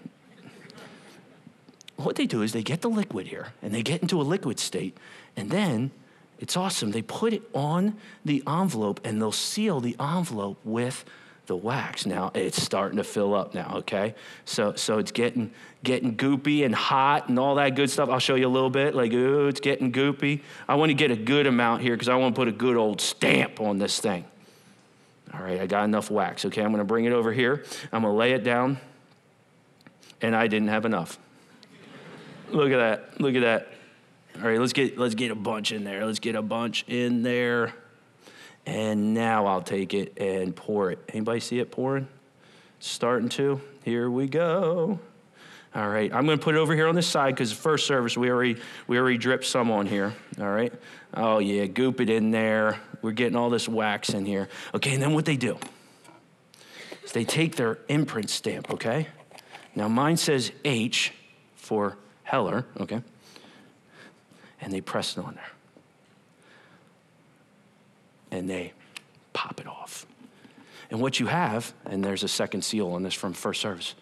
What 1.95 2.15
they 2.15 2.25
do 2.25 2.41
is 2.41 2.53
they 2.53 2.63
get 2.63 2.81
the 2.81 2.89
liquid 2.89 3.27
here 3.27 3.49
and 3.61 3.71
they 3.71 3.83
get 3.83 4.01
into 4.01 4.19
a 4.19 4.23
liquid 4.23 4.57
state, 4.57 4.97
and 5.37 5.51
then 5.51 5.91
it's 6.39 6.57
awesome. 6.57 6.89
They 6.89 7.03
put 7.03 7.33
it 7.33 7.43
on 7.53 7.97
the 8.25 8.41
envelope 8.47 8.99
and 9.03 9.21
they'll 9.21 9.31
seal 9.31 9.79
the 9.79 9.95
envelope 9.99 10.57
with 10.63 11.05
the 11.47 11.55
wax. 11.55 12.05
Now 12.05 12.31
it's 12.33 12.61
starting 12.61 12.97
to 12.97 13.03
fill 13.03 13.33
up 13.33 13.53
now, 13.53 13.75
okay? 13.77 14.15
So 14.45 14.75
so 14.75 14.97
it's 14.97 15.11
getting 15.11 15.51
getting 15.83 16.17
goopy 16.17 16.65
and 16.65 16.73
hot 16.73 17.29
and 17.29 17.39
all 17.39 17.55
that 17.55 17.75
good 17.75 17.89
stuff. 17.89 18.09
I'll 18.09 18.19
show 18.19 18.35
you 18.35 18.47
a 18.47 18.49
little 18.49 18.69
bit. 18.69 18.95
Like, 18.95 19.13
ooh, 19.13 19.47
it's 19.47 19.59
getting 19.59 19.91
goopy. 19.91 20.41
I 20.67 20.75
want 20.75 20.89
to 20.89 20.93
get 20.93 21.11
a 21.11 21.15
good 21.15 21.47
amount 21.47 21.81
here 21.81 21.93
because 21.93 22.09
I 22.09 22.15
want 22.15 22.35
to 22.35 22.39
put 22.39 22.47
a 22.47 22.51
good 22.51 22.75
old 22.75 22.99
stamp 22.99 23.61
on 23.61 23.77
this 23.77 23.99
thing. 23.99 24.25
All 25.33 25.41
right, 25.41 25.59
I 25.59 25.67
got 25.67 25.85
enough 25.85 26.09
wax. 26.09 26.45
Okay, 26.45 26.61
I'm 26.61 26.69
going 26.69 26.79
to 26.79 26.85
bring 26.85 27.05
it 27.05 27.11
over 27.11 27.31
here. 27.31 27.63
I'm 27.91 28.03
going 28.03 28.13
to 28.13 28.17
lay 28.17 28.31
it 28.33 28.43
down. 28.43 28.79
And 30.21 30.35
I 30.35 30.47
didn't 30.47 30.69
have 30.69 30.85
enough. 30.85 31.19
Look 32.49 32.71
at 32.71 32.77
that. 32.77 33.21
Look 33.21 33.35
at 33.35 33.41
that. 33.41 33.67
All 34.37 34.49
right, 34.49 34.59
let's 34.59 34.73
get 34.73 34.97
let's 34.97 35.15
get 35.15 35.31
a 35.31 35.35
bunch 35.35 35.71
in 35.71 35.83
there. 35.83 36.05
Let's 36.05 36.19
get 36.19 36.35
a 36.35 36.41
bunch 36.41 36.83
in 36.87 37.23
there. 37.23 37.73
And 38.65 39.13
now 39.13 39.45
I'll 39.45 39.61
take 39.61 39.93
it 39.93 40.17
and 40.17 40.55
pour 40.55 40.91
it. 40.91 40.99
Anybody 41.09 41.39
see 41.39 41.59
it 41.59 41.71
pouring? 41.71 42.07
Starting 42.79 43.29
to. 43.29 43.61
Here 43.83 44.09
we 44.09 44.27
go. 44.27 44.99
All 45.75 45.89
right, 45.89 46.11
I'm 46.13 46.25
going 46.25 46.39
to 46.39 46.43
put 46.43 46.55
it 46.55 46.57
over 46.57 46.73
here 46.73 46.87
on 46.87 46.95
this 46.95 47.07
side 47.07 47.35
because 47.35 47.51
first 47.51 47.85
service 47.85 48.17
we 48.17 48.29
already 48.29 48.61
we 48.87 48.97
already 48.97 49.17
dripped 49.17 49.43
some 49.43 49.71
on 49.71 49.85
here. 49.85 50.13
All 50.39 50.49
right. 50.49 50.73
Oh 51.13 51.39
yeah, 51.39 51.65
goop 51.65 51.99
it 51.99 52.09
in 52.09 52.31
there. 52.31 52.79
We're 53.01 53.11
getting 53.11 53.35
all 53.35 53.49
this 53.49 53.67
wax 53.67 54.11
in 54.11 54.25
here. 54.25 54.47
Okay, 54.73 54.93
and 54.93 55.03
then 55.03 55.13
what 55.13 55.25
they 55.25 55.35
do 55.35 55.57
is 57.03 57.11
they 57.11 57.25
take 57.25 57.57
their 57.57 57.79
imprint 57.89 58.29
stamp. 58.29 58.71
Okay. 58.71 59.07
Now 59.75 59.89
mine 59.89 60.15
says 60.15 60.53
H 60.63 61.11
for 61.55 61.97
Heller. 62.23 62.65
Okay. 62.79 63.01
And 64.61 64.71
they 64.71 64.79
press 64.79 65.17
it 65.17 65.25
on 65.25 65.35
there 65.35 65.54
and 68.31 68.49
they 68.49 68.73
pop 69.33 69.59
it 69.59 69.67
off. 69.67 70.05
And 70.89 71.01
what 71.01 71.19
you 71.19 71.27
have, 71.27 71.73
and 71.85 72.03
there's 72.03 72.23
a 72.23 72.27
second 72.27 72.63
seal 72.63 72.91
on 72.91 73.03
this 73.03 73.13
from 73.13 73.33
first 73.33 73.61
service, 73.61 73.95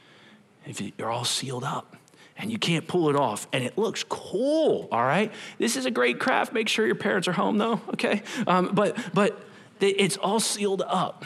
if 0.66 0.82
you're 0.98 1.10
all 1.10 1.26
sealed 1.26 1.64
up 1.64 1.96
and 2.38 2.52
you 2.52 2.58
can't 2.58 2.88
pull 2.88 3.10
it 3.10 3.16
off 3.16 3.48
and 3.54 3.64
it 3.64 3.78
looks 3.78 4.04
cool 4.04 4.88
all 4.92 5.04
right? 5.04 5.32
This 5.58 5.76
is 5.76 5.86
a 5.86 5.92
great 5.92 6.20
craft. 6.20 6.54
Make 6.54 6.68
sure 6.68 6.86
your 6.86 6.96
parents 6.96 7.28
are 7.28 7.34
home 7.34 7.58
though 7.58 7.82
okay? 7.94 8.24
Um, 8.48 8.72
but 8.74 8.98
but 9.14 9.40
it's 9.80 10.18
all 10.18 10.40
sealed 10.40 10.82
up. 10.88 11.26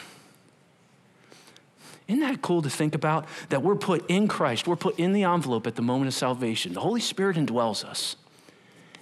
Isn't 2.08 2.22
that 2.22 2.42
cool 2.42 2.62
to 2.62 2.70
think 2.70 2.96
about 2.96 3.26
that 3.50 3.62
we're 3.62 3.76
put 3.76 4.10
in 4.10 4.28
christ 4.28 4.68
we're 4.68 4.76
put 4.76 4.98
in 4.98 5.14
the 5.14 5.24
envelope 5.24 5.68
at 5.68 5.76
the 5.76 5.82
moment 5.82 6.08
of 6.08 6.14
salvation. 6.14 6.74
The 6.74 6.82
holy 6.82 7.02
spirit 7.02 7.38
indwells 7.38 7.84
us 7.84 8.16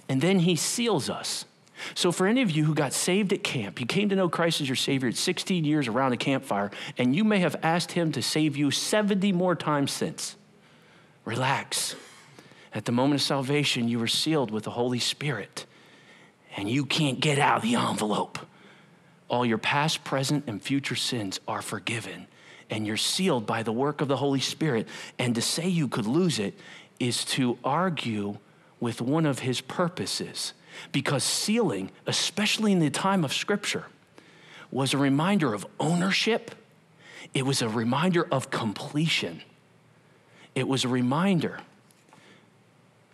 and 0.08 0.20
then 0.20 0.40
he 0.40 0.56
seals 0.56 1.08
us 1.10 1.44
so, 1.94 2.10
for 2.10 2.26
any 2.26 2.42
of 2.42 2.50
you 2.50 2.64
who 2.64 2.74
got 2.74 2.92
saved 2.92 3.32
at 3.32 3.42
camp, 3.42 3.80
you 3.80 3.86
came 3.86 4.08
to 4.08 4.16
know 4.16 4.28
Christ 4.28 4.60
as 4.60 4.68
your 4.68 4.76
Savior 4.76 5.08
at 5.08 5.16
16 5.16 5.64
years 5.64 5.88
around 5.88 6.12
a 6.12 6.16
campfire, 6.16 6.70
and 6.96 7.14
you 7.14 7.24
may 7.24 7.38
have 7.40 7.56
asked 7.62 7.92
Him 7.92 8.12
to 8.12 8.22
save 8.22 8.56
you 8.56 8.70
70 8.70 9.32
more 9.32 9.54
times 9.54 9.92
since. 9.92 10.36
Relax. 11.24 11.96
At 12.72 12.84
the 12.84 12.92
moment 12.92 13.20
of 13.20 13.26
salvation, 13.26 13.88
you 13.88 13.98
were 13.98 14.06
sealed 14.06 14.50
with 14.50 14.64
the 14.64 14.70
Holy 14.70 14.98
Spirit, 14.98 15.66
and 16.56 16.68
you 16.68 16.84
can't 16.84 17.20
get 17.20 17.38
out 17.38 17.56
of 17.56 17.62
the 17.62 17.74
envelope. 17.74 18.38
All 19.28 19.44
your 19.44 19.58
past, 19.58 20.04
present, 20.04 20.44
and 20.46 20.62
future 20.62 20.94
sins 20.94 21.40
are 21.48 21.62
forgiven, 21.62 22.26
and 22.70 22.86
you're 22.86 22.96
sealed 22.96 23.46
by 23.46 23.62
the 23.62 23.72
work 23.72 24.00
of 24.00 24.08
the 24.08 24.16
Holy 24.16 24.40
Spirit. 24.40 24.88
And 25.18 25.34
to 25.34 25.42
say 25.42 25.68
you 25.68 25.88
could 25.88 26.06
lose 26.06 26.38
it 26.38 26.54
is 27.00 27.24
to 27.24 27.58
argue 27.64 28.38
with 28.78 29.00
one 29.00 29.26
of 29.26 29.40
His 29.40 29.60
purposes 29.60 30.52
because 30.92 31.24
sealing, 31.24 31.90
especially 32.06 32.72
in 32.72 32.78
the 32.78 32.90
time 32.90 33.24
of 33.24 33.32
Scripture, 33.32 33.84
was 34.70 34.94
a 34.94 34.98
reminder 34.98 35.54
of 35.54 35.66
ownership, 35.78 36.54
it 37.34 37.44
was 37.44 37.62
a 37.62 37.68
reminder 37.68 38.26
of 38.30 38.50
completion, 38.50 39.42
it 40.54 40.66
was 40.66 40.84
a 40.84 40.88
reminder 40.88 41.60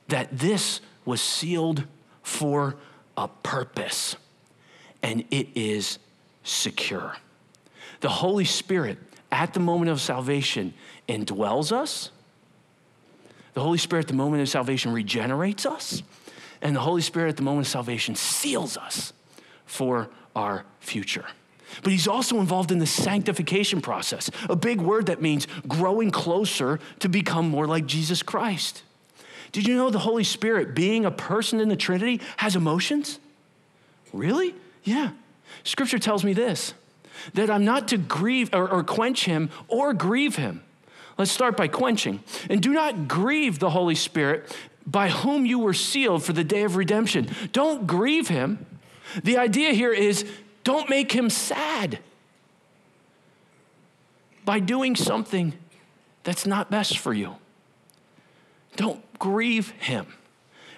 that 0.08 0.38
this 0.38 0.80
was 1.04 1.20
sealed 1.20 1.84
for 2.22 2.76
a 3.16 3.28
purpose, 3.28 4.16
and 5.02 5.24
it 5.30 5.48
is 5.54 5.98
secure. 6.44 7.16
The 8.00 8.08
Holy 8.08 8.44
Spirit, 8.44 8.98
at 9.30 9.54
the 9.54 9.60
moment 9.60 9.90
of 9.90 10.00
salvation, 10.00 10.74
indwells 11.08 11.72
us, 11.72 12.10
The 13.54 13.60
Holy 13.60 13.78
Spirit 13.78 14.04
at 14.04 14.08
the 14.08 14.14
moment 14.14 14.42
of 14.42 14.48
salvation 14.48 14.92
regenerates 14.92 15.66
us, 15.66 16.02
and 16.62 16.74
the 16.74 16.80
Holy 16.80 17.02
Spirit 17.02 17.28
at 17.28 17.36
the 17.36 17.42
moment 17.42 17.66
of 17.66 17.70
salvation 17.70 18.14
seals 18.14 18.76
us 18.76 19.12
for 19.66 20.08
our 20.34 20.64
future. 20.80 21.26
But 21.82 21.92
he's 21.92 22.08
also 22.08 22.38
involved 22.38 22.70
in 22.70 22.78
the 22.78 22.86
sanctification 22.86 23.80
process, 23.80 24.30
a 24.48 24.56
big 24.56 24.80
word 24.80 25.06
that 25.06 25.20
means 25.22 25.46
growing 25.66 26.10
closer 26.10 26.78
to 27.00 27.08
become 27.08 27.48
more 27.48 27.66
like 27.66 27.86
Jesus 27.86 28.22
Christ. 28.22 28.82
Did 29.52 29.66
you 29.66 29.76
know 29.76 29.90
the 29.90 29.98
Holy 29.98 30.24
Spirit, 30.24 30.74
being 30.74 31.04
a 31.04 31.10
person 31.10 31.60
in 31.60 31.68
the 31.68 31.76
Trinity, 31.76 32.20
has 32.38 32.56
emotions? 32.56 33.18
Really? 34.12 34.54
Yeah. 34.84 35.10
Scripture 35.64 35.98
tells 35.98 36.24
me 36.24 36.32
this 36.32 36.74
that 37.34 37.50
I'm 37.50 37.64
not 37.64 37.88
to 37.88 37.98
grieve 37.98 38.50
or, 38.52 38.68
or 38.68 38.82
quench 38.82 39.26
him 39.26 39.50
or 39.68 39.92
grieve 39.92 40.36
him. 40.36 40.62
Let's 41.18 41.30
start 41.30 41.56
by 41.56 41.68
quenching. 41.68 42.24
And 42.48 42.60
do 42.60 42.72
not 42.72 43.06
grieve 43.06 43.58
the 43.58 43.70
Holy 43.70 43.94
Spirit 43.94 44.56
by 44.86 45.08
whom 45.08 45.46
you 45.46 45.58
were 45.58 45.74
sealed 45.74 46.24
for 46.24 46.32
the 46.32 46.44
day 46.44 46.62
of 46.62 46.76
redemption. 46.76 47.28
Don't 47.52 47.86
grieve 47.86 48.28
him. 48.28 48.66
The 49.22 49.36
idea 49.38 49.72
here 49.72 49.92
is 49.92 50.24
don't 50.64 50.88
make 50.88 51.12
him 51.12 51.30
sad 51.30 51.98
by 54.44 54.60
doing 54.60 54.96
something 54.96 55.52
that's 56.24 56.46
not 56.46 56.70
best 56.70 56.98
for 56.98 57.12
you. 57.12 57.36
Don't 58.76 59.02
grieve 59.18 59.70
him. 59.70 60.06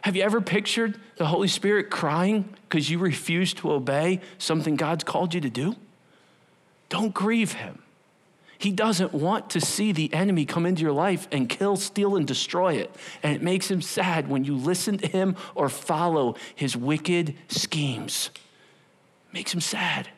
Have 0.03 0.17
you 0.17 0.23
ever 0.23 0.41
pictured 0.41 1.01
the 1.17 1.27
Holy 1.27 1.49
Spirit 1.49 1.91
crying 1.91 2.55
because 2.69 2.91
you 2.91 2.99
refuse 2.99 3.55
to 3.55 3.73
obey 3.73 4.21
something 4.37 4.77
God's 4.77 5.05
called 5.05 5.33
you 5.33 5.41
to 5.41 5.51
do? 5.51 5.77
Don't 6.89 7.15
grieve 7.15 7.55
him. 7.55 7.84
He 8.59 8.71
doesn't 8.71 9.13
want 9.13 9.51
to 9.51 9.61
see 9.61 9.93
the 9.93 10.13
enemy 10.15 10.45
come 10.45 10.67
into 10.67 10.83
your 10.83 10.93
life 10.93 11.27
and 11.33 11.49
kill, 11.49 11.77
steal, 11.77 12.17
and 12.17 12.27
destroy 12.27 12.75
it. 12.75 12.95
And 13.23 13.35
it 13.35 13.43
makes 13.43 13.71
him 13.71 13.83
sad 13.83 14.29
when 14.29 14.45
you 14.45 14.57
listen 14.57 14.99
to 14.99 15.07
him 15.07 15.37
or 15.55 15.69
follow 15.69 16.37
his 16.55 16.77
wicked 16.77 17.35
schemes. 17.49 18.31
Makes 19.33 19.53
him 19.53 19.61
sad. 19.61 20.09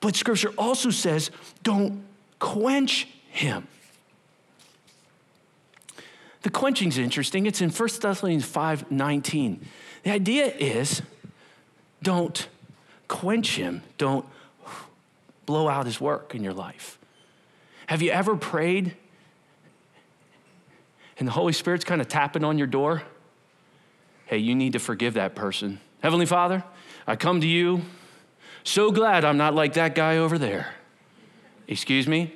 But 0.00 0.16
scripture 0.16 0.52
also 0.56 0.90
says, 0.90 1.30
don't 1.62 2.02
quench 2.38 3.08
him. 3.28 3.68
The 6.42 6.50
quenching 6.50 6.88
is 6.88 6.98
interesting. 6.98 7.46
It's 7.46 7.60
in 7.60 7.70
1 7.70 7.88
Thessalonians 8.00 8.44
5 8.44 8.90
19. 8.90 9.66
The 10.02 10.10
idea 10.10 10.46
is 10.46 11.00
don't 12.02 12.48
quench 13.08 13.56
him, 13.56 13.82
don't 13.96 14.26
blow 15.46 15.68
out 15.68 15.86
his 15.86 16.00
work 16.00 16.34
in 16.34 16.42
your 16.42 16.52
life. 16.52 16.98
Have 17.86 18.02
you 18.02 18.10
ever 18.10 18.36
prayed 18.36 18.96
and 21.18 21.28
the 21.28 21.32
Holy 21.32 21.52
Spirit's 21.52 21.84
kind 21.84 22.00
of 22.00 22.08
tapping 22.08 22.44
on 22.44 22.58
your 22.58 22.66
door? 22.66 23.02
Hey, 24.26 24.38
you 24.38 24.54
need 24.54 24.72
to 24.72 24.78
forgive 24.78 25.14
that 25.14 25.34
person. 25.34 25.80
Heavenly 26.02 26.26
Father, 26.26 26.64
I 27.06 27.16
come 27.16 27.40
to 27.40 27.46
you 27.46 27.82
so 28.62 28.90
glad 28.90 29.24
I'm 29.24 29.36
not 29.36 29.54
like 29.54 29.74
that 29.74 29.94
guy 29.94 30.18
over 30.18 30.38
there. 30.38 30.74
Excuse 31.68 32.08
me? 32.08 32.34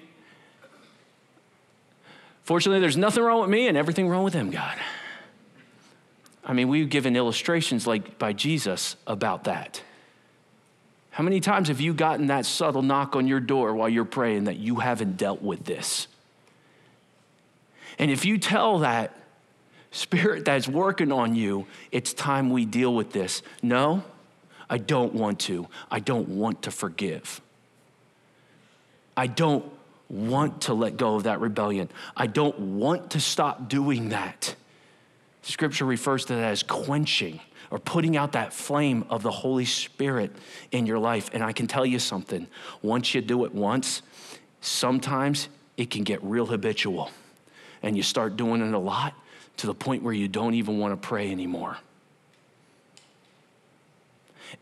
Fortunately, 2.44 2.80
there's 2.80 2.96
nothing 2.96 3.22
wrong 3.22 3.40
with 3.40 3.50
me 3.50 3.68
and 3.68 3.76
everything 3.76 4.08
wrong 4.08 4.24
with 4.24 4.34
him, 4.34 4.50
God. 4.50 4.78
I 6.44 6.54
mean, 6.54 6.68
we've 6.68 6.88
given 6.88 7.14
illustrations 7.14 7.86
like 7.86 8.18
by 8.18 8.32
Jesus 8.32 8.96
about 9.06 9.44
that. 9.44 9.82
How 11.18 11.24
many 11.24 11.40
times 11.40 11.66
have 11.66 11.80
you 11.80 11.94
gotten 11.94 12.28
that 12.28 12.46
subtle 12.46 12.80
knock 12.80 13.16
on 13.16 13.26
your 13.26 13.40
door 13.40 13.74
while 13.74 13.88
you're 13.88 14.04
praying 14.04 14.44
that 14.44 14.58
you 14.58 14.76
haven't 14.76 15.16
dealt 15.16 15.42
with 15.42 15.64
this? 15.64 16.06
And 17.98 18.08
if 18.08 18.24
you 18.24 18.38
tell 18.38 18.78
that 18.78 19.16
spirit 19.90 20.44
that's 20.44 20.68
working 20.68 21.10
on 21.10 21.34
you, 21.34 21.66
it's 21.90 22.12
time 22.12 22.50
we 22.50 22.64
deal 22.64 22.94
with 22.94 23.10
this. 23.10 23.42
No, 23.62 24.04
I 24.70 24.78
don't 24.78 25.12
want 25.12 25.40
to. 25.40 25.66
I 25.90 25.98
don't 25.98 26.28
want 26.28 26.62
to 26.62 26.70
forgive. 26.70 27.40
I 29.16 29.26
don't 29.26 29.64
want 30.08 30.60
to 30.62 30.74
let 30.74 30.96
go 30.96 31.16
of 31.16 31.24
that 31.24 31.40
rebellion. 31.40 31.90
I 32.16 32.28
don't 32.28 32.56
want 32.60 33.10
to 33.10 33.20
stop 33.20 33.68
doing 33.68 34.10
that. 34.10 34.54
Scripture 35.42 35.84
refers 35.84 36.26
to 36.26 36.36
that 36.36 36.44
as 36.44 36.62
quenching 36.62 37.40
or 37.70 37.78
putting 37.78 38.16
out 38.16 38.32
that 38.32 38.52
flame 38.52 39.04
of 39.10 39.22
the 39.22 39.30
Holy 39.30 39.64
Spirit 39.64 40.34
in 40.70 40.86
your 40.86 40.98
life. 40.98 41.30
And 41.32 41.42
I 41.42 41.52
can 41.52 41.66
tell 41.66 41.84
you 41.84 41.98
something 41.98 42.46
once 42.82 43.14
you 43.14 43.20
do 43.20 43.44
it 43.44 43.54
once, 43.54 44.02
sometimes 44.60 45.48
it 45.76 45.90
can 45.90 46.04
get 46.04 46.22
real 46.22 46.46
habitual. 46.46 47.10
And 47.82 47.96
you 47.96 48.02
start 48.02 48.36
doing 48.36 48.60
it 48.60 48.74
a 48.74 48.78
lot 48.78 49.14
to 49.58 49.66
the 49.66 49.74
point 49.74 50.02
where 50.02 50.14
you 50.14 50.28
don't 50.28 50.54
even 50.54 50.78
want 50.78 51.00
to 51.00 51.08
pray 51.08 51.30
anymore. 51.30 51.78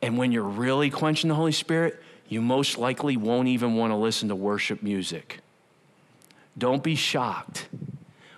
And 0.03 0.19
when 0.19 0.33
you're 0.33 0.43
really 0.43 0.91
quenching 0.91 1.29
the 1.29 1.35
Holy 1.35 1.53
Spirit, 1.53 2.03
you 2.29 2.43
most 2.43 2.77
likely 2.77 3.17
won't 3.17 3.49
even 3.49 3.77
want 3.77 3.93
to 3.93 3.97
listen 3.97 4.29
to 4.29 4.35
worship 4.35 4.83
music. 4.83 5.41
Don't 6.59 6.83
be 6.83 6.95
shocked 6.95 7.69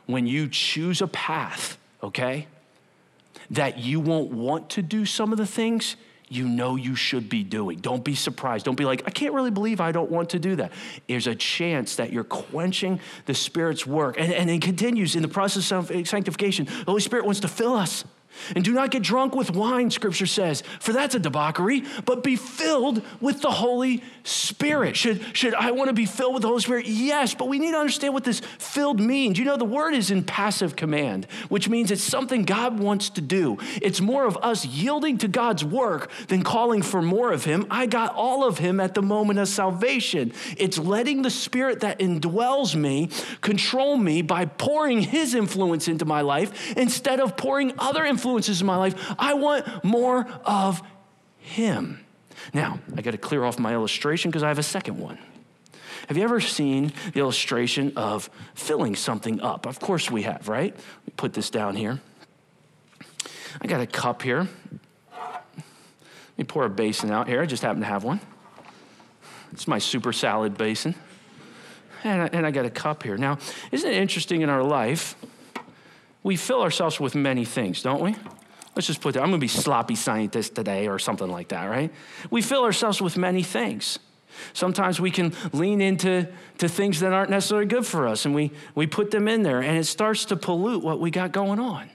when 0.06 0.26
you 0.26 0.48
choose 0.48 1.00
a 1.00 1.06
path, 1.06 1.78
okay? 2.02 2.46
That 3.50 3.78
you 3.78 4.00
won't 4.00 4.30
want 4.30 4.70
to 4.70 4.82
do 4.82 5.04
some 5.04 5.32
of 5.32 5.38
the 5.38 5.46
things 5.46 5.96
you 6.28 6.46
know 6.46 6.76
you 6.76 6.94
should 6.94 7.28
be 7.28 7.42
doing. 7.42 7.78
Don't 7.78 8.04
be 8.04 8.14
surprised. 8.14 8.66
Don't 8.66 8.76
be 8.76 8.84
like, 8.84 9.02
I 9.06 9.10
can't 9.10 9.32
really 9.32 9.50
believe 9.50 9.80
I 9.80 9.92
don't 9.92 10.10
want 10.10 10.30
to 10.30 10.38
do 10.38 10.56
that. 10.56 10.72
There's 11.06 11.26
a 11.26 11.34
chance 11.34 11.96
that 11.96 12.12
you're 12.12 12.24
quenching 12.24 13.00
the 13.26 13.34
Spirit's 13.34 13.86
work. 13.86 14.16
And, 14.18 14.32
and 14.32 14.50
it 14.50 14.60
continues 14.60 15.16
in 15.16 15.22
the 15.22 15.28
process 15.28 15.72
of 15.72 15.90
sanctification. 16.06 16.66
The 16.66 16.84
Holy 16.86 17.00
Spirit 17.00 17.24
wants 17.24 17.40
to 17.40 17.48
fill 17.48 17.74
us. 17.74 18.04
And 18.54 18.64
do 18.64 18.72
not 18.72 18.90
get 18.90 19.02
drunk 19.02 19.34
with 19.34 19.50
wine, 19.50 19.90
scripture 19.90 20.26
says, 20.26 20.62
for 20.80 20.92
that's 20.92 21.14
a 21.14 21.18
debauchery, 21.18 21.84
but 22.04 22.22
be 22.22 22.36
filled 22.36 23.02
with 23.20 23.42
the 23.42 23.50
Holy 23.50 24.02
Spirit. 24.24 24.96
Should, 24.96 25.36
should 25.36 25.54
I 25.54 25.70
want 25.70 25.88
to 25.88 25.94
be 25.94 26.06
filled 26.06 26.34
with 26.34 26.42
the 26.42 26.48
Holy 26.48 26.60
Spirit? 26.60 26.86
Yes, 26.86 27.34
but 27.34 27.48
we 27.48 27.58
need 27.58 27.72
to 27.72 27.78
understand 27.78 28.14
what 28.14 28.24
this 28.24 28.40
filled 28.58 29.00
means. 29.00 29.38
You 29.38 29.44
know, 29.44 29.56
the 29.56 29.64
word 29.64 29.94
is 29.94 30.10
in 30.10 30.22
passive 30.24 30.76
command, 30.76 31.26
which 31.48 31.68
means 31.68 31.90
it's 31.90 32.02
something 32.02 32.44
God 32.44 32.78
wants 32.78 33.10
to 33.10 33.20
do. 33.20 33.58
It's 33.82 34.00
more 34.00 34.24
of 34.24 34.36
us 34.38 34.64
yielding 34.64 35.18
to 35.18 35.28
God's 35.28 35.64
work 35.64 36.10
than 36.28 36.42
calling 36.42 36.82
for 36.82 37.02
more 37.02 37.32
of 37.32 37.44
Him. 37.44 37.66
I 37.70 37.86
got 37.86 38.14
all 38.14 38.46
of 38.46 38.58
Him 38.58 38.80
at 38.80 38.94
the 38.94 39.02
moment 39.02 39.38
of 39.38 39.48
salvation. 39.48 40.32
It's 40.56 40.78
letting 40.78 41.22
the 41.22 41.30
Spirit 41.30 41.80
that 41.80 41.98
indwells 41.98 42.74
me 42.74 43.10
control 43.40 43.96
me 43.96 44.22
by 44.22 44.44
pouring 44.44 45.02
His 45.02 45.34
influence 45.34 45.88
into 45.88 46.04
my 46.04 46.20
life 46.20 46.76
instead 46.76 47.20
of 47.20 47.36
pouring 47.36 47.72
other 47.78 48.04
influence 48.04 48.27
influences 48.28 48.60
in 48.60 48.66
my 48.66 48.76
life. 48.76 49.14
I 49.18 49.34
want 49.34 49.84
more 49.84 50.26
of 50.44 50.82
Him. 51.38 52.04
Now, 52.52 52.78
I 52.94 53.00
got 53.00 53.12
to 53.12 53.18
clear 53.18 53.42
off 53.42 53.58
my 53.58 53.72
illustration 53.72 54.30
because 54.30 54.42
I 54.42 54.48
have 54.48 54.58
a 54.58 54.62
second 54.62 54.98
one. 54.98 55.18
Have 56.08 56.16
you 56.16 56.24
ever 56.24 56.40
seen 56.40 56.92
the 57.12 57.20
illustration 57.20 57.92
of 57.96 58.30
filling 58.54 58.96
something 58.96 59.40
up? 59.40 59.66
Of 59.66 59.80
course 59.80 60.10
we 60.10 60.22
have, 60.22 60.48
right? 60.48 60.76
We 61.06 61.12
put 61.16 61.32
this 61.32 61.50
down 61.50 61.74
here. 61.74 62.00
I 63.60 63.66
got 63.66 63.80
a 63.80 63.86
cup 63.86 64.22
here. 64.22 64.46
Let 65.10 66.36
me 66.36 66.44
pour 66.44 66.64
a 66.64 66.70
basin 66.70 67.10
out 67.10 67.28
here. 67.28 67.40
I 67.42 67.46
just 67.46 67.62
happen 67.62 67.80
to 67.80 67.86
have 67.86 68.04
one. 68.04 68.20
It's 69.52 69.66
my 69.66 69.78
super 69.78 70.12
salad 70.12 70.56
basin. 70.56 70.94
And 72.04 72.22
I, 72.22 72.26
and 72.32 72.46
I 72.46 72.50
got 72.50 72.64
a 72.64 72.70
cup 72.70 73.02
here. 73.02 73.16
Now, 73.16 73.38
isn't 73.72 73.90
it 73.90 73.96
interesting 73.96 74.42
in 74.42 74.50
our 74.50 74.62
life? 74.62 75.16
We 76.22 76.36
fill 76.36 76.62
ourselves 76.62 76.98
with 77.00 77.14
many 77.14 77.44
things, 77.44 77.82
don't 77.82 78.00
we? 78.00 78.16
Let's 78.74 78.86
just 78.86 79.00
put 79.00 79.14
that. 79.14 79.22
I'm 79.22 79.30
going 79.30 79.40
to 79.40 79.44
be 79.44 79.48
sloppy 79.48 79.94
scientist 79.94 80.54
today 80.54 80.88
or 80.88 80.98
something 80.98 81.28
like 81.28 81.48
that, 81.48 81.64
right? 81.64 81.92
We 82.30 82.42
fill 82.42 82.62
ourselves 82.62 83.00
with 83.00 83.16
many 83.16 83.42
things. 83.42 83.98
Sometimes 84.52 85.00
we 85.00 85.10
can 85.10 85.32
lean 85.52 85.80
into 85.80 86.28
to 86.58 86.68
things 86.68 87.00
that 87.00 87.12
aren't 87.12 87.30
necessarily 87.30 87.66
good 87.66 87.86
for 87.86 88.06
us 88.06 88.24
and 88.24 88.34
we, 88.34 88.52
we 88.74 88.86
put 88.86 89.10
them 89.10 89.26
in 89.26 89.42
there 89.42 89.60
and 89.60 89.76
it 89.76 89.84
starts 89.84 90.26
to 90.26 90.36
pollute 90.36 90.84
what 90.84 91.00
we 91.00 91.10
got 91.10 91.32
going 91.32 91.58
on. 91.58 91.90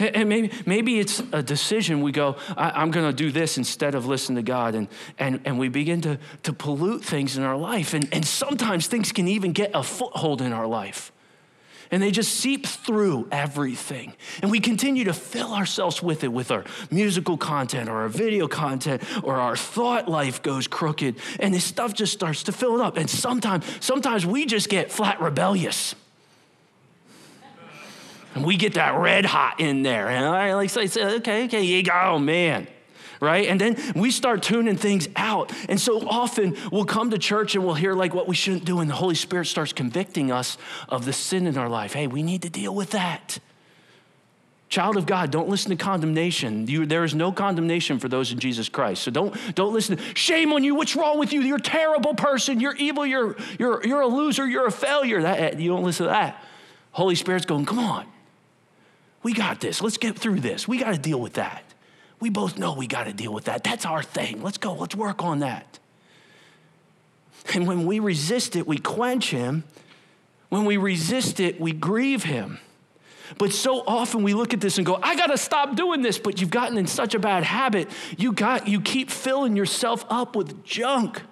And 0.00 0.28
maybe, 0.28 0.50
maybe 0.66 0.98
it's 0.98 1.22
a 1.32 1.40
decision 1.40 2.00
we 2.00 2.10
go, 2.10 2.36
I, 2.56 2.82
am 2.82 2.90
going 2.90 3.06
to 3.06 3.12
do 3.12 3.30
this 3.30 3.58
instead 3.58 3.94
of 3.94 4.06
listen 4.06 4.34
to 4.34 4.42
God. 4.42 4.74
And, 4.74 4.88
and, 5.18 5.40
and 5.44 5.56
we 5.56 5.68
begin 5.68 6.00
to, 6.00 6.18
to 6.42 6.52
pollute 6.52 7.04
things 7.04 7.36
in 7.36 7.44
our 7.44 7.56
life. 7.56 7.94
And, 7.94 8.08
and 8.12 8.26
sometimes 8.26 8.88
things 8.88 9.12
can 9.12 9.28
even 9.28 9.52
get 9.52 9.70
a 9.74 9.84
foothold 9.84 10.42
in 10.42 10.52
our 10.52 10.66
life 10.66 11.12
and 11.90 12.02
they 12.02 12.10
just 12.10 12.34
seep 12.34 12.66
through 12.66 13.28
everything. 13.30 14.14
And 14.42 14.50
we 14.50 14.60
continue 14.60 15.04
to 15.04 15.12
fill 15.12 15.54
ourselves 15.54 16.02
with 16.02 16.24
it 16.24 16.28
with 16.28 16.50
our 16.50 16.64
musical 16.90 17.36
content 17.36 17.88
or 17.88 18.02
our 18.02 18.08
video 18.08 18.48
content 18.48 19.02
or 19.24 19.36
our 19.36 19.56
thought 19.56 20.08
life 20.08 20.42
goes 20.42 20.66
crooked 20.66 21.16
and 21.40 21.54
this 21.54 21.64
stuff 21.64 21.94
just 21.94 22.12
starts 22.12 22.44
to 22.44 22.52
fill 22.52 22.80
it 22.80 22.82
up. 22.82 22.96
And 22.96 23.08
sometimes, 23.08 23.64
sometimes 23.80 24.26
we 24.26 24.46
just 24.46 24.68
get 24.68 24.90
flat 24.90 25.20
rebellious. 25.20 25.94
And 28.34 28.44
we 28.44 28.56
get 28.56 28.74
that 28.74 28.94
red 28.94 29.24
hot 29.24 29.58
in 29.58 29.82
there. 29.82 30.08
And 30.08 30.24
I 30.24 30.54
like 30.54 30.70
say, 30.70 30.88
okay, 31.16 31.46
okay, 31.46 31.62
you 31.62 31.82
go, 31.82 32.18
man. 32.18 32.68
Right? 33.20 33.48
And 33.48 33.60
then 33.60 33.76
we 33.94 34.10
start 34.10 34.42
tuning 34.42 34.76
things 34.76 35.08
out. 35.16 35.52
And 35.68 35.80
so 35.80 36.06
often 36.08 36.56
we'll 36.70 36.84
come 36.84 37.10
to 37.10 37.18
church 37.18 37.54
and 37.54 37.64
we'll 37.64 37.74
hear 37.74 37.94
like 37.94 38.14
what 38.14 38.28
we 38.28 38.34
shouldn't 38.34 38.64
do, 38.64 38.80
and 38.80 38.88
the 38.88 38.94
Holy 38.94 39.14
Spirit 39.14 39.46
starts 39.46 39.72
convicting 39.72 40.30
us 40.30 40.58
of 40.88 41.04
the 41.04 41.12
sin 41.12 41.46
in 41.46 41.58
our 41.58 41.68
life. 41.68 41.92
Hey, 41.92 42.06
we 42.06 42.22
need 42.22 42.42
to 42.42 42.50
deal 42.50 42.74
with 42.74 42.90
that. 42.90 43.38
Child 44.68 44.98
of 44.98 45.06
God, 45.06 45.30
don't 45.30 45.48
listen 45.48 45.70
to 45.70 45.82
condemnation. 45.82 46.66
You, 46.66 46.84
there 46.84 47.02
is 47.02 47.14
no 47.14 47.32
condemnation 47.32 47.98
for 47.98 48.08
those 48.08 48.32
in 48.32 48.38
Jesus 48.38 48.68
Christ. 48.68 49.02
So 49.02 49.10
don't, 49.10 49.34
don't 49.54 49.72
listen 49.72 49.96
to, 49.96 50.02
shame 50.14 50.52
on 50.52 50.62
you, 50.62 50.74
what's 50.74 50.94
wrong 50.94 51.18
with 51.18 51.32
you? 51.32 51.40
You're 51.40 51.56
a 51.56 51.60
terrible 51.60 52.12
person, 52.12 52.60
you're 52.60 52.76
evil, 52.76 53.06
you're, 53.06 53.36
you're, 53.58 53.86
you're 53.86 54.02
a 54.02 54.06
loser, 54.06 54.46
you're 54.46 54.66
a 54.66 54.72
failure. 54.72 55.22
That, 55.22 55.54
eh, 55.54 55.58
you 55.58 55.70
don't 55.70 55.84
listen 55.84 56.04
to 56.04 56.12
that. 56.12 56.44
Holy 56.92 57.14
Spirit's 57.14 57.46
going, 57.46 57.64
come 57.64 57.78
on. 57.78 58.06
We 59.22 59.32
got 59.32 59.60
this. 59.60 59.80
Let's 59.80 59.96
get 59.96 60.18
through 60.18 60.40
this. 60.40 60.68
We 60.68 60.78
got 60.78 60.92
to 60.92 60.98
deal 60.98 61.20
with 61.20 61.34
that. 61.34 61.64
We 62.20 62.30
both 62.30 62.58
know 62.58 62.74
we 62.74 62.86
got 62.86 63.04
to 63.04 63.12
deal 63.12 63.32
with 63.32 63.44
that. 63.44 63.64
That's 63.64 63.86
our 63.86 64.02
thing. 64.02 64.42
Let's 64.42 64.58
go. 64.58 64.74
Let's 64.74 64.96
work 64.96 65.22
on 65.22 65.40
that. 65.40 65.78
And 67.54 67.66
when 67.66 67.86
we 67.86 67.98
resist 67.98 68.56
it, 68.56 68.66
we 68.66 68.78
quench 68.78 69.30
him. 69.30 69.64
When 70.48 70.64
we 70.64 70.76
resist 70.76 71.40
it, 71.40 71.60
we 71.60 71.72
grieve 71.72 72.24
him. 72.24 72.58
But 73.36 73.52
so 73.52 73.82
often 73.86 74.22
we 74.22 74.32
look 74.32 74.54
at 74.54 74.60
this 74.60 74.78
and 74.78 74.86
go, 74.86 74.98
I 75.02 75.14
got 75.14 75.26
to 75.26 75.36
stop 75.36 75.76
doing 75.76 76.00
this, 76.00 76.18
but 76.18 76.40
you've 76.40 76.50
gotten 76.50 76.78
in 76.78 76.86
such 76.86 77.14
a 77.14 77.18
bad 77.18 77.44
habit. 77.44 77.88
You 78.16 78.32
got 78.32 78.66
you 78.66 78.80
keep 78.80 79.10
filling 79.10 79.54
yourself 79.54 80.04
up 80.08 80.34
with 80.34 80.64
junk. 80.64 81.22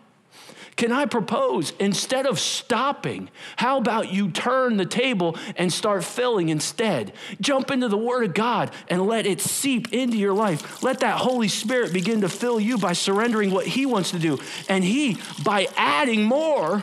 Can 0.77 0.93
I 0.93 1.07
propose 1.07 1.73
instead 1.81 2.27
of 2.27 2.39
stopping, 2.39 3.31
how 3.57 3.79
about 3.79 4.12
you 4.12 4.31
turn 4.31 4.77
the 4.77 4.85
table 4.85 5.39
and 5.57 5.73
start 5.73 6.05
filling 6.05 6.51
instead? 6.51 7.15
Jump 7.41 7.71
into 7.71 7.89
the 7.89 7.97
Word 7.97 8.25
of 8.25 8.35
God 8.35 8.71
and 8.89 9.07
let 9.07 9.25
it 9.25 9.41
seep 9.41 9.95
into 9.95 10.19
your 10.19 10.35
life. 10.35 10.83
Let 10.83 11.01
that 11.01 11.17
Holy 11.17 11.49
Spirit 11.49 11.95
begin 11.95 12.21
to 12.21 12.29
fill 12.29 12.61
you 12.61 12.77
by 12.77 12.93
surrendering 12.93 13.53
what 13.53 13.67
He 13.67 13.87
wants 13.87 14.11
to 14.11 14.19
do. 14.19 14.39
And 14.69 14.85
He, 14.85 15.17
by 15.43 15.67
adding 15.79 16.25
more, 16.25 16.83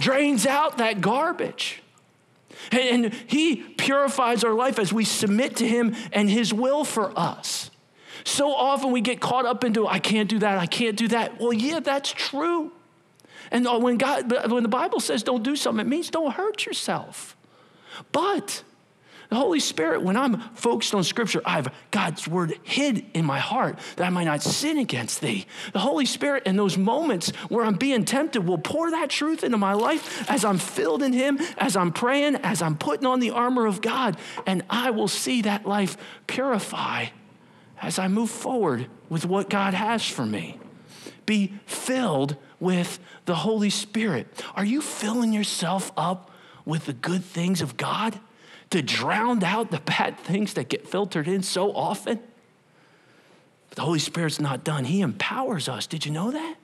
drains 0.00 0.44
out 0.44 0.78
that 0.78 1.00
garbage. 1.00 1.80
And 2.72 3.14
He 3.28 3.56
purifies 3.56 4.42
our 4.42 4.54
life 4.54 4.80
as 4.80 4.92
we 4.92 5.04
submit 5.04 5.54
to 5.56 5.68
Him 5.68 5.94
and 6.12 6.28
His 6.28 6.52
will 6.52 6.82
for 6.82 7.16
us. 7.16 7.70
So 8.24 8.52
often 8.52 8.90
we 8.90 9.02
get 9.02 9.20
caught 9.20 9.46
up 9.46 9.62
into, 9.62 9.86
I 9.86 10.00
can't 10.00 10.28
do 10.28 10.40
that, 10.40 10.58
I 10.58 10.66
can't 10.66 10.96
do 10.96 11.06
that. 11.08 11.38
Well, 11.38 11.52
yeah, 11.52 11.78
that's 11.78 12.10
true. 12.10 12.72
And 13.50 13.66
uh, 13.66 13.78
when, 13.78 13.96
God, 13.96 14.32
uh, 14.32 14.48
when 14.48 14.62
the 14.62 14.68
Bible 14.68 15.00
says 15.00 15.22
don't 15.22 15.42
do 15.42 15.56
something, 15.56 15.86
it 15.86 15.88
means 15.88 16.10
don't 16.10 16.32
hurt 16.32 16.66
yourself. 16.66 17.36
But 18.12 18.62
the 19.28 19.36
Holy 19.36 19.60
Spirit, 19.60 20.02
when 20.02 20.16
I'm 20.16 20.40
focused 20.54 20.94
on 20.94 21.04
Scripture, 21.04 21.42
I 21.44 21.56
have 21.56 21.74
God's 21.90 22.26
word 22.26 22.58
hid 22.62 23.04
in 23.12 23.26
my 23.26 23.38
heart 23.38 23.78
that 23.96 24.06
I 24.06 24.10
might 24.10 24.24
not 24.24 24.42
sin 24.42 24.78
against 24.78 25.20
thee. 25.20 25.46
The 25.74 25.80
Holy 25.80 26.06
Spirit, 26.06 26.46
in 26.46 26.56
those 26.56 26.78
moments 26.78 27.30
where 27.50 27.64
I'm 27.64 27.74
being 27.74 28.06
tempted, 28.06 28.46
will 28.46 28.58
pour 28.58 28.90
that 28.90 29.10
truth 29.10 29.44
into 29.44 29.58
my 29.58 29.74
life 29.74 30.30
as 30.30 30.46
I'm 30.46 30.56
filled 30.56 31.02
in 31.02 31.12
Him, 31.12 31.38
as 31.58 31.76
I'm 31.76 31.92
praying, 31.92 32.36
as 32.36 32.62
I'm 32.62 32.78
putting 32.78 33.06
on 33.06 33.20
the 33.20 33.30
armor 33.30 33.66
of 33.66 33.82
God, 33.82 34.16
and 34.46 34.64
I 34.70 34.90
will 34.90 35.08
see 35.08 35.42
that 35.42 35.66
life 35.66 35.98
purify 36.26 37.06
as 37.82 37.98
I 37.98 38.08
move 38.08 38.30
forward 38.30 38.86
with 39.10 39.26
what 39.26 39.50
God 39.50 39.74
has 39.74 40.06
for 40.06 40.24
me. 40.24 40.58
Be 41.26 41.52
filled 41.66 42.36
with 42.60 42.98
the 43.24 43.34
Holy 43.34 43.70
Spirit. 43.70 44.26
Are 44.54 44.64
you 44.64 44.80
filling 44.80 45.32
yourself 45.32 45.92
up 45.96 46.30
with 46.64 46.86
the 46.86 46.92
good 46.92 47.24
things 47.24 47.60
of 47.60 47.76
God 47.76 48.18
to 48.70 48.82
drown 48.82 49.42
out 49.42 49.70
the 49.70 49.80
bad 49.80 50.18
things 50.20 50.54
that 50.54 50.68
get 50.68 50.86
filtered 50.86 51.28
in 51.28 51.42
so 51.42 51.72
often? 51.72 52.20
the 53.78 53.84
Holy 53.84 54.00
Spirit's 54.00 54.40
not 54.40 54.64
done. 54.64 54.84
He 54.84 55.02
empowers 55.02 55.68
us. 55.68 55.86
Did 55.86 56.04
you 56.04 56.10
know 56.10 56.32
that? 56.32 56.56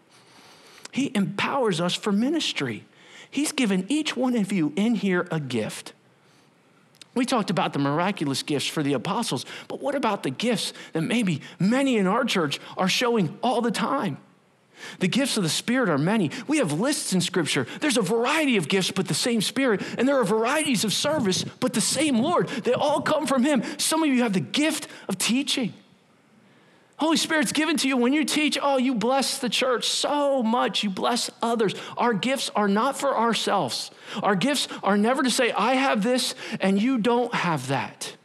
He 0.90 1.12
empowers 1.14 1.80
us 1.80 1.94
for 1.94 2.10
ministry. 2.10 2.84
He's 3.30 3.52
given 3.52 3.86
each 3.88 4.16
one 4.16 4.34
of 4.34 4.50
you 4.52 4.72
in 4.74 4.96
here 4.96 5.28
a 5.30 5.38
gift. 5.38 5.92
We 7.14 7.24
talked 7.24 7.50
about 7.50 7.72
the 7.72 7.78
miraculous 7.78 8.42
gifts 8.42 8.66
for 8.66 8.82
the 8.82 8.94
apostles, 8.94 9.46
but 9.68 9.80
what 9.80 9.94
about 9.94 10.24
the 10.24 10.30
gifts 10.30 10.72
that 10.92 11.02
maybe 11.02 11.40
many 11.60 11.98
in 11.98 12.08
our 12.08 12.24
church 12.24 12.58
are 12.76 12.88
showing 12.88 13.38
all 13.44 13.60
the 13.60 13.70
time? 13.70 14.16
The 14.98 15.08
gifts 15.08 15.36
of 15.36 15.42
the 15.42 15.48
Spirit 15.48 15.88
are 15.88 15.98
many. 15.98 16.30
We 16.46 16.58
have 16.58 16.72
lists 16.72 17.12
in 17.12 17.20
Scripture. 17.20 17.66
There's 17.80 17.96
a 17.96 18.02
variety 18.02 18.56
of 18.56 18.68
gifts, 18.68 18.90
but 18.90 19.08
the 19.08 19.14
same 19.14 19.40
Spirit. 19.40 19.82
And 19.98 20.08
there 20.08 20.18
are 20.18 20.24
varieties 20.24 20.84
of 20.84 20.92
service, 20.92 21.44
but 21.60 21.72
the 21.72 21.80
same 21.80 22.18
Lord. 22.18 22.48
They 22.48 22.72
all 22.72 23.00
come 23.00 23.26
from 23.26 23.44
Him. 23.44 23.62
Some 23.78 24.02
of 24.02 24.08
you 24.08 24.22
have 24.22 24.32
the 24.32 24.40
gift 24.40 24.88
of 25.08 25.18
teaching. 25.18 25.74
Holy 26.96 27.16
Spirit's 27.16 27.52
given 27.52 27.76
to 27.78 27.88
you 27.88 27.96
when 27.96 28.12
you 28.12 28.24
teach. 28.24 28.56
Oh, 28.60 28.78
you 28.78 28.94
bless 28.94 29.38
the 29.38 29.48
church 29.48 29.88
so 29.88 30.42
much. 30.42 30.84
You 30.84 30.90
bless 30.90 31.28
others. 31.42 31.74
Our 31.96 32.14
gifts 32.14 32.50
are 32.54 32.68
not 32.68 32.96
for 32.98 33.16
ourselves. 33.16 33.90
Our 34.22 34.36
gifts 34.36 34.68
are 34.82 34.96
never 34.96 35.22
to 35.22 35.30
say, 35.30 35.50
I 35.52 35.74
have 35.74 36.02
this 36.02 36.34
and 36.60 36.80
you 36.80 36.98
don't 36.98 37.34
have 37.34 37.68
that. 37.68 38.16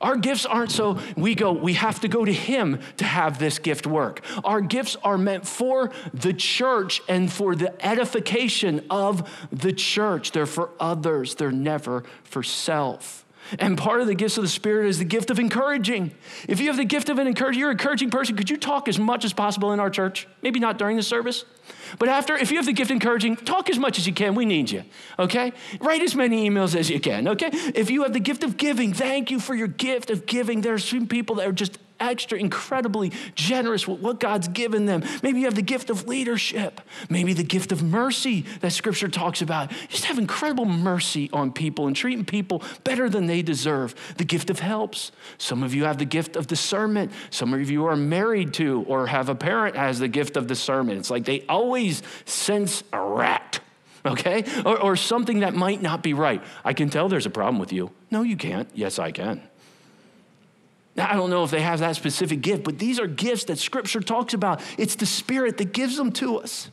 Our 0.00 0.16
gifts 0.16 0.46
aren't 0.46 0.70
so 0.70 0.98
we 1.16 1.34
go, 1.34 1.52
we 1.52 1.74
have 1.74 2.00
to 2.00 2.08
go 2.08 2.24
to 2.24 2.32
Him 2.32 2.80
to 2.98 3.04
have 3.04 3.38
this 3.38 3.58
gift 3.58 3.86
work. 3.86 4.24
Our 4.44 4.60
gifts 4.60 4.96
are 5.02 5.18
meant 5.18 5.46
for 5.46 5.90
the 6.14 6.32
church 6.32 7.00
and 7.08 7.32
for 7.32 7.56
the 7.56 7.74
edification 7.84 8.86
of 8.90 9.28
the 9.50 9.72
church. 9.72 10.30
They're 10.30 10.46
for 10.46 10.70
others, 10.78 11.34
they're 11.34 11.50
never 11.50 12.04
for 12.22 12.44
self. 12.44 13.24
And 13.58 13.78
part 13.78 14.00
of 14.00 14.06
the 14.06 14.14
gifts 14.14 14.36
of 14.36 14.42
the 14.42 14.48
Spirit 14.48 14.88
is 14.88 14.98
the 14.98 15.04
gift 15.04 15.30
of 15.30 15.38
encouraging. 15.38 16.12
If 16.48 16.60
you 16.60 16.66
have 16.66 16.76
the 16.76 16.84
gift 16.84 17.08
of 17.08 17.18
an 17.18 17.26
encouraging, 17.26 17.60
you're 17.60 17.70
an 17.70 17.78
encouraging 17.78 18.10
person, 18.10 18.36
could 18.36 18.50
you 18.50 18.56
talk 18.56 18.88
as 18.88 18.98
much 18.98 19.24
as 19.24 19.32
possible 19.32 19.72
in 19.72 19.80
our 19.80 19.90
church? 19.90 20.26
Maybe 20.42 20.60
not 20.60 20.78
during 20.78 20.96
the 20.96 21.02
service, 21.02 21.44
but 21.98 22.08
after, 22.08 22.36
if 22.36 22.50
you 22.50 22.56
have 22.56 22.66
the 22.66 22.72
gift 22.72 22.90
of 22.90 22.96
encouraging, 22.96 23.36
talk 23.36 23.70
as 23.70 23.78
much 23.78 23.98
as 23.98 24.06
you 24.06 24.12
can. 24.12 24.34
We 24.34 24.44
need 24.44 24.70
you, 24.70 24.84
okay? 25.18 25.52
Write 25.80 26.02
as 26.02 26.14
many 26.14 26.48
emails 26.48 26.74
as 26.76 26.90
you 26.90 27.00
can, 27.00 27.28
okay? 27.28 27.50
If 27.52 27.90
you 27.90 28.02
have 28.02 28.12
the 28.12 28.20
gift 28.20 28.42
of 28.44 28.56
giving, 28.56 28.92
thank 28.92 29.30
you 29.30 29.40
for 29.40 29.54
your 29.54 29.68
gift 29.68 30.10
of 30.10 30.26
giving. 30.26 30.60
There 30.60 30.74
are 30.74 30.78
some 30.78 31.06
people 31.06 31.36
that 31.36 31.46
are 31.46 31.52
just 31.52 31.78
extra 32.00 32.38
incredibly 32.38 33.12
generous 33.34 33.86
with 33.86 34.00
what 34.00 34.20
God's 34.20 34.48
given 34.48 34.86
them. 34.86 35.02
Maybe 35.22 35.40
you 35.40 35.46
have 35.46 35.54
the 35.54 35.62
gift 35.62 35.90
of 35.90 36.06
leadership, 36.06 36.80
maybe 37.08 37.32
the 37.32 37.42
gift 37.42 37.72
of 37.72 37.82
mercy 37.82 38.44
that 38.60 38.72
scripture 38.72 39.08
talks 39.08 39.42
about. 39.42 39.70
Just 39.88 40.04
have 40.06 40.18
incredible 40.18 40.64
mercy 40.64 41.30
on 41.32 41.52
people 41.52 41.86
and 41.86 41.96
treating 41.96 42.24
people 42.24 42.62
better 42.84 43.08
than 43.08 43.26
they 43.26 43.42
deserve. 43.42 43.94
The 44.16 44.24
gift 44.24 44.50
of 44.50 44.60
helps. 44.60 45.12
Some 45.38 45.62
of 45.62 45.74
you 45.74 45.84
have 45.84 45.98
the 45.98 46.04
gift 46.04 46.36
of 46.36 46.46
discernment. 46.46 47.12
Some 47.30 47.54
of 47.54 47.70
you 47.70 47.86
are 47.86 47.96
married 47.96 48.54
to 48.54 48.84
or 48.88 49.06
have 49.06 49.28
a 49.28 49.34
parent 49.34 49.76
has 49.76 49.98
the 49.98 50.08
gift 50.08 50.36
of 50.36 50.46
discernment. 50.46 50.98
It's 50.98 51.10
like 51.10 51.24
they 51.24 51.44
always 51.48 52.02
sense 52.24 52.82
a 52.92 53.00
rat 53.00 53.60
okay? 54.06 54.44
Or, 54.64 54.80
or, 54.80 54.96
something 54.96 55.40
that 55.40 55.54
might 55.54 55.82
not 55.82 56.02
be 56.02 56.14
right. 56.14 56.42
I 56.64 56.72
can 56.72 56.88
tell 56.88 57.08
there's 57.08 57.26
a 57.26 57.30
problem 57.30 57.58
with 57.58 57.72
you. 57.72 57.90
No, 58.10 58.22
you 58.22 58.36
can't. 58.36 58.68
Yes, 58.74 58.98
I 58.98 59.10
can. 59.12 59.42
I 60.98 61.14
don't 61.14 61.30
know 61.30 61.44
if 61.44 61.50
they 61.50 61.60
have 61.60 61.80
that 61.80 61.96
specific 61.96 62.40
gift, 62.40 62.64
but 62.64 62.78
these 62.78 62.98
are 62.98 63.06
gifts 63.06 63.44
that 63.44 63.58
Scripture 63.58 64.00
talks 64.00 64.34
about. 64.34 64.60
It's 64.76 64.96
the 64.96 65.06
Spirit 65.06 65.58
that 65.58 65.72
gives 65.72 65.96
them 65.96 66.12
to 66.12 66.38
us. 66.38 66.70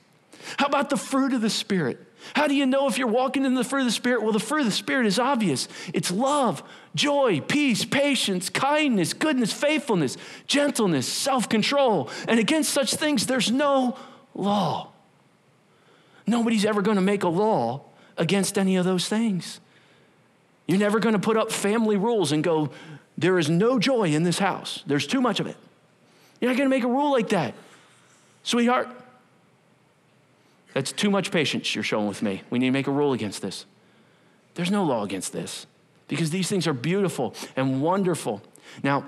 How 0.57 0.65
about 0.65 0.89
the 0.89 0.97
fruit 0.97 1.33
of 1.33 1.41
the 1.41 1.49
Spirit? 1.49 1.99
How 2.33 2.47
do 2.47 2.55
you 2.55 2.65
know 2.65 2.87
if 2.87 2.97
you're 2.97 3.07
walking 3.07 3.45
in 3.45 3.53
the 3.53 3.63
fruit 3.63 3.81
of 3.81 3.85
the 3.85 3.91
Spirit? 3.91 4.23
Well, 4.23 4.31
the 4.31 4.39
fruit 4.39 4.61
of 4.61 4.65
the 4.65 4.71
Spirit 4.71 5.05
is 5.05 5.19
obvious 5.19 5.67
it's 5.93 6.11
love, 6.11 6.63
joy, 6.95 7.41
peace, 7.41 7.85
patience, 7.85 8.49
kindness, 8.49 9.13
goodness, 9.13 9.53
faithfulness, 9.53 10.17
gentleness, 10.47 11.07
self 11.07 11.47
control. 11.47 12.09
And 12.27 12.39
against 12.39 12.71
such 12.71 12.95
things, 12.95 13.27
there's 13.27 13.51
no 13.51 13.97
law. 14.33 14.91
Nobody's 16.27 16.65
ever 16.65 16.81
going 16.81 16.95
to 16.95 17.01
make 17.01 17.23
a 17.23 17.29
law 17.29 17.83
against 18.17 18.57
any 18.57 18.77
of 18.77 18.85
those 18.85 19.07
things. 19.07 19.59
You're 20.67 20.79
never 20.79 20.99
going 20.99 21.13
to 21.13 21.19
put 21.19 21.37
up 21.37 21.51
family 21.51 21.95
rules 21.95 22.31
and 22.31 22.43
go, 22.43 22.71
there 23.17 23.39
is 23.39 23.49
no 23.49 23.79
joy 23.79 24.09
in 24.09 24.23
this 24.23 24.39
house. 24.39 24.83
There's 24.85 25.07
too 25.07 25.21
much 25.21 25.39
of 25.39 25.47
it. 25.47 25.55
You're 26.39 26.51
not 26.51 26.57
going 26.57 26.69
to 26.69 26.75
make 26.75 26.83
a 26.83 26.87
rule 26.87 27.11
like 27.11 27.29
that. 27.29 27.53
Sweetheart, 28.43 28.89
that's 30.73 30.91
too 30.91 31.09
much 31.09 31.31
patience 31.31 31.73
you're 31.73 31.83
showing 31.83 32.07
with 32.07 32.21
me. 32.21 32.41
We 32.49 32.59
need 32.59 32.67
to 32.67 32.71
make 32.71 32.87
a 32.87 32.91
rule 32.91 33.13
against 33.13 33.41
this. 33.41 33.65
There's 34.55 34.71
no 34.71 34.83
law 34.83 35.03
against 35.03 35.31
this 35.33 35.65
because 36.07 36.29
these 36.29 36.49
things 36.49 36.67
are 36.67 36.73
beautiful 36.73 37.33
and 37.55 37.81
wonderful. 37.81 38.41
Now, 38.83 39.05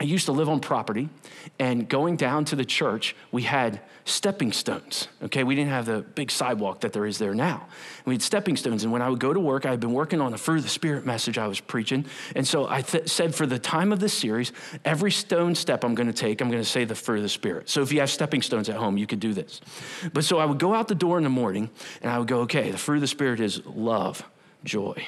I 0.00 0.04
used 0.04 0.24
to 0.26 0.32
live 0.32 0.48
on 0.48 0.60
property, 0.60 1.10
and 1.58 1.86
going 1.86 2.16
down 2.16 2.46
to 2.46 2.56
the 2.56 2.64
church, 2.64 3.14
we 3.30 3.42
had 3.42 3.82
stepping 4.06 4.50
stones. 4.50 5.08
Okay, 5.22 5.44
we 5.44 5.54
didn't 5.54 5.68
have 5.68 5.84
the 5.84 6.00
big 6.00 6.30
sidewalk 6.30 6.80
that 6.80 6.94
there 6.94 7.04
is 7.04 7.18
there 7.18 7.34
now. 7.34 7.66
We 8.06 8.14
had 8.14 8.22
stepping 8.22 8.56
stones, 8.56 8.82
and 8.82 8.92
when 8.92 9.02
I 9.02 9.10
would 9.10 9.18
go 9.18 9.34
to 9.34 9.38
work, 9.38 9.66
I 9.66 9.70
had 9.70 9.78
been 9.78 9.92
working 9.92 10.22
on 10.22 10.32
the 10.32 10.38
fruit 10.38 10.56
of 10.56 10.62
the 10.62 10.70
Spirit 10.70 11.04
message 11.04 11.36
I 11.36 11.46
was 11.46 11.60
preaching. 11.60 12.06
And 12.34 12.48
so 12.48 12.66
I 12.66 12.80
th- 12.80 13.10
said, 13.10 13.34
for 13.34 13.44
the 13.44 13.58
time 13.58 13.92
of 13.92 14.00
this 14.00 14.14
series, 14.14 14.52
every 14.86 15.12
stone 15.12 15.54
step 15.54 15.84
I'm 15.84 15.94
to 15.94 16.12
take, 16.14 16.40
I'm 16.40 16.50
to 16.50 16.64
say 16.64 16.86
the 16.86 16.94
fruit 16.94 17.16
of 17.16 17.22
the 17.22 17.28
Spirit. 17.28 17.68
So 17.68 17.82
if 17.82 17.92
you 17.92 18.00
have 18.00 18.08
stepping 18.08 18.40
stones 18.40 18.70
at 18.70 18.76
home, 18.76 18.96
you 18.96 19.06
could 19.06 19.20
do 19.20 19.34
this. 19.34 19.60
But 20.14 20.24
so 20.24 20.38
I 20.38 20.46
would 20.46 20.58
go 20.58 20.72
out 20.72 20.88
the 20.88 20.94
door 20.94 21.18
in 21.18 21.24
the 21.24 21.30
morning, 21.30 21.68
and 22.00 22.10
I 22.10 22.18
would 22.18 22.28
go, 22.28 22.40
okay, 22.40 22.70
the 22.70 22.78
fruit 22.78 22.96
of 22.96 23.00
the 23.02 23.06
Spirit 23.06 23.38
is 23.38 23.60
love, 23.66 24.24
joy, 24.64 25.06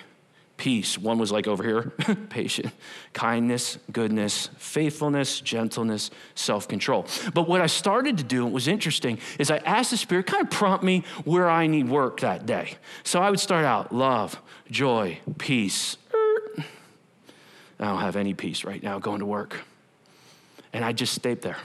peace. 0.62 0.96
One 0.96 1.18
was 1.18 1.32
like 1.32 1.48
over 1.48 1.64
here, 1.64 1.82
patient, 2.28 2.72
kindness, 3.12 3.78
goodness, 3.90 4.48
faithfulness, 4.58 5.40
gentleness, 5.40 6.12
self 6.36 6.68
control. 6.68 7.04
But 7.34 7.48
what 7.48 7.60
I 7.60 7.66
started 7.66 8.18
to 8.18 8.22
do, 8.22 8.46
it 8.46 8.52
was 8.52 8.68
interesting, 8.68 9.18
is 9.40 9.50
I 9.50 9.56
asked 9.56 9.90
the 9.90 9.96
Spirit, 9.96 10.26
kind 10.26 10.44
of 10.44 10.50
prompt 10.52 10.84
me 10.84 11.02
where 11.24 11.50
I 11.50 11.66
need 11.66 11.88
work 11.88 12.20
that 12.20 12.46
day. 12.46 12.74
So 13.02 13.20
I 13.20 13.28
would 13.28 13.40
start 13.40 13.64
out 13.64 13.92
love, 13.92 14.40
joy, 14.70 15.18
peace. 15.36 15.96
I 16.14 17.86
don't 17.86 17.98
have 17.98 18.14
any 18.14 18.32
peace 18.32 18.62
right 18.62 18.80
now 18.80 19.00
going 19.00 19.18
to 19.18 19.26
work. 19.26 19.62
And 20.72 20.84
I 20.84 20.92
just 20.92 21.12
stayed 21.12 21.42
there. 21.42 21.58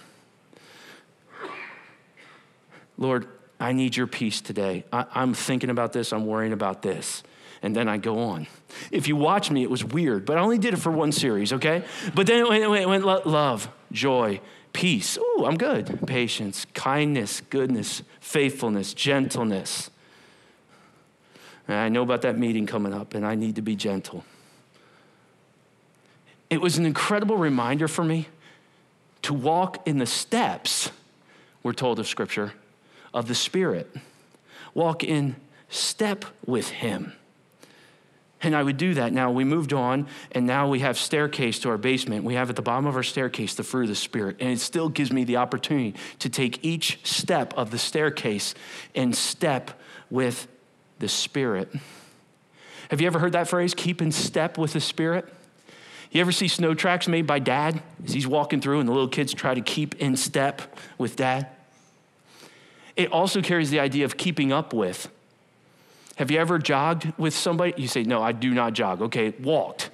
Lord, 2.97 3.27
I 3.59 3.73
need 3.73 3.95
your 3.95 4.07
peace 4.07 4.41
today. 4.41 4.85
I, 4.91 5.21
am 5.21 5.35
thinking 5.35 5.69
about 5.69 5.93
this, 5.93 6.11
I'm 6.11 6.25
worrying 6.25 6.53
about 6.53 6.81
this. 6.81 7.21
And 7.61 7.75
then 7.75 7.87
I 7.87 7.97
go 7.97 8.19
on. 8.19 8.47
If 8.91 9.07
you 9.07 9.15
watch 9.15 9.49
me, 9.49 9.63
it 9.63 9.69
was 9.69 9.83
weird, 9.83 10.25
but 10.25 10.37
I 10.37 10.41
only 10.41 10.57
did 10.57 10.73
it 10.73 10.77
for 10.77 10.91
one 10.91 11.11
series, 11.11 11.53
okay? 11.53 11.83
But 12.13 12.27
then 12.27 12.39
it 12.39 12.49
went, 12.49 12.63
it 12.63 12.69
went, 12.69 12.83
it 12.83 12.87
went 12.87 13.05
love, 13.27 13.69
joy, 13.91 14.39
peace. 14.73 15.17
Oh, 15.19 15.45
I'm 15.47 15.57
good. 15.57 16.05
Patience, 16.05 16.65
kindness, 16.73 17.41
goodness, 17.49 18.03
faithfulness, 18.19 18.93
gentleness. 18.93 19.89
And 21.67 21.77
I 21.77 21.89
know 21.89 22.03
about 22.03 22.21
that 22.21 22.37
meeting 22.37 22.65
coming 22.65 22.93
up, 22.93 23.13
and 23.13 23.25
I 23.25 23.35
need 23.35 23.55
to 23.55 23.61
be 23.61 23.75
gentle. 23.75 24.23
It 26.49 26.61
was 26.61 26.77
an 26.77 26.85
incredible 26.85 27.37
reminder 27.37 27.87
for 27.87 28.03
me 28.03 28.27
to 29.23 29.33
walk 29.33 29.85
in 29.87 29.97
the 29.97 30.05
steps, 30.05 30.91
we're 31.63 31.73
told 31.73 31.99
of 31.99 32.07
Scripture, 32.07 32.53
of 33.13 33.27
the 33.27 33.35
Spirit. 33.35 33.93
Walk 34.73 35.03
in 35.03 35.35
step 35.69 36.23
with 36.45 36.69
Him. 36.69 37.13
And 38.47 38.55
I 38.55 38.63
would 38.63 38.77
do 38.77 38.93
that. 38.93 39.11
Now 39.11 39.29
we 39.29 39.43
moved 39.43 39.73
on, 39.73 40.07
and 40.31 40.47
now 40.47 40.69
we 40.69 40.79
have 40.79 40.97
staircase 40.97 41.59
to 41.59 41.69
our 41.69 41.77
basement. 41.77 42.23
We 42.23 42.35
have 42.35 42.49
at 42.49 42.55
the 42.55 42.61
bottom 42.61 42.85
of 42.85 42.95
our 42.95 43.03
staircase 43.03 43.55
the 43.55 43.63
fruit 43.63 43.83
of 43.83 43.89
the 43.89 43.95
Spirit. 43.95 44.37
And 44.39 44.51
it 44.51 44.61
still 44.61 44.87
gives 44.87 45.11
me 45.11 45.25
the 45.25 45.35
opportunity 45.35 45.95
to 46.19 46.29
take 46.29 46.63
each 46.63 47.05
step 47.05 47.53
of 47.57 47.71
the 47.71 47.77
staircase 47.77 48.55
and 48.95 49.13
step 49.13 49.71
with 50.09 50.47
the 50.99 51.09
Spirit. 51.09 51.75
Have 52.89 53.01
you 53.01 53.07
ever 53.07 53.19
heard 53.19 53.33
that 53.33 53.49
phrase, 53.49 53.73
keep 53.73 54.01
in 54.01 54.13
step 54.13 54.57
with 54.57 54.71
the 54.71 54.79
Spirit? 54.79 55.27
You 56.09 56.21
ever 56.21 56.31
see 56.31 56.47
snow 56.47 56.73
tracks 56.73 57.09
made 57.09 57.27
by 57.27 57.39
dad 57.39 57.83
as 58.05 58.13
he's 58.13 58.27
walking 58.27 58.61
through 58.61 58.79
and 58.79 58.87
the 58.87 58.93
little 58.93 59.09
kids 59.09 59.33
try 59.33 59.55
to 59.55 59.61
keep 59.61 59.95
in 59.95 60.15
step 60.15 60.79
with 60.97 61.17
dad? 61.17 61.47
It 62.95 63.11
also 63.11 63.41
carries 63.41 63.71
the 63.71 63.81
idea 63.81 64.05
of 64.05 64.15
keeping 64.15 64.53
up 64.53 64.71
with. 64.71 65.09
Have 66.17 66.31
you 66.31 66.39
ever 66.39 66.59
jogged 66.59 67.13
with 67.17 67.35
somebody? 67.35 67.73
You 67.77 67.87
say, 67.87 68.03
No, 68.03 68.21
I 68.21 68.31
do 68.31 68.53
not 68.53 68.73
jog. 68.73 69.01
Okay, 69.03 69.33
walked. 69.41 69.91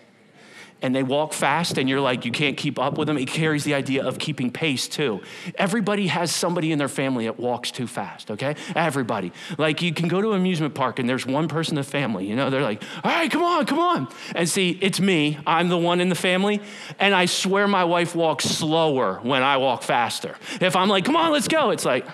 And 0.82 0.93
they 0.93 1.01
walk 1.01 1.32
fast, 1.32 1.78
and 1.78 1.88
you're 1.88 2.01
like, 2.01 2.26
you 2.26 2.32
can't 2.34 2.57
keep 2.57 2.78
up 2.78 2.97
with 2.97 3.07
them. 3.07 3.17
It 3.17 3.30
carries 3.30 3.63
the 3.63 3.74
idea 3.74 4.03
of 4.03 4.19
keeping 4.19 4.51
pace 4.51 4.89
too. 4.89 5.21
Everybody 5.55 6.07
has 6.07 6.30
somebody 6.30 6.74
in 6.74 6.78
their 6.78 6.89
family 6.89 7.24
that 7.24 7.39
walks 7.39 7.71
too 7.71 7.88
fast, 7.88 8.30
okay? 8.32 8.57
Everybody. 8.76 9.32
Like, 9.57 9.82
you 9.82 9.93
can 9.93 10.09
go 10.09 10.21
to 10.21 10.32
an 10.32 10.41
amusement 10.41 10.76
park, 10.76 10.99
and 10.99 11.07
there's 11.07 11.26
one 11.26 11.47
person 11.47 11.78
in 11.78 11.84
the 11.84 11.89
family, 11.89 12.28
you 12.28 12.36
know, 12.36 12.49
they're 12.49 12.61
like, 12.61 12.84
all 13.01 13.11
right, 13.11 13.32
come 13.32 13.43
on, 13.43 13.65
come 13.65 13.80
on. 13.80 14.09
And 14.36 14.49
see, 14.49 14.78
it's 14.82 14.99
me. 14.99 15.39
I'm 15.47 15.69
the 15.69 15.78
one 15.78 16.01
in 16.01 16.09
the 16.09 16.15
family, 16.15 16.59
and 16.99 17.15
I 17.15 17.28
swear 17.28 17.65
my 17.65 17.86
wife 17.86 18.13
walks 18.13 18.43
slower 18.43 19.21
when 19.24 19.41
I 19.41 19.55
walk 19.55 19.84
faster. 19.84 20.36
If 20.59 20.76
I'm 20.76 20.89
like, 20.89 21.05
come 21.05 21.15
on, 21.15 21.32
let's 21.32 21.47
go, 21.47 21.69
it's 21.69 21.86
like, 21.86 22.05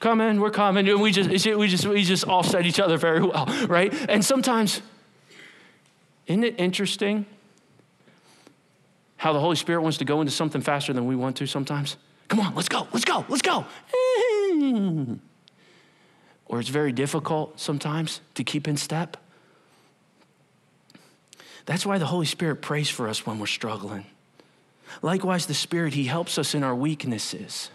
coming, 0.00 0.40
we're 0.40 0.50
coming. 0.50 0.88
And 0.88 1.00
we 1.00 1.12
just, 1.12 1.28
we 1.28 1.68
just, 1.68 1.86
we 1.86 2.04
just 2.04 2.26
offset 2.26 2.66
each 2.66 2.80
other 2.80 2.96
very 2.96 3.22
well, 3.22 3.46
right? 3.68 3.92
And 4.08 4.24
sometimes, 4.24 4.80
isn't 6.26 6.44
it 6.44 6.54
interesting 6.58 7.26
how 9.16 9.32
the 9.32 9.40
Holy 9.40 9.56
Spirit 9.56 9.82
wants 9.82 9.98
to 9.98 10.04
go 10.04 10.20
into 10.20 10.32
something 10.32 10.60
faster 10.60 10.92
than 10.92 11.06
we 11.06 11.16
want 11.16 11.36
to 11.36 11.46
sometimes? 11.46 11.96
Come 12.28 12.40
on, 12.40 12.54
let's 12.54 12.68
go, 12.68 12.86
let's 12.92 13.04
go, 13.04 13.24
let's 13.28 13.42
go. 13.42 13.66
Or 16.48 16.60
it's 16.60 16.70
very 16.70 16.92
difficult 16.92 17.60
sometimes 17.60 18.22
to 18.34 18.42
keep 18.42 18.66
in 18.66 18.78
step. 18.78 19.18
That's 21.66 21.84
why 21.84 21.98
the 21.98 22.06
Holy 22.06 22.24
Spirit 22.24 22.62
prays 22.62 22.88
for 22.88 23.06
us 23.06 23.26
when 23.26 23.38
we're 23.38 23.46
struggling. 23.46 24.06
Likewise, 25.02 25.44
the 25.44 25.54
Spirit, 25.54 25.92
He 25.92 26.04
helps 26.04 26.38
us 26.38 26.54
in 26.54 26.64
our 26.64 26.74
weaknesses. 26.74 27.70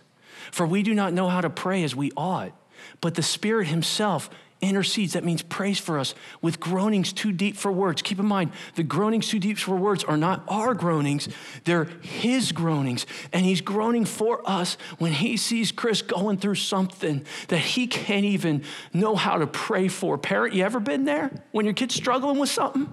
For 0.51 0.65
we 0.65 0.83
do 0.83 0.93
not 0.93 1.13
know 1.13 1.29
how 1.29 1.41
to 1.41 1.49
pray 1.49 1.83
as 1.83 1.95
we 1.95 2.11
ought, 2.17 2.53
but 3.01 3.15
the 3.15 3.23
Spirit 3.23 3.67
Himself 3.67 4.29
intercedes. 4.63 5.13
That 5.13 5.23
means 5.23 5.41
prays 5.41 5.79
for 5.79 5.99
us 5.99 6.15
with 6.41 6.59
groanings 6.59 7.13
too 7.13 7.31
deep 7.31 7.55
for 7.55 7.71
words. 7.71 8.01
Keep 8.01 8.19
in 8.19 8.25
mind, 8.25 8.51
the 8.75 8.83
groanings 8.83 9.27
too 9.27 9.39
deep 9.39 9.57
for 9.57 9.75
words 9.75 10.03
are 10.03 10.17
not 10.17 10.43
our 10.47 10.73
groanings, 10.73 11.27
they're 11.65 11.85
His 12.01 12.51
groanings. 12.51 13.05
And 13.31 13.45
He's 13.45 13.61
groaning 13.61 14.05
for 14.05 14.41
us 14.49 14.77
when 14.97 15.11
He 15.11 15.37
sees 15.37 15.71
Chris 15.71 16.01
going 16.01 16.37
through 16.37 16.55
something 16.55 17.25
that 17.49 17.57
he 17.57 17.87
can't 17.87 18.25
even 18.25 18.63
know 18.93 19.15
how 19.15 19.37
to 19.37 19.47
pray 19.47 19.87
for. 19.87 20.17
Parent, 20.17 20.53
you 20.53 20.63
ever 20.63 20.79
been 20.79 21.05
there 21.05 21.31
when 21.51 21.65
your 21.65 21.73
kid's 21.73 21.95
struggling 21.95 22.39
with 22.39 22.49
something? 22.49 22.87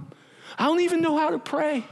I 0.59 0.67
don't 0.67 0.81
even 0.81 1.01
know 1.01 1.17
how 1.17 1.31
to 1.31 1.39
pray. 1.39 1.85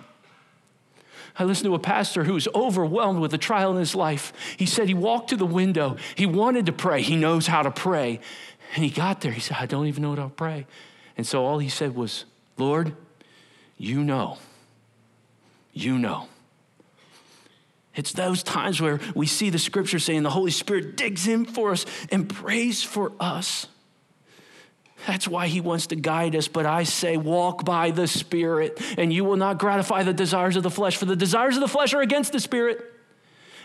I 1.39 1.45
listened 1.45 1.67
to 1.67 1.75
a 1.75 1.79
pastor 1.79 2.25
who 2.25 2.35
was 2.35 2.49
overwhelmed 2.55 3.21
with 3.21 3.33
a 3.33 3.39
trial 3.39 3.71
in 3.73 3.79
his 3.79 3.95
life. 3.95 4.33
He 4.57 4.67
said 4.67 4.89
he 4.89 4.95
walked 4.95 5.31
to 5.31 5.37
the 5.37 5.47
window. 5.47 5.97
He 6.17 6.27
wanted 6.27 6.67
to 6.67 6.73
pray. 6.73 7.03
He 7.03 7.17
knows 7.17 7.47
how 7.47 7.63
to 7.63 7.71
pray. 7.71 8.21
And 8.75 8.85
he 8.85 8.91
got 8.91 9.21
there. 9.21 9.33
He 9.33 9.41
said, 9.41 9.59
I 9.61 9.67
don't 9.67 9.87
even 9.87 10.03
know 10.03 10.17
how 10.17 10.25
to 10.25 10.29
pray. 10.29 10.67
And 11.17 11.27
so 11.27 11.45
all 11.45 11.59
he 11.59 11.69
said 11.69 11.95
was, 11.95 12.25
Lord, 12.57 12.95
you 13.77 14.03
know. 14.03 14.39
You 15.73 15.99
know. 15.99 16.29
It's 17.95 18.13
those 18.13 18.43
times 18.43 18.81
where 18.81 19.01
we 19.15 19.27
see 19.27 19.51
the 19.51 19.59
scripture 19.59 19.99
saying 19.99 20.23
the 20.23 20.31
Holy 20.31 20.51
Spirit 20.51 20.97
digs 20.97 21.27
in 21.27 21.45
for 21.45 21.73
us 21.73 21.87
and 22.11 22.29
prays 22.29 22.83
for 22.83 23.13
us. 23.19 23.67
That's 25.09 25.27
why 25.27 25.47
he 25.47 25.63
wants 25.63 25.87
to 25.87 25.97
guide 25.97 26.37
us. 26.37 26.49
But 26.49 26.67
I 26.67 26.83
say, 26.83 27.17
walk 27.17 27.65
by 27.65 27.93
the 27.93 28.07
Spirit, 28.07 28.79
and 28.99 29.11
you 29.11 29.25
will 29.25 29.39
not 29.39 29.59
gratify 29.59 30.03
the 30.03 30.13
desires 30.13 30.55
of 30.55 30.63
the 30.63 30.71
flesh, 30.71 30.99
for 30.99 31.07
the 31.07 31.17
desires 31.17 31.57
of 31.57 31.63
the 31.63 31.69
flesh 31.69 31.95
are 31.95 32.03
against 32.03 32.33
the 32.33 32.41
Spirit, 32.41 32.79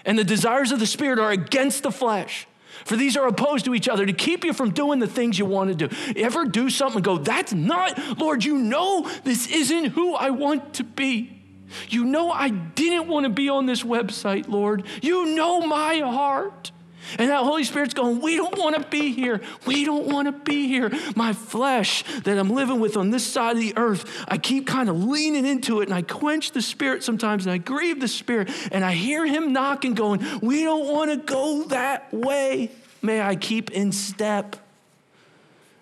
and 0.05 0.17
the 0.17 0.23
desires 0.23 0.71
of 0.71 0.79
the 0.79 0.85
Spirit 0.85 1.19
are 1.19 1.31
against 1.31 1.83
the 1.83 1.91
flesh. 1.91 2.47
For 2.85 2.95
these 2.95 3.17
are 3.17 3.27
opposed 3.27 3.65
to 3.65 3.75
each 3.75 3.89
other 3.89 4.05
to 4.05 4.13
keep 4.13 4.45
you 4.45 4.53
from 4.53 4.71
doing 4.71 4.99
the 4.99 5.07
things 5.07 5.37
you 5.37 5.45
want 5.45 5.77
to 5.77 5.89
do. 5.89 5.93
Ever 6.15 6.45
do 6.45 6.69
something 6.69 7.01
go, 7.01 7.17
That's 7.17 7.51
not, 7.51 8.17
Lord, 8.17 8.45
you 8.45 8.57
know 8.57 9.05
this 9.25 9.51
isn't 9.51 9.87
who 9.87 10.15
I 10.15 10.29
want 10.29 10.75
to 10.75 10.85
be. 10.85 11.41
You 11.89 12.05
know 12.05 12.31
I 12.31 12.51
didn't 12.51 13.09
want 13.09 13.25
to 13.25 13.29
be 13.29 13.49
on 13.49 13.65
this 13.65 13.83
website, 13.83 14.47
Lord. 14.47 14.85
You 15.01 15.35
know 15.35 15.59
my 15.59 15.99
heart. 15.99 16.71
And 17.17 17.29
that 17.29 17.43
Holy 17.43 17.63
Spirit's 17.63 17.93
going, 17.93 18.21
We 18.21 18.35
don't 18.35 18.57
want 18.57 18.75
to 18.75 18.87
be 18.89 19.11
here. 19.11 19.41
We 19.65 19.85
don't 19.85 20.07
want 20.07 20.27
to 20.27 20.31
be 20.31 20.67
here. 20.67 20.91
My 21.15 21.33
flesh 21.33 22.03
that 22.23 22.37
I'm 22.37 22.49
living 22.49 22.79
with 22.79 22.97
on 22.97 23.09
this 23.09 23.25
side 23.25 23.55
of 23.55 23.61
the 23.61 23.73
earth, 23.77 24.25
I 24.27 24.37
keep 24.37 24.67
kind 24.67 24.89
of 24.89 25.03
leaning 25.03 25.45
into 25.45 25.81
it 25.81 25.85
and 25.85 25.93
I 25.93 26.01
quench 26.01 26.51
the 26.51 26.61
Spirit 26.61 27.03
sometimes 27.03 27.45
and 27.45 27.53
I 27.53 27.57
grieve 27.57 27.99
the 27.99 28.07
Spirit 28.07 28.49
and 28.71 28.83
I 28.83 28.93
hear 28.93 29.25
Him 29.25 29.53
knocking, 29.53 29.93
going, 29.93 30.23
We 30.41 30.63
don't 30.63 30.91
want 30.91 31.11
to 31.11 31.17
go 31.17 31.65
that 31.65 32.13
way. 32.13 32.71
May 33.01 33.21
I 33.21 33.35
keep 33.35 33.71
in 33.71 33.91
step. 33.91 34.55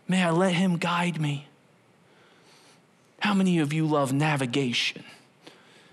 May 0.08 0.24
I 0.24 0.32
let 0.32 0.54
Him 0.54 0.78
guide 0.78 1.22
me. 1.22 1.48
How 3.20 3.36
many 3.36 3.60
of 3.60 3.72
you 3.72 3.86
love 3.86 4.12
navigation 4.12 5.04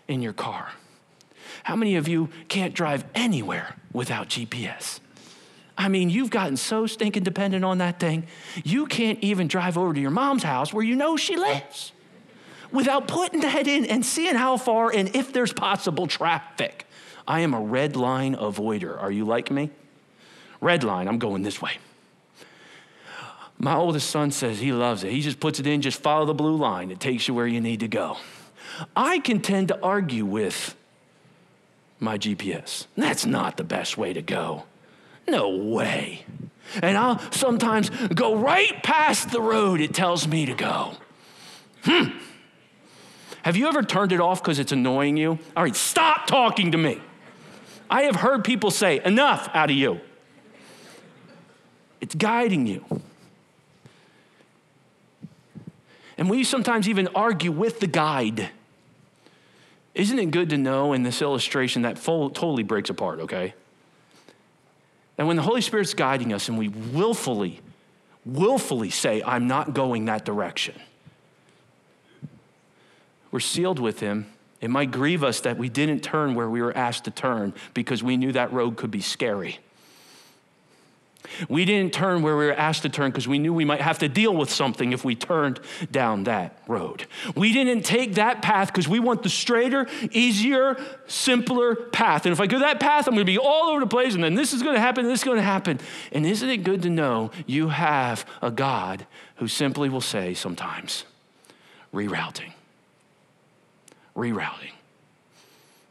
in 0.08 0.22
your 0.22 0.32
car? 0.32 0.72
How 1.62 1.76
many 1.76 1.96
of 1.96 2.08
you 2.08 2.30
can't 2.48 2.74
drive 2.74 3.04
anywhere 3.14 3.76
without 3.92 4.28
GPS? 4.28 5.00
I 5.78 5.88
mean, 5.88 6.10
you've 6.10 6.30
gotten 6.30 6.56
so 6.56 6.86
stinking 6.86 7.22
dependent 7.22 7.64
on 7.64 7.78
that 7.78 8.00
thing, 8.00 8.26
you 8.64 8.86
can't 8.86 9.20
even 9.22 9.46
drive 9.46 9.78
over 9.78 9.94
to 9.94 10.00
your 10.00 10.10
mom's 10.10 10.42
house 10.42 10.74
where 10.74 10.84
you 10.84 10.96
know 10.96 11.16
she 11.16 11.36
lives 11.36 11.92
without 12.72 13.06
putting 13.06 13.40
that 13.40 13.68
in 13.68 13.86
and 13.86 14.04
seeing 14.04 14.34
how 14.34 14.56
far 14.56 14.90
and 14.92 15.14
if 15.14 15.32
there's 15.32 15.52
possible 15.52 16.08
traffic. 16.08 16.84
I 17.28 17.40
am 17.40 17.54
a 17.54 17.60
red 17.60 17.94
line 17.94 18.34
avoider. 18.34 19.00
Are 19.00 19.12
you 19.12 19.24
like 19.24 19.50
me? 19.52 19.70
Red 20.60 20.82
line, 20.82 21.06
I'm 21.06 21.18
going 21.18 21.42
this 21.42 21.62
way. 21.62 21.72
My 23.58 23.74
oldest 23.74 24.10
son 24.10 24.32
says 24.32 24.58
he 24.58 24.72
loves 24.72 25.04
it. 25.04 25.12
He 25.12 25.20
just 25.20 25.38
puts 25.38 25.60
it 25.60 25.66
in, 25.66 25.80
just 25.80 26.00
follow 26.00 26.26
the 26.26 26.34
blue 26.34 26.56
line. 26.56 26.90
It 26.90 27.00
takes 27.00 27.28
you 27.28 27.34
where 27.34 27.46
you 27.46 27.60
need 27.60 27.80
to 27.80 27.88
go. 27.88 28.16
I 28.96 29.20
can 29.20 29.40
tend 29.40 29.68
to 29.68 29.80
argue 29.80 30.24
with 30.24 30.74
my 32.00 32.18
GPS. 32.18 32.86
That's 32.96 33.26
not 33.26 33.56
the 33.56 33.64
best 33.64 33.96
way 33.96 34.12
to 34.12 34.22
go. 34.22 34.64
No 35.28 35.50
way. 35.50 36.24
And 36.82 36.96
I'll 36.96 37.18
sometimes 37.32 37.90
go 37.90 38.36
right 38.36 38.82
past 38.82 39.30
the 39.30 39.40
road 39.40 39.80
it 39.80 39.94
tells 39.94 40.26
me 40.26 40.46
to 40.46 40.54
go. 40.54 40.92
Hmm. 41.84 42.18
Have 43.42 43.56
you 43.56 43.68
ever 43.68 43.82
turned 43.82 44.12
it 44.12 44.20
off 44.20 44.42
because 44.42 44.58
it's 44.58 44.72
annoying 44.72 45.16
you? 45.16 45.38
All 45.56 45.62
right, 45.62 45.76
stop 45.76 46.26
talking 46.26 46.72
to 46.72 46.78
me. 46.78 47.00
I 47.88 48.02
have 48.02 48.16
heard 48.16 48.44
people 48.44 48.70
say, 48.70 49.02
enough 49.04 49.48
out 49.54 49.70
of 49.70 49.76
you. 49.76 50.00
It's 52.00 52.14
guiding 52.14 52.66
you. 52.66 52.84
And 56.18 56.28
we 56.28 56.44
sometimes 56.44 56.88
even 56.88 57.08
argue 57.14 57.52
with 57.52 57.80
the 57.80 57.86
guide. 57.86 58.50
Isn't 59.94 60.18
it 60.18 60.30
good 60.30 60.50
to 60.50 60.58
know 60.58 60.92
in 60.92 61.02
this 61.02 61.22
illustration 61.22 61.82
that 61.82 61.98
full, 61.98 62.30
totally 62.30 62.64
breaks 62.64 62.90
apart, 62.90 63.20
okay? 63.20 63.54
And 65.18 65.26
when 65.26 65.36
the 65.36 65.42
Holy 65.42 65.60
Spirit's 65.60 65.94
guiding 65.94 66.32
us 66.32 66.48
and 66.48 66.56
we 66.56 66.68
willfully, 66.68 67.60
willfully 68.24 68.90
say, 68.90 69.22
I'm 69.22 69.48
not 69.48 69.74
going 69.74 70.04
that 70.06 70.24
direction, 70.24 70.76
we're 73.30 73.40
sealed 73.40 73.80
with 73.80 74.00
Him. 74.00 74.26
It 74.60 74.70
might 74.70 74.90
grieve 74.90 75.22
us 75.22 75.40
that 75.40 75.58
we 75.58 75.68
didn't 75.68 76.00
turn 76.00 76.34
where 76.34 76.48
we 76.48 76.62
were 76.62 76.76
asked 76.76 77.04
to 77.04 77.10
turn 77.10 77.52
because 77.74 78.02
we 78.02 78.16
knew 78.16 78.32
that 78.32 78.52
road 78.52 78.76
could 78.76 78.90
be 78.90 79.00
scary. 79.00 79.58
We 81.48 81.64
didn't 81.64 81.92
turn 81.92 82.22
where 82.22 82.36
we 82.36 82.46
were 82.46 82.52
asked 82.52 82.82
to 82.82 82.88
turn 82.88 83.10
because 83.10 83.28
we 83.28 83.38
knew 83.38 83.52
we 83.52 83.64
might 83.64 83.80
have 83.80 83.98
to 83.98 84.08
deal 84.08 84.34
with 84.34 84.50
something 84.50 84.92
if 84.92 85.04
we 85.04 85.14
turned 85.14 85.60
down 85.90 86.24
that 86.24 86.62
road. 86.66 87.06
We 87.36 87.52
didn't 87.52 87.84
take 87.84 88.14
that 88.14 88.40
path 88.40 88.68
because 88.68 88.88
we 88.88 88.98
want 88.98 89.22
the 89.22 89.28
straighter, 89.28 89.86
easier, 90.12 90.76
simpler 91.06 91.74
path. 91.74 92.24
And 92.24 92.32
if 92.32 92.40
I 92.40 92.46
go 92.46 92.60
that 92.60 92.80
path, 92.80 93.06
I'm 93.06 93.14
going 93.14 93.26
to 93.26 93.32
be 93.32 93.38
all 93.38 93.70
over 93.70 93.80
the 93.80 93.86
place, 93.86 94.14
and 94.14 94.24
then 94.24 94.34
this 94.34 94.52
is 94.52 94.62
going 94.62 94.74
to 94.74 94.80
happen, 94.80 95.06
this 95.06 95.20
is 95.20 95.24
going 95.24 95.36
to 95.36 95.42
happen. 95.42 95.80
And 96.12 96.24
isn't 96.24 96.48
it 96.48 96.58
good 96.58 96.82
to 96.82 96.90
know 96.90 97.30
you 97.46 97.68
have 97.68 98.24
a 98.40 98.50
God 98.50 99.06
who 99.36 99.48
simply 99.48 99.88
will 99.88 100.00
say 100.00 100.34
sometimes, 100.34 101.04
rerouting, 101.92 102.52
rerouting. 104.16 104.72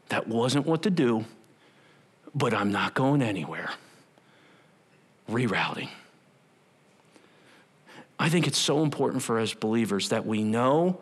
That 0.09 0.27
wasn't 0.27 0.65
what 0.65 0.83
to 0.83 0.89
do, 0.89 1.25
but 2.33 2.53
I'm 2.53 2.71
not 2.71 2.93
going 2.93 3.21
anywhere 3.21 3.71
rerouting. 5.29 5.89
I 8.19 8.29
think 8.29 8.47
it's 8.47 8.57
so 8.57 8.83
important 8.83 9.21
for 9.21 9.39
us 9.39 9.53
believers 9.53 10.09
that 10.09 10.25
we 10.25 10.43
know 10.43 10.99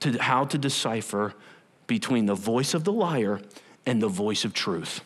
to, 0.00 0.20
how 0.22 0.44
to 0.44 0.58
decipher 0.58 1.34
between 1.86 2.26
the 2.26 2.34
voice 2.34 2.74
of 2.74 2.84
the 2.84 2.92
liar 2.92 3.40
and 3.86 4.02
the 4.02 4.08
voice 4.08 4.44
of 4.44 4.52
truth. 4.52 5.00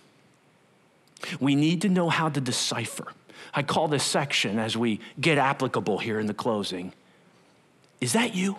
We 1.41 1.55
need 1.55 1.83
to 1.83 1.89
know 1.89 2.09
how 2.09 2.29
to 2.29 2.41
decipher. 2.41 3.07
I 3.55 3.63
call 3.63 3.89
this 3.89 4.05
section 4.05 4.59
as 4.59 4.77
we 4.77 5.01
get 5.21 5.39
applicable 5.39 5.99
here 5.99 6.21
in 6.21 6.27
the 6.27 6.35
closing. 6.35 6.93
Is 8.01 8.13
that 8.13 8.35
you? 8.35 8.57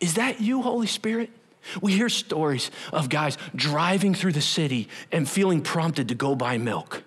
Is 0.00 0.14
that 0.14 0.40
you, 0.40 0.62
Holy 0.62 0.86
Spirit? 0.86 1.30
We 1.80 1.92
hear 1.92 2.08
stories 2.08 2.70
of 2.92 3.08
guys 3.08 3.36
driving 3.54 4.14
through 4.14 4.32
the 4.32 4.40
city 4.40 4.88
and 5.12 5.28
feeling 5.28 5.60
prompted 5.60 6.08
to 6.08 6.14
go 6.14 6.34
buy 6.34 6.58
milk. 6.58 7.02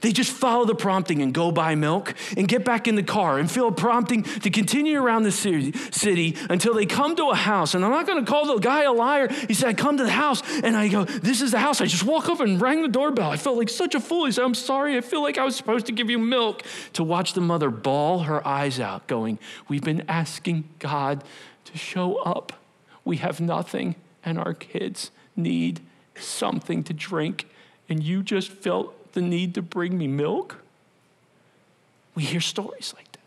They 0.00 0.12
just 0.12 0.30
follow 0.30 0.64
the 0.64 0.74
prompting 0.74 1.22
and 1.22 1.32
go 1.32 1.50
buy 1.50 1.74
milk 1.74 2.14
and 2.36 2.46
get 2.46 2.64
back 2.64 2.86
in 2.86 2.96
the 2.96 3.02
car 3.02 3.38
and 3.38 3.50
feel 3.50 3.68
a 3.68 3.72
prompting 3.72 4.24
to 4.24 4.50
continue 4.50 5.00
around 5.00 5.22
the 5.22 5.32
city 5.32 6.36
until 6.50 6.74
they 6.74 6.86
come 6.86 7.16
to 7.16 7.30
a 7.30 7.34
house. 7.34 7.74
And 7.74 7.84
I'm 7.84 7.90
not 7.90 8.06
going 8.06 8.24
to 8.24 8.30
call 8.30 8.46
the 8.46 8.58
guy 8.58 8.84
a 8.84 8.92
liar. 8.92 9.28
He 9.28 9.54
said, 9.54 9.68
I 9.68 9.74
come 9.74 9.96
to 9.96 10.04
the 10.04 10.10
house 10.10 10.42
and 10.62 10.76
I 10.76 10.88
go, 10.88 11.04
This 11.04 11.40
is 11.40 11.52
the 11.52 11.58
house. 11.58 11.80
I 11.80 11.86
just 11.86 12.04
walk 12.04 12.28
up 12.28 12.40
and 12.40 12.60
rang 12.60 12.82
the 12.82 12.88
doorbell. 12.88 13.30
I 13.30 13.36
felt 13.36 13.56
like 13.56 13.68
such 13.68 13.94
a 13.94 14.00
fool. 14.00 14.26
He 14.26 14.32
said, 14.32 14.44
I'm 14.44 14.54
sorry. 14.54 14.96
I 14.96 15.00
feel 15.00 15.22
like 15.22 15.38
I 15.38 15.44
was 15.44 15.56
supposed 15.56 15.86
to 15.86 15.92
give 15.92 16.10
you 16.10 16.18
milk. 16.18 16.62
To 16.94 17.04
watch 17.04 17.32
the 17.32 17.40
mother 17.40 17.70
bawl 17.70 18.20
her 18.20 18.46
eyes 18.46 18.78
out, 18.78 19.06
going, 19.06 19.38
We've 19.68 19.82
been 19.82 20.04
asking 20.08 20.68
God 20.78 21.24
to 21.64 21.78
show 21.78 22.16
up. 22.16 22.52
We 23.04 23.18
have 23.18 23.40
nothing, 23.40 23.96
and 24.24 24.38
our 24.38 24.52
kids 24.52 25.10
need 25.36 25.80
something 26.16 26.82
to 26.84 26.92
drink. 26.92 27.48
And 27.88 28.02
you 28.02 28.22
just 28.22 28.50
felt 28.50 28.94
the 29.16 29.22
need 29.22 29.54
to 29.54 29.62
bring 29.62 29.98
me 29.98 30.06
milk? 30.06 30.62
We 32.14 32.22
hear 32.22 32.40
stories 32.40 32.94
like 32.96 33.10
that. 33.12 33.20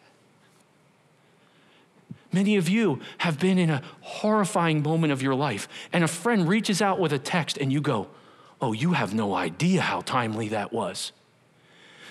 Many 2.32 2.56
of 2.56 2.70
you 2.70 3.02
have 3.18 3.40
been 3.40 3.58
in 3.58 3.70
a 3.70 3.82
horrifying 4.02 4.84
moment 4.84 5.12
of 5.12 5.22
your 5.22 5.36
life, 5.36 5.68
and 5.92 6.04
a 6.04 6.08
friend 6.08 6.48
reaches 6.48 6.82
out 6.82 7.00
with 7.00 7.12
a 7.12 7.20
text, 7.20 7.58
and 7.58 7.74
you 7.74 7.82
go, 7.82 8.08
Oh, 8.62 8.72
you 8.74 8.94
have 8.94 9.14
no 9.14 9.34
idea 9.34 9.82
how 9.82 10.02
timely 10.02 10.50
that 10.50 10.72
was. 10.72 11.12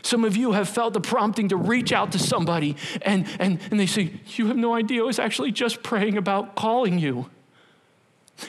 Some 0.02 0.24
of 0.24 0.36
you 0.36 0.52
have 0.52 0.68
felt 0.68 0.94
the 0.94 1.00
prompting 1.00 1.48
to 1.48 1.56
reach 1.56 1.92
out 1.92 2.12
to 2.12 2.18
somebody, 2.18 2.76
and, 3.02 3.26
and, 3.38 3.60
and 3.70 3.78
they 3.78 3.86
say, 3.86 4.12
You 4.36 4.48
have 4.48 4.56
no 4.56 4.74
idea. 4.74 5.02
I 5.02 5.06
was 5.06 5.18
actually 5.18 5.52
just 5.52 5.82
praying 5.82 6.16
about 6.16 6.56
calling 6.56 6.98
you. 6.98 7.30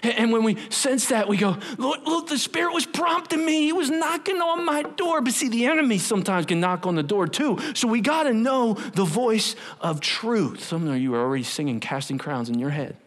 And 0.04 0.32
when 0.32 0.44
we 0.44 0.58
sense 0.70 1.08
that, 1.10 1.28
we 1.28 1.38
go, 1.38 1.58
look, 1.78 2.06
look, 2.06 2.28
the 2.28 2.38
Spirit 2.38 2.74
was 2.74 2.86
prompting 2.86 3.44
me. 3.44 3.64
He 3.64 3.74
was 3.74 3.90
knocking 3.90 4.38
on 4.38 4.66
my 4.66 4.84
door. 4.84 5.22
But 5.22 5.34
see, 5.34 5.50
the 5.50 5.66
enemy 5.66 5.98
sometimes 5.98 6.46
can 6.46 6.60
knock 6.60 6.86
on 6.86 6.96
the 6.96 7.04
door 7.04 7.28
too. 7.28 7.58
So 7.74 7.88
we 7.88 8.02
got 8.02 8.24
to 8.24 8.34
know 8.34 8.74
the 8.74 9.06
voice 9.06 9.56
of 9.82 10.00
truth. 10.00 10.64
Some 10.64 10.88
of 10.88 10.98
you 10.98 11.16
are 11.16 11.22
already 11.22 11.44
singing 11.44 11.80
Casting 11.80 12.18
Crowns 12.18 12.50
in 12.50 12.60
your 12.60 12.70
head. 12.70 12.98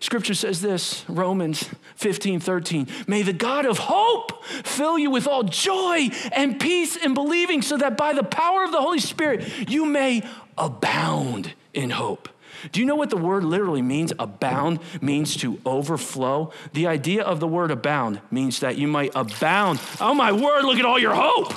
Scripture 0.00 0.34
says 0.34 0.60
this, 0.60 1.04
Romans 1.08 1.70
15, 1.94 2.40
13. 2.40 2.86
May 3.06 3.22
the 3.22 3.32
God 3.32 3.64
of 3.64 3.78
hope 3.78 4.44
fill 4.44 4.98
you 4.98 5.10
with 5.10 5.26
all 5.26 5.42
joy 5.42 6.10
and 6.32 6.60
peace 6.60 6.96
in 6.96 7.14
believing, 7.14 7.62
so 7.62 7.76
that 7.78 7.96
by 7.96 8.12
the 8.12 8.22
power 8.22 8.64
of 8.64 8.72
the 8.72 8.80
Holy 8.80 8.98
Spirit 8.98 9.70
you 9.70 9.86
may 9.86 10.22
abound 10.58 11.54
in 11.72 11.90
hope. 11.90 12.28
Do 12.72 12.80
you 12.80 12.86
know 12.86 12.94
what 12.96 13.10
the 13.10 13.16
word 13.16 13.44
literally 13.44 13.82
means? 13.82 14.12
Abound 14.18 14.80
means 15.00 15.36
to 15.38 15.60
overflow. 15.64 16.52
The 16.72 16.86
idea 16.86 17.22
of 17.22 17.40
the 17.40 17.48
word 17.48 17.70
abound 17.70 18.20
means 18.30 18.60
that 18.60 18.76
you 18.78 18.88
might 18.88 19.12
abound. 19.14 19.80
Oh 20.00 20.14
my 20.14 20.32
word, 20.32 20.64
look 20.64 20.78
at 20.78 20.84
all 20.84 20.98
your 20.98 21.14
hope. 21.14 21.52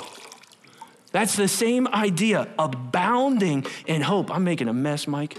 That's 1.12 1.34
the 1.34 1.48
same 1.48 1.88
idea, 1.88 2.48
abounding 2.58 3.66
in 3.86 4.02
hope. 4.02 4.30
I'm 4.30 4.44
making 4.44 4.68
a 4.68 4.72
mess, 4.72 5.08
Mike. 5.08 5.38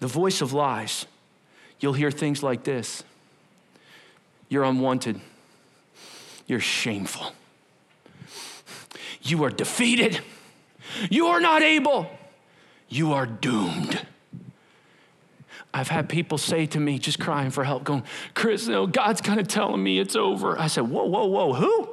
The 0.00 0.06
voice 0.06 0.40
of 0.40 0.52
lies. 0.52 1.06
You'll 1.80 1.92
hear 1.92 2.10
things 2.10 2.42
like 2.42 2.64
this 2.64 3.04
You're 4.48 4.64
unwanted. 4.64 5.20
You're 6.46 6.60
shameful. 6.60 7.32
You 9.22 9.44
are 9.44 9.50
defeated. 9.50 10.20
You 11.10 11.26
are 11.28 11.40
not 11.40 11.62
able. 11.62 12.10
You 12.88 13.12
are 13.12 13.26
doomed. 13.26 14.06
I've 15.72 15.88
had 15.88 16.08
people 16.08 16.38
say 16.38 16.66
to 16.66 16.80
me, 16.80 16.98
just 16.98 17.20
crying 17.20 17.50
for 17.50 17.64
help, 17.64 17.84
going, 17.84 18.02
Chris, 18.34 18.66
no, 18.66 18.86
God's 18.86 19.20
kind 19.20 19.38
of 19.38 19.48
telling 19.48 19.82
me 19.82 19.98
it's 19.98 20.16
over. 20.16 20.58
I 20.58 20.66
said, 20.66 20.88
Whoa, 20.88 21.04
whoa, 21.04 21.26
whoa, 21.26 21.52
who? 21.52 21.88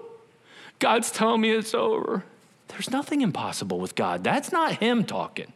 God's 0.80 1.12
telling 1.12 1.42
me 1.42 1.52
it's 1.52 1.74
over. 1.74 2.24
There's 2.70 2.90
nothing 2.90 3.22
impossible 3.22 3.80
with 3.80 3.96
God. 3.96 4.24
That's 4.24 4.52
not 4.52 4.78
Him 4.78 5.04
talking. 5.04 5.52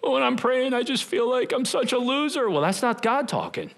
When 0.00 0.22
I'm 0.22 0.36
praying, 0.36 0.74
I 0.74 0.82
just 0.82 1.04
feel 1.04 1.30
like 1.30 1.52
I'm 1.52 1.64
such 1.64 1.92
a 1.92 1.98
loser. 1.98 2.50
Well, 2.50 2.60
that's 2.60 2.82
not 2.82 3.02
God 3.02 3.28
talking. 3.28 3.70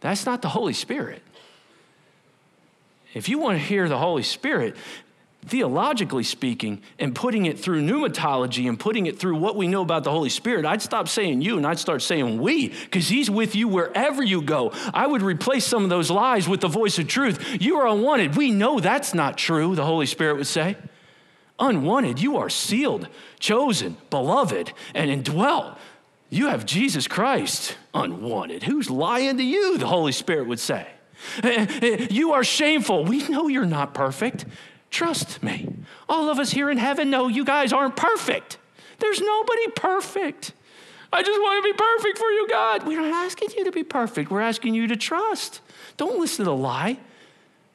That's 0.00 0.24
not 0.24 0.40
the 0.40 0.48
Holy 0.48 0.72
Spirit. 0.72 1.22
If 3.14 3.28
you 3.28 3.38
want 3.38 3.58
to 3.58 3.64
hear 3.64 3.88
the 3.88 3.98
Holy 3.98 4.22
Spirit, 4.22 4.76
theologically 5.46 6.22
speaking, 6.22 6.80
and 6.98 7.14
putting 7.14 7.46
it 7.46 7.58
through 7.58 7.82
pneumatology 7.82 8.68
and 8.68 8.78
putting 8.78 9.06
it 9.06 9.18
through 9.18 9.36
what 9.36 9.56
we 9.56 9.66
know 9.66 9.82
about 9.82 10.04
the 10.04 10.10
Holy 10.10 10.28
Spirit, 10.28 10.64
I'd 10.64 10.82
stop 10.82 11.08
saying 11.08 11.42
you 11.42 11.56
and 11.56 11.66
I'd 11.66 11.80
start 11.80 12.02
saying 12.02 12.40
we, 12.40 12.68
because 12.68 13.08
He's 13.08 13.28
with 13.28 13.56
you 13.56 13.66
wherever 13.66 14.22
you 14.22 14.40
go. 14.40 14.72
I 14.94 15.06
would 15.06 15.22
replace 15.22 15.64
some 15.64 15.82
of 15.82 15.90
those 15.90 16.10
lies 16.10 16.48
with 16.48 16.60
the 16.60 16.68
voice 16.68 16.98
of 16.98 17.08
truth. 17.08 17.60
You 17.60 17.78
are 17.78 17.88
unwanted. 17.88 18.36
We 18.36 18.52
know 18.52 18.78
that's 18.78 19.14
not 19.14 19.36
true, 19.36 19.74
the 19.74 19.84
Holy 19.84 20.06
Spirit 20.06 20.36
would 20.36 20.46
say. 20.46 20.76
Unwanted, 21.58 22.20
you 22.20 22.36
are 22.36 22.48
sealed, 22.48 23.08
chosen, 23.38 23.96
beloved, 24.10 24.72
and 24.94 25.10
indwelt. 25.10 25.76
You 26.30 26.48
have 26.48 26.64
Jesus 26.64 27.06
Christ, 27.08 27.76
unwanted. 27.92 28.62
Who's 28.62 28.88
lying 28.88 29.36
to 29.36 29.42
you, 29.42 29.76
the 29.76 29.86
Holy 29.86 30.12
Spirit 30.12 30.46
would 30.46 30.60
say. 30.60 30.86
You 32.10 32.32
are 32.32 32.42
shameful. 32.42 33.04
We 33.04 33.28
know 33.28 33.48
you're 33.48 33.66
not 33.66 33.94
perfect. 33.94 34.44
Trust 34.92 35.42
me. 35.42 35.68
All 36.06 36.28
of 36.28 36.38
us 36.38 36.52
here 36.52 36.70
in 36.70 36.76
heaven 36.76 37.10
know 37.10 37.26
you 37.26 37.44
guys 37.44 37.72
aren't 37.72 37.96
perfect. 37.96 38.58
There's 38.98 39.20
nobody 39.20 39.68
perfect. 39.74 40.52
I 41.10 41.22
just 41.22 41.40
want 41.40 41.64
to 41.64 41.72
be 41.72 41.76
perfect 41.76 42.18
for 42.18 42.30
you, 42.30 42.46
God. 42.48 42.86
We're 42.86 43.00
not 43.00 43.24
asking 43.24 43.48
you 43.56 43.64
to 43.64 43.72
be 43.72 43.84
perfect. 43.84 44.30
We're 44.30 44.42
asking 44.42 44.74
you 44.74 44.86
to 44.86 44.96
trust. 44.96 45.60
Don't 45.96 46.20
listen 46.20 46.44
to 46.44 46.50
the 46.50 46.56
lie. 46.56 46.98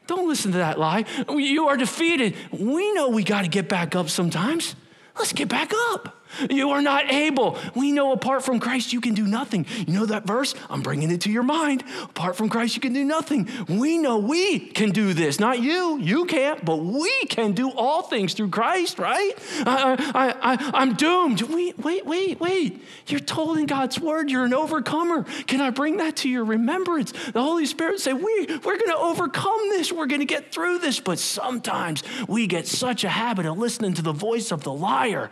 Don't 0.06 0.28
listen 0.28 0.52
to 0.54 0.60
that 0.60 0.80
lie. 0.80 1.06
You 1.30 1.68
are 1.68 1.76
defeated. 1.76 2.36
We 2.52 2.94
know 2.94 3.10
we 3.10 3.24
got 3.24 3.42
to 3.42 3.50
get 3.50 3.68
back 3.68 3.96
up 3.96 4.10
sometimes. 4.10 4.76
Let's 5.18 5.34
get 5.34 5.50
back 5.50 5.74
up. 5.92 6.17
You 6.50 6.72
are 6.72 6.82
not 6.82 7.12
able. 7.12 7.58
We 7.76 7.92
know 7.92 8.12
apart 8.12 8.44
from 8.44 8.60
Christ, 8.60 8.94
you 8.94 9.02
can 9.02 9.14
do 9.14 9.28
nothing. 9.28 9.66
You 9.88 9.94
know 9.94 10.06
that 10.06 10.26
verse? 10.26 10.54
I'm 10.70 10.82
bringing 10.82 11.12
it 11.12 11.22
to 11.22 11.32
your 11.32 11.44
mind. 11.44 11.84
Apart 12.04 12.36
from 12.36 12.50
Christ, 12.50 12.76
you 12.76 12.82
can 12.82 12.94
do 12.94 13.04
nothing. 13.04 13.50
We 13.68 13.98
know 13.98 14.18
we 14.18 14.60
can 14.60 14.92
do 14.92 15.14
this. 15.14 15.40
Not 15.40 15.60
you. 15.60 15.98
You 16.00 16.26
can't, 16.26 16.64
but 16.64 16.78
we 16.78 17.26
can 17.26 17.54
do 17.54 17.72
all 17.72 18.04
things 18.04 18.34
through 18.34 18.50
Christ, 18.50 19.00
right? 19.00 19.34
I, 19.66 20.12
I, 20.14 20.54
I, 20.54 20.72
I'm 20.74 20.96
doomed. 20.96 21.42
Wait, 21.44 21.78
wait, 21.80 22.06
wait, 22.06 22.40
wait. 22.40 22.82
You're 23.08 23.20
told 23.20 23.58
in 23.58 23.66
God's 23.66 24.00
word 24.00 24.30
you're 24.30 24.46
an 24.46 24.54
overcomer. 24.54 25.24
Can 25.48 25.62
I 25.62 25.70
bring 25.70 25.98
that 25.98 26.18
to 26.18 26.30
your 26.30 26.46
remembrance? 26.46 27.12
The 27.12 27.42
Holy 27.42 27.66
Spirit 27.66 28.00
say, 28.00 28.14
we, 28.14 28.46
we're 28.48 28.78
going 28.78 28.90
to 28.90 28.98
overcome 28.98 29.70
this. 29.70 29.92
We're 29.92 30.08
going 30.08 30.22
to 30.22 30.26
get 30.26 30.52
through 30.52 30.80
this. 30.80 31.00
But 31.00 31.20
sometimes 31.20 32.04
we 32.28 32.48
get 32.48 32.68
such 32.68 33.04
a 33.04 33.10
habit 33.10 33.46
of 33.46 33.58
listening 33.58 33.94
to 33.96 34.02
the 34.02 34.14
voice 34.14 34.52
of 34.52 34.64
the 34.64 34.74
liar 34.74 35.30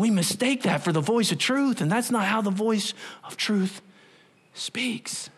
we 0.00 0.10
mistake 0.10 0.62
that 0.62 0.82
for 0.82 0.92
the 0.92 1.00
voice 1.00 1.30
of 1.30 1.38
truth, 1.38 1.80
and 1.80 1.90
that's 1.90 2.10
not 2.10 2.24
how 2.24 2.40
the 2.40 2.50
voice 2.50 2.94
of 3.24 3.36
truth 3.36 3.82
speaks. 4.54 5.30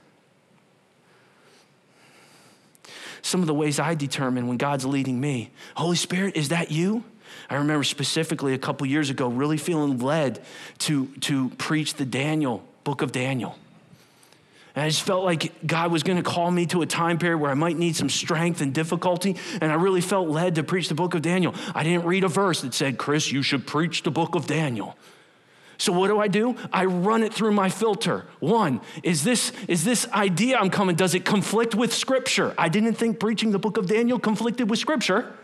Some 3.22 3.40
of 3.40 3.46
the 3.46 3.54
ways 3.54 3.78
I 3.78 3.94
determine 3.94 4.48
when 4.48 4.56
God's 4.56 4.84
leading 4.84 5.20
me 5.20 5.50
Holy 5.76 5.96
Spirit, 5.96 6.36
is 6.36 6.48
that 6.48 6.70
you? 6.70 7.04
I 7.48 7.56
remember 7.56 7.84
specifically 7.84 8.54
a 8.54 8.58
couple 8.58 8.86
years 8.86 9.10
ago 9.10 9.28
really 9.28 9.56
feeling 9.56 9.98
led 9.98 10.44
to, 10.80 11.06
to 11.20 11.50
preach 11.50 11.94
the 11.94 12.04
Daniel, 12.04 12.62
book 12.84 13.02
of 13.02 13.12
Daniel. 13.12 13.56
And 14.74 14.84
I 14.84 14.88
just 14.88 15.02
felt 15.02 15.24
like 15.24 15.66
God 15.66 15.92
was 15.92 16.02
going 16.02 16.16
to 16.16 16.22
call 16.22 16.50
me 16.50 16.66
to 16.66 16.82
a 16.82 16.86
time 16.86 17.18
period 17.18 17.38
where 17.38 17.50
I 17.50 17.54
might 17.54 17.76
need 17.76 17.94
some 17.94 18.08
strength 18.08 18.60
and 18.60 18.72
difficulty. 18.72 19.36
And 19.60 19.70
I 19.70 19.74
really 19.74 20.00
felt 20.00 20.28
led 20.28 20.54
to 20.54 20.62
preach 20.62 20.88
the 20.88 20.94
book 20.94 21.14
of 21.14 21.22
Daniel. 21.22 21.54
I 21.74 21.82
didn't 21.82 22.06
read 22.06 22.24
a 22.24 22.28
verse 22.28 22.62
that 22.62 22.72
said, 22.72 22.96
Chris, 22.96 23.30
you 23.30 23.42
should 23.42 23.66
preach 23.66 24.02
the 24.02 24.10
book 24.10 24.34
of 24.34 24.46
Daniel. 24.46 24.96
So 25.78 25.92
what 25.92 26.08
do 26.08 26.20
I 26.20 26.28
do? 26.28 26.56
I 26.72 26.84
run 26.84 27.22
it 27.22 27.34
through 27.34 27.52
my 27.52 27.68
filter. 27.68 28.24
One, 28.38 28.80
is 29.02 29.24
this, 29.24 29.52
is 29.66 29.84
this 29.84 30.08
idea 30.12 30.56
I'm 30.56 30.70
coming, 30.70 30.94
does 30.94 31.14
it 31.14 31.24
conflict 31.24 31.74
with 31.74 31.92
scripture? 31.92 32.54
I 32.56 32.68
didn't 32.68 32.94
think 32.94 33.18
preaching 33.18 33.50
the 33.50 33.58
book 33.58 33.76
of 33.76 33.88
Daniel 33.88 34.18
conflicted 34.18 34.70
with 34.70 34.78
scripture. 34.78 35.34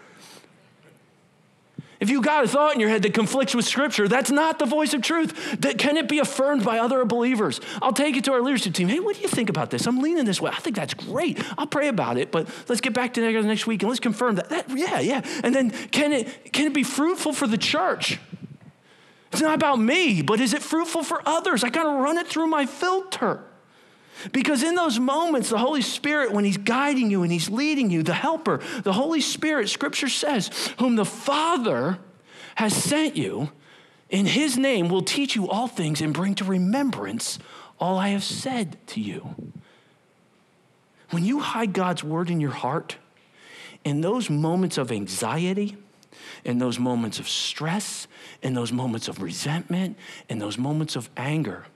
If 2.00 2.10
you 2.10 2.22
got 2.22 2.44
a 2.44 2.48
thought 2.48 2.74
in 2.74 2.80
your 2.80 2.88
head 2.88 3.02
that 3.02 3.12
conflicts 3.12 3.54
with 3.54 3.64
Scripture, 3.64 4.06
that's 4.06 4.30
not 4.30 4.58
the 4.58 4.66
voice 4.66 4.94
of 4.94 5.02
truth. 5.02 5.60
That 5.60 5.78
can 5.78 5.96
it 5.96 6.08
be 6.08 6.20
affirmed 6.20 6.64
by 6.64 6.78
other 6.78 7.04
believers? 7.04 7.60
I'll 7.82 7.92
take 7.92 8.16
it 8.16 8.24
to 8.24 8.32
our 8.32 8.40
leadership 8.40 8.74
team. 8.74 8.88
Hey, 8.88 9.00
what 9.00 9.16
do 9.16 9.22
you 9.22 9.28
think 9.28 9.48
about 9.48 9.70
this? 9.70 9.86
I'm 9.86 9.98
leaning 9.98 10.24
this 10.24 10.40
way. 10.40 10.52
I 10.52 10.60
think 10.60 10.76
that's 10.76 10.94
great. 10.94 11.42
I'll 11.58 11.66
pray 11.66 11.88
about 11.88 12.16
it, 12.16 12.30
but 12.30 12.48
let's 12.68 12.80
get 12.80 12.94
back 12.94 13.14
to 13.14 13.42
next 13.42 13.66
week 13.66 13.82
and 13.82 13.88
let's 13.88 14.00
confirm 14.00 14.36
that. 14.36 14.48
that 14.50 14.66
yeah, 14.70 15.00
yeah. 15.00 15.22
And 15.42 15.54
then 15.54 15.70
can 15.70 16.12
it 16.12 16.52
can 16.52 16.66
it 16.66 16.74
be 16.74 16.84
fruitful 16.84 17.32
for 17.32 17.46
the 17.46 17.58
church? 17.58 18.20
It's 19.32 19.42
not 19.42 19.54
about 19.54 19.78
me, 19.78 20.22
but 20.22 20.40
is 20.40 20.54
it 20.54 20.62
fruitful 20.62 21.02
for 21.02 21.20
others? 21.26 21.64
I 21.64 21.68
gotta 21.68 22.00
run 22.00 22.16
it 22.16 22.28
through 22.28 22.46
my 22.46 22.64
filter. 22.64 23.42
Because 24.32 24.62
in 24.62 24.74
those 24.74 24.98
moments, 24.98 25.50
the 25.50 25.58
Holy 25.58 25.82
Spirit, 25.82 26.32
when 26.32 26.44
He's 26.44 26.56
guiding 26.56 27.10
you 27.10 27.22
and 27.22 27.32
He's 27.32 27.48
leading 27.48 27.90
you, 27.90 28.02
the 28.02 28.14
helper, 28.14 28.60
the 28.82 28.92
Holy 28.92 29.20
Spirit, 29.20 29.68
Scripture 29.68 30.08
says, 30.08 30.50
whom 30.78 30.96
the 30.96 31.04
Father 31.04 31.98
has 32.56 32.74
sent 32.74 33.16
you, 33.16 33.50
in 34.10 34.26
His 34.26 34.56
name 34.56 34.88
will 34.88 35.02
teach 35.02 35.36
you 35.36 35.48
all 35.48 35.68
things 35.68 36.00
and 36.00 36.12
bring 36.12 36.34
to 36.36 36.44
remembrance 36.44 37.38
all 37.78 37.98
I 37.98 38.08
have 38.08 38.24
said 38.24 38.76
to 38.88 39.00
you. 39.00 39.34
When 41.10 41.24
you 41.24 41.40
hide 41.40 41.72
God's 41.72 42.04
word 42.04 42.30
in 42.30 42.40
your 42.40 42.50
heart, 42.50 42.96
in 43.84 44.00
those 44.00 44.28
moments 44.28 44.76
of 44.76 44.90
anxiety, 44.90 45.76
in 46.44 46.58
those 46.58 46.78
moments 46.78 47.18
of 47.18 47.28
stress, 47.28 48.06
in 48.42 48.54
those 48.54 48.72
moments 48.72 49.08
of 49.08 49.22
resentment, 49.22 49.96
in 50.28 50.38
those 50.38 50.58
moments 50.58 50.96
of 50.96 51.08
anger, 51.16 51.66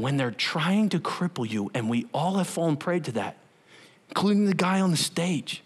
when 0.00 0.16
they're 0.16 0.30
trying 0.30 0.88
to 0.88 0.98
cripple 0.98 1.48
you, 1.48 1.70
and 1.74 1.88
we 1.88 2.06
all 2.14 2.36
have 2.36 2.46
fallen 2.46 2.76
prey 2.76 3.00
to 3.00 3.12
that, 3.12 3.36
including 4.08 4.46
the 4.46 4.54
guy 4.54 4.80
on 4.80 4.90
the 4.90 4.96
stage. 4.96 5.62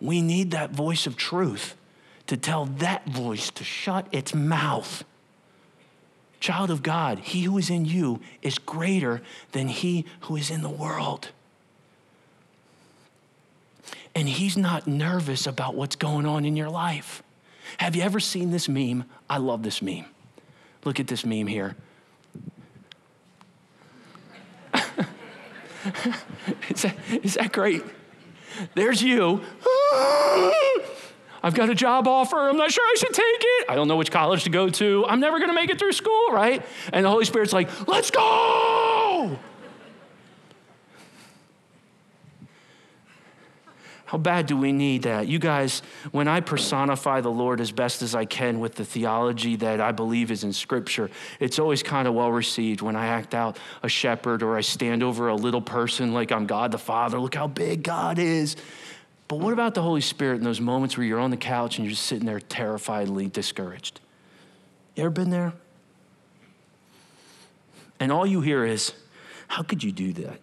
We 0.00 0.22
need 0.22 0.52
that 0.52 0.70
voice 0.70 1.06
of 1.06 1.16
truth 1.16 1.76
to 2.26 2.36
tell 2.36 2.66
that 2.66 3.06
voice 3.06 3.50
to 3.50 3.64
shut 3.64 4.06
its 4.12 4.34
mouth. 4.34 5.04
Child 6.40 6.70
of 6.70 6.82
God, 6.82 7.18
he 7.20 7.42
who 7.42 7.58
is 7.58 7.70
in 7.70 7.84
you 7.84 8.20
is 8.42 8.58
greater 8.58 9.22
than 9.52 9.68
he 9.68 10.04
who 10.20 10.36
is 10.36 10.50
in 10.50 10.62
the 10.62 10.68
world. 10.68 11.30
And 14.14 14.28
he's 14.28 14.56
not 14.56 14.86
nervous 14.86 15.46
about 15.46 15.74
what's 15.74 15.96
going 15.96 16.26
on 16.26 16.44
in 16.44 16.54
your 16.54 16.70
life. 16.70 17.22
Have 17.78 17.96
you 17.96 18.02
ever 18.02 18.20
seen 18.20 18.50
this 18.50 18.68
meme? 18.68 19.04
I 19.28 19.38
love 19.38 19.62
this 19.62 19.82
meme. 19.82 20.04
Look 20.84 21.00
at 21.00 21.08
this 21.08 21.24
meme 21.24 21.48
here. 21.48 21.74
is, 26.70 26.82
that, 26.82 26.96
is 27.22 27.34
that 27.34 27.52
great? 27.52 27.82
There's 28.74 29.02
you. 29.02 29.42
I've 31.42 31.54
got 31.54 31.68
a 31.68 31.74
job 31.74 32.08
offer. 32.08 32.36
I'm 32.36 32.56
not 32.56 32.70
sure 32.70 32.84
I 32.84 32.94
should 32.96 33.12
take 33.12 33.24
it. 33.26 33.66
I 33.68 33.74
don't 33.74 33.86
know 33.86 33.96
which 33.96 34.10
college 34.10 34.44
to 34.44 34.50
go 34.50 34.70
to. 34.70 35.04
I'm 35.06 35.20
never 35.20 35.38
going 35.38 35.50
to 35.50 35.54
make 35.54 35.68
it 35.68 35.78
through 35.78 35.92
school, 35.92 36.28
right? 36.30 36.64
And 36.92 37.04
the 37.04 37.10
Holy 37.10 37.26
Spirit's 37.26 37.52
like, 37.52 37.86
let's 37.86 38.10
go. 38.10 39.38
How 44.14 44.18
bad 44.18 44.46
do 44.46 44.56
we 44.56 44.70
need 44.70 45.02
that? 45.02 45.26
You 45.26 45.40
guys, 45.40 45.82
when 46.12 46.28
I 46.28 46.38
personify 46.38 47.20
the 47.20 47.32
Lord 47.32 47.60
as 47.60 47.72
best 47.72 48.00
as 48.00 48.14
I 48.14 48.26
can 48.26 48.60
with 48.60 48.76
the 48.76 48.84
theology 48.84 49.56
that 49.56 49.80
I 49.80 49.90
believe 49.90 50.30
is 50.30 50.44
in 50.44 50.52
Scripture, 50.52 51.10
it's 51.40 51.58
always 51.58 51.82
kind 51.82 52.06
of 52.06 52.14
well 52.14 52.30
received 52.30 52.80
when 52.80 52.94
I 52.94 53.06
act 53.06 53.34
out 53.34 53.58
a 53.82 53.88
shepherd 53.88 54.44
or 54.44 54.56
I 54.56 54.60
stand 54.60 55.02
over 55.02 55.26
a 55.26 55.34
little 55.34 55.60
person 55.60 56.14
like 56.14 56.30
I'm 56.30 56.46
God 56.46 56.70
the 56.70 56.78
Father. 56.78 57.18
Look 57.18 57.34
how 57.34 57.48
big 57.48 57.82
God 57.82 58.20
is. 58.20 58.54
But 59.26 59.40
what 59.40 59.52
about 59.52 59.74
the 59.74 59.82
Holy 59.82 60.00
Spirit 60.00 60.36
in 60.36 60.44
those 60.44 60.60
moments 60.60 60.96
where 60.96 61.04
you're 61.04 61.18
on 61.18 61.32
the 61.32 61.36
couch 61.36 61.78
and 61.78 61.84
you're 61.84 61.90
just 61.90 62.06
sitting 62.06 62.24
there 62.24 62.38
terrifiedly 62.38 63.32
discouraged? 63.32 63.98
You 64.94 65.02
ever 65.02 65.10
been 65.10 65.30
there? 65.30 65.54
And 67.98 68.12
all 68.12 68.24
you 68.28 68.42
hear 68.42 68.64
is, 68.64 68.92
How 69.48 69.64
could 69.64 69.82
you 69.82 69.90
do 69.90 70.12
that? 70.12 70.38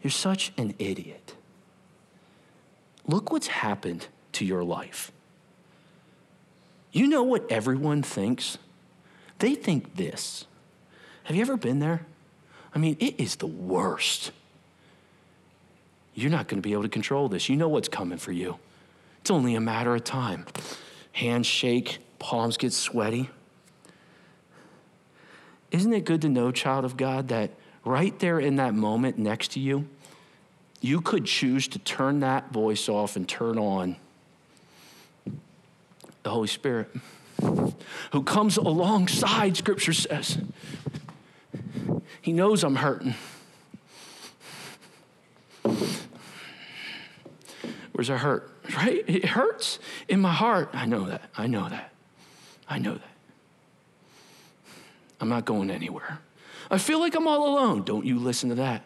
You're 0.00 0.10
such 0.10 0.52
an 0.56 0.74
idiot. 0.78 1.23
Look 3.06 3.30
what's 3.30 3.48
happened 3.48 4.06
to 4.32 4.44
your 4.44 4.64
life. 4.64 5.12
You 6.92 7.06
know 7.06 7.22
what 7.22 7.50
everyone 7.50 8.02
thinks? 8.02 8.58
They 9.38 9.54
think 9.54 9.96
this. 9.96 10.46
Have 11.24 11.36
you 11.36 11.42
ever 11.42 11.56
been 11.56 11.80
there? 11.80 12.06
I 12.74 12.78
mean, 12.78 12.96
it 13.00 13.18
is 13.20 13.36
the 13.36 13.46
worst. 13.46 14.32
You're 16.14 16.30
not 16.30 16.48
going 16.48 16.62
to 16.62 16.66
be 16.66 16.72
able 16.72 16.84
to 16.84 16.88
control 16.88 17.28
this. 17.28 17.48
You 17.48 17.56
know 17.56 17.68
what's 17.68 17.88
coming 17.88 18.18
for 18.18 18.32
you. 18.32 18.58
It's 19.20 19.30
only 19.30 19.54
a 19.54 19.60
matter 19.60 19.94
of 19.94 20.04
time. 20.04 20.46
Hands 21.12 21.46
shake, 21.46 21.98
palms 22.18 22.56
get 22.56 22.72
sweaty. 22.72 23.30
Isn't 25.70 25.92
it 25.92 26.04
good 26.04 26.22
to 26.22 26.28
know, 26.28 26.52
child 26.52 26.84
of 26.84 26.96
God, 26.96 27.28
that 27.28 27.50
right 27.84 28.16
there 28.20 28.38
in 28.38 28.56
that 28.56 28.74
moment 28.74 29.18
next 29.18 29.52
to 29.52 29.60
you, 29.60 29.88
you 30.84 31.00
could 31.00 31.24
choose 31.24 31.66
to 31.68 31.78
turn 31.78 32.20
that 32.20 32.52
voice 32.52 32.90
off 32.90 33.16
and 33.16 33.26
turn 33.26 33.56
on 33.56 33.96
the 36.22 36.28
Holy 36.30 36.46
Spirit, 36.46 36.90
who 38.12 38.22
comes 38.22 38.58
alongside, 38.58 39.56
Scripture 39.56 39.94
says. 39.94 40.38
He 42.20 42.34
knows 42.34 42.62
I'm 42.62 42.76
hurting. 42.76 43.14
Where's 47.92 48.08
the 48.08 48.18
hurt? 48.18 48.50
Right? 48.76 49.04
It 49.06 49.24
hurts 49.24 49.78
in 50.06 50.20
my 50.20 50.32
heart. 50.32 50.68
I 50.74 50.84
know 50.84 51.06
that. 51.06 51.30
I 51.34 51.46
know 51.46 51.66
that. 51.66 51.92
I 52.68 52.78
know 52.78 52.94
that. 52.94 53.10
I'm 55.18 55.30
not 55.30 55.46
going 55.46 55.70
anywhere. 55.70 56.18
I 56.70 56.76
feel 56.76 56.98
like 56.98 57.14
I'm 57.14 57.26
all 57.26 57.54
alone. 57.54 57.84
Don't 57.84 58.04
you 58.04 58.18
listen 58.18 58.50
to 58.50 58.54
that. 58.56 58.82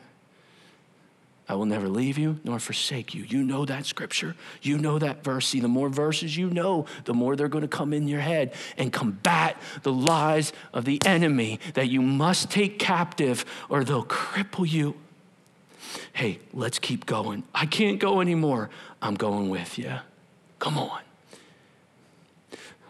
I 1.49 1.55
will 1.55 1.65
never 1.65 1.89
leave 1.89 2.19
you 2.19 2.39
nor 2.45 2.59
forsake 2.59 3.15
you. 3.15 3.23
You 3.23 3.43
know 3.43 3.65
that 3.65 3.87
scripture. 3.87 4.37
You 4.61 4.77
know 4.77 4.99
that 4.99 5.25
verse. 5.25 5.49
See, 5.49 5.61
the 5.61 5.69
more 5.69 5.89
verses 5.89 6.37
you 6.37 6.51
know, 6.51 6.85
the 7.05 7.15
more 7.15 7.37
they're 7.37 7.49
going 7.49 7.63
to 7.63 7.69
come 7.69 7.95
in 7.95 8.07
your 8.07 8.21
head 8.21 8.53
and 8.77 8.93
combat 8.93 9.57
the 9.83 9.93
lies 9.93 10.53
of 10.75 10.85
the 10.85 11.01
enemy 11.07 11.59
that 11.73 11.89
you 11.89 12.03
must 12.03 12.51
take 12.51 12.79
captive 12.79 13.47
or 13.71 13.83
they'll 13.83 14.05
cripple 14.05 14.69
you. 14.69 14.95
Hey, 16.13 16.41
let's 16.53 16.79
keep 16.79 17.07
going. 17.07 17.45
I 17.55 17.65
can't 17.65 17.99
go 17.99 18.21
anymore. 18.21 18.69
I'm 19.01 19.15
going 19.15 19.49
with 19.49 19.79
you. 19.79 19.95
Come 20.59 20.77
on. 20.77 21.01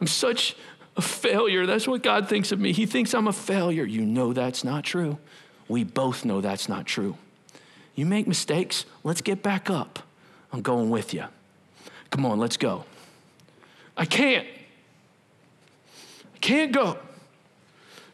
I'm 0.01 0.09
such 0.09 0.57
a 0.97 1.03
failure. 1.03 1.65
That's 1.65 1.87
what 1.87 2.03
God 2.03 2.29
thinks 2.29 2.51
of 2.51 2.59
me. 2.59 2.73
He 2.73 2.87
thinks 2.87 3.15
I'm 3.15 3.29
a 3.29 3.33
failure. 3.33 3.85
You 3.85 4.03
know 4.03 4.33
that's 4.33 4.65
not 4.65 4.83
true. 4.83 5.19
We 5.69 5.85
both 5.85 6.25
know 6.25 6.41
that's 6.41 6.69
not 6.69 6.87
true. 6.87 7.17
You 7.99 8.07
make 8.07 8.29
mistakes, 8.29 8.85
let's 9.03 9.21
get 9.21 9.43
back 9.43 9.69
up. 9.69 9.99
I'm 10.53 10.63
going 10.63 10.89
with 10.89 11.13
you. 11.13 11.25
Come 12.11 12.25
on, 12.25 12.39
let's 12.39 12.57
go. 12.57 12.85
I 13.97 14.05
can't. 14.05 14.47
can't 16.41 16.71
go. 16.71 16.97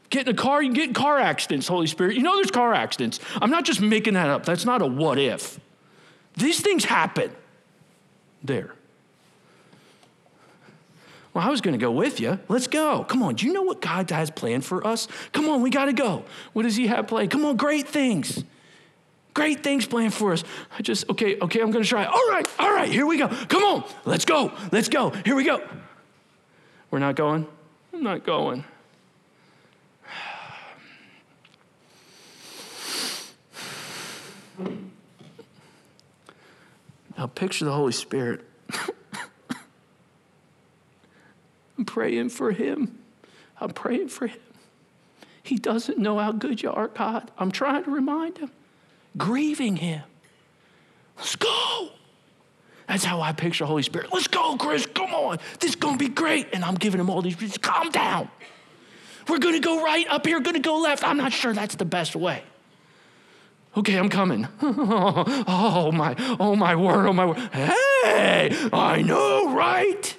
Get 0.09 0.27
in 0.27 0.35
a 0.35 0.39
car, 0.39 0.63
you 0.63 0.71
can 0.71 0.75
get 0.75 0.89
in 0.89 0.95
car 0.95 1.19
accidents, 1.19 1.69
Holy 1.69 1.87
Spirit. 1.87 2.17
You 2.17 2.23
know 2.23 2.35
there's 2.37 2.51
car 2.51 2.73
accidents. 2.73 3.21
I'm 3.43 3.51
not 3.51 3.67
just 3.67 3.83
making 3.83 4.15
that 4.15 4.31
up. 4.31 4.47
That's 4.47 4.65
not 4.65 4.81
a 4.81 4.87
what 4.87 5.19
if. 5.19 5.61
These 6.39 6.63
things 6.63 6.87
happen 6.87 7.31
there. 8.43 8.75
Well, 11.35 11.47
I 11.47 11.51
was 11.51 11.61
going 11.61 11.79
to 11.79 11.79
go 11.79 11.93
with 11.93 12.21
you. 12.21 12.39
Let's 12.49 12.69
go. 12.69 13.05
Come 13.05 13.23
on. 13.23 13.35
Do 13.35 13.45
you 13.45 13.53
know 13.53 13.61
what 13.61 13.83
God 13.83 14.11
has 14.13 14.31
planned 14.31 14.65
for 14.65 14.87
us? 14.87 15.09
Come 15.33 15.47
on, 15.47 15.61
we 15.61 15.69
got 15.69 15.87
to 15.87 15.93
go. 15.93 16.25
What 16.55 16.63
does 16.63 16.77
He 16.77 16.87
have 16.87 17.07
planned? 17.07 17.31
Come 17.31 17.45
on, 17.45 17.59
great 17.59 17.87
things. 17.87 18.45
Great 19.35 19.65
things 19.65 19.85
planned 19.85 20.15
for 20.15 20.33
us. 20.33 20.45
I 20.79 20.83
just, 20.83 21.11
okay, 21.11 21.37
okay, 21.41 21.61
I'm 21.61 21.73
to 21.73 21.83
try. 21.83 22.05
All 22.05 22.31
right, 22.31 22.47
all 22.59 22.73
right, 22.73 22.89
here 22.89 23.05
we 23.05 23.19
go. 23.19 23.27
Come 23.29 23.65
on, 23.65 23.85
let's 24.05 24.25
go. 24.25 24.53
Let's 24.71 24.89
go. 24.89 25.11
Here 25.11 25.35
we 25.35 25.45
go. 25.45 25.61
We're 26.91 27.01
not 27.01 27.17
going? 27.17 27.47
I'm 27.93 28.05
not 28.05 28.25
going. 28.25 28.65
Now, 37.17 37.27
picture 37.27 37.65
the 37.65 37.73
Holy 37.73 37.93
Spirit. 37.93 38.45
I'm 41.79 41.85
praying 41.85 42.29
for 42.31 42.53
him. 42.53 42.99
I'm 43.61 43.71
praying 43.71 44.09
for 44.09 44.27
him. 44.27 44.39
He 45.43 45.57
doesn't 45.57 45.99
know 45.99 46.19
how 46.19 46.33
good 46.33 46.63
you 46.63 46.73
are, 46.73 46.89
God. 46.89 47.31
I'm 47.39 47.51
trying 47.51 47.85
to 47.85 47.91
remind 47.91 48.39
him. 48.39 48.51
Grieving 49.17 49.77
him. 49.77 50.03
Let's 51.17 51.37
go. 51.37 51.91
That's 52.89 53.05
how 53.05 53.21
I 53.21 53.33
picture 53.33 53.65
Holy 53.65 53.83
Spirit. 53.83 54.11
Let's 54.13 54.29
go, 54.29 54.57
Chris. 54.57 54.87
Come 54.87 55.15
on. 55.15 55.39
This 55.61 55.71
is 55.71 55.77
going 55.77 55.99
to 55.99 55.99
be 55.99 56.11
great. 56.13 56.49
And 56.53 56.65
I'm 56.65 56.75
giving 56.75 57.01
him 57.01 57.09
all 57.09 57.23
these. 57.23 57.59
Calm 57.59 57.91
down. 57.91 58.29
We're 59.29 59.39
going 59.39 59.55
to 59.55 59.61
go 59.61 59.83
right 59.83 60.07
up 60.09 60.27
here, 60.27 60.39
going 60.41 60.55
to 60.55 60.61
go 60.61 60.79
left. 60.79 61.07
I'm 61.07 61.17
not 61.17 61.33
sure 61.33 61.53
that's 61.53 61.77
the 61.77 61.85
best 61.85 62.15
way. 62.15 62.43
Okay, 63.77 63.97
I'm 63.97 64.09
coming. 64.09 64.47
oh 64.63 65.91
my, 65.93 66.15
oh 66.39 66.55
my 66.55 66.77
word, 66.77 67.07
oh 67.07 67.13
my 67.13 67.27
word. 67.27 67.39
Hey, 67.39 68.55
I 68.73 69.03
know, 69.03 69.53
right? 69.55 70.17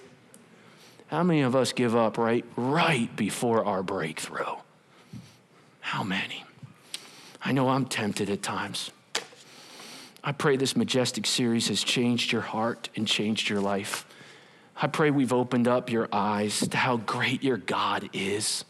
How 1.08 1.24
many 1.24 1.41
of 1.41 1.56
us 1.56 1.72
give 1.72 1.96
up 1.96 2.18
right 2.18 2.43
right 2.58 3.16
before 3.16 3.64
our 3.64 3.84
breakthrough? 3.84 4.56
How 5.80 6.04
many? 6.04 6.45
I 7.46 7.52
know 7.52 7.70
I'm 7.70 7.86
tempted 7.86 8.32
at 8.32 8.41
times. 8.41 8.89
I 10.24 10.32
pray 10.32 10.58
this 10.58 10.76
majestic 10.76 11.28
series 11.28 11.68
has 11.68 11.84
changed 11.84 12.32
your 12.32 12.41
heart 12.41 12.89
and 12.96 13.08
changed 13.08 13.48
your 13.50 13.60
life. 13.60 14.08
I 14.76 14.88
pray 14.88 15.12
we've 15.12 15.32
opened 15.32 15.68
up 15.68 15.91
your 15.91 16.10
eyes 16.12 16.68
to 16.68 16.76
how 16.76 16.98
great 16.98 17.43
your 17.43 17.58
God 17.58 18.10
is. 18.14 18.66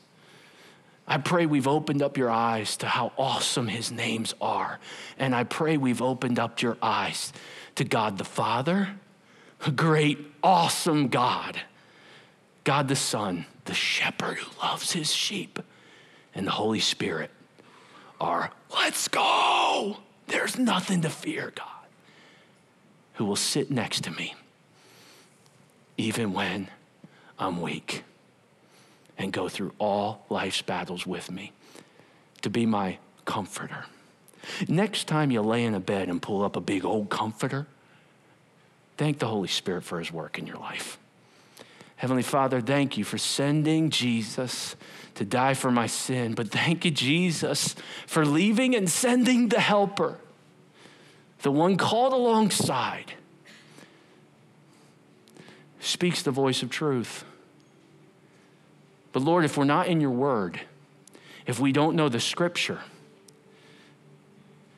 I 1.07 1.19
pray 1.19 1.45
we've 1.45 1.69
opened 1.69 2.01
up 2.01 2.17
your 2.17 2.30
eyes 2.30 2.76
to 2.78 2.88
how 2.88 3.13
awesome 3.17 3.69
his 3.69 3.93
names 3.93 4.36
are. 4.41 4.80
And 5.17 5.34
I 5.34 5.45
pray 5.45 5.78
we've 5.78 6.01
opened 6.01 6.38
up 6.38 6.61
your 6.61 6.78
eyes 6.82 7.32
to 7.76 7.86
God 7.86 8.17
the 8.17 8.26
Father, 8.26 8.89
a 9.65 9.71
great, 9.71 10.19
awesome 10.43 11.07
God, 11.07 11.61
God 12.65 12.89
the 12.89 12.95
Son, 12.97 13.45
the 13.63 13.73
shepherd 13.73 14.38
who 14.39 14.61
loves 14.61 14.91
his 14.91 15.13
sheep, 15.13 15.59
and 16.34 16.45
the 16.45 16.51
Holy 16.51 16.82
Spirit 16.82 17.32
are, 18.26 18.51
let's 18.73 19.07
go. 19.07 19.97
There's 20.28 20.57
nothing 20.57 21.01
to 21.03 21.09
fear, 21.09 21.53
God, 21.55 21.67
who 23.13 23.26
will 23.26 23.36
sit 23.36 23.69
next 23.69 24.03
to 24.05 24.11
me 24.11 24.34
even 25.97 26.34
when 26.34 26.69
I'm 27.39 27.61
weak 27.61 28.03
and 29.17 29.32
go 29.32 29.47
through 29.47 29.73
all 29.80 30.26
life's 30.30 30.61
battles 30.61 31.05
with 31.05 31.32
me, 31.32 31.51
to 32.41 32.49
be 32.49 32.65
my 32.65 32.97
comforter. 33.23 33.86
Next 34.67 35.07
time 35.07 35.32
you 35.32 35.41
lay 35.41 35.63
in 35.63 35.73
a 35.73 35.80
bed 35.80 36.09
and 36.09 36.21
pull 36.21 36.43
up 36.43 36.55
a 36.55 36.61
big 36.61 36.86
old 36.86 37.09
comforter, 37.09 37.65
thank 38.97 39.19
the 39.19 39.28
Holy 39.28 39.47
Spirit 39.47 39.84
for 39.84 39.99
his 39.99 40.11
work 40.11 40.38
in 40.38 40.45
your 40.45 40.57
life. 40.57 40.97
Heavenly 41.95 42.23
Father, 42.23 42.59
thank 42.59 42.97
you 42.97 43.05
for 43.05 43.17
sending 43.17 43.89
Jesus 43.89 44.76
to 45.16 45.26
die 45.26 45.53
for 45.53 45.72
my 45.72 45.88
sin, 45.88 46.34
but 46.34 46.49
thank 46.49 46.86
you, 46.86 46.91
Jesus, 46.91 47.76
for 48.05 48.26
leaving 48.26 48.76
and 48.76 48.89
sending 48.89 49.49
the 49.49 49.59
helper, 49.59 50.20
the 51.41 51.51
one 51.51 51.78
called 51.78 52.13
alongside, 52.13 53.13
speaks 55.80 56.22
the 56.22 56.32
voice 56.32 56.61
of 56.63 56.70
truth 56.70 57.24
but 59.16 59.24
Lord, 59.24 59.45
if 59.45 59.55
we're 59.55 59.63
not 59.63 59.88
in 59.88 60.01
your 60.01 60.11
word, 60.11 60.59
if 61.47 61.57
we 61.57 61.72
don't 61.72 61.95
know 61.95 62.09
the 62.09 62.20
scripture, 62.20 62.82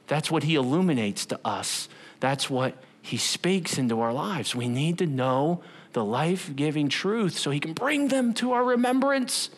that's 0.06 0.30
what 0.30 0.44
he 0.44 0.54
illuminates 0.54 1.26
to 1.26 1.40
us. 1.44 1.90
That's 2.20 2.48
what 2.48 2.76
he 3.02 3.18
speaks 3.18 3.80
into 3.80 4.00
our 4.00 4.14
lives. 4.14 4.54
We 4.54 4.68
need 4.68 5.00
to 5.00 5.08
know 5.08 5.64
the 5.94 6.06
life 6.06 6.56
giving 6.56 6.88
truth 6.88 7.36
so 7.36 7.50
he 7.50 7.60
can 7.60 7.74
bring 7.74 8.10
them 8.10 8.36
to 8.36 8.52
our 8.52 8.64
remembrance. 8.64 9.50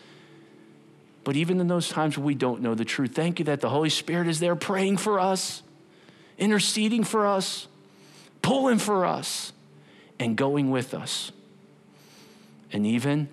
But 1.30 1.36
even 1.36 1.62
in 1.62 1.68
those 1.68 1.90
times 1.90 2.18
when 2.18 2.26
we 2.26 2.34
don't 2.34 2.60
know 2.60 2.74
the 2.74 2.84
truth, 2.84 3.14
thank 3.14 3.38
you 3.38 3.46
that 3.46 3.62
the 3.62 3.70
Holy 3.70 3.92
Spirit 3.92 4.28
is 4.28 4.40
there 4.40 4.56
praying 4.56 4.98
for 4.98 5.20
us, 5.20 5.62
interceding 6.40 7.04
for 7.04 7.28
us, 7.28 7.68
pulling 8.42 8.80
for 8.80 9.06
us, 9.06 9.54
and 10.18 10.36
going 10.36 10.72
with 10.72 10.96
us. 10.96 11.32
And 12.74 12.84
even 12.84 13.30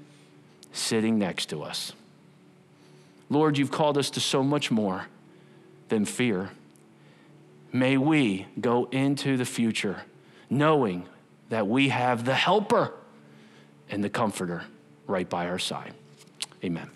sitting 0.75 1.19
next 1.19 1.47
to 1.47 1.63
us. 1.63 1.95
Lord, 3.31 3.57
you've 3.57 3.71
called 3.71 3.97
us 3.97 4.11
to 4.11 4.21
so 4.21 4.43
much 4.43 4.71
more 4.71 5.07
than 5.89 6.05
fear. 6.05 6.51
May 7.73 7.97
we 7.97 8.45
go 8.61 8.91
into 8.93 9.39
the 9.39 9.47
future 9.47 10.03
knowing 10.51 11.07
that 11.49 11.67
we 11.67 11.89
have 11.89 12.27
the 12.27 12.35
helper 12.35 12.93
and 13.89 14.05
the 14.05 14.11
comforter 14.11 14.65
right 15.07 15.31
by 15.31 15.49
our 15.49 15.59
side. 15.59 15.95
Amen. 16.63 16.91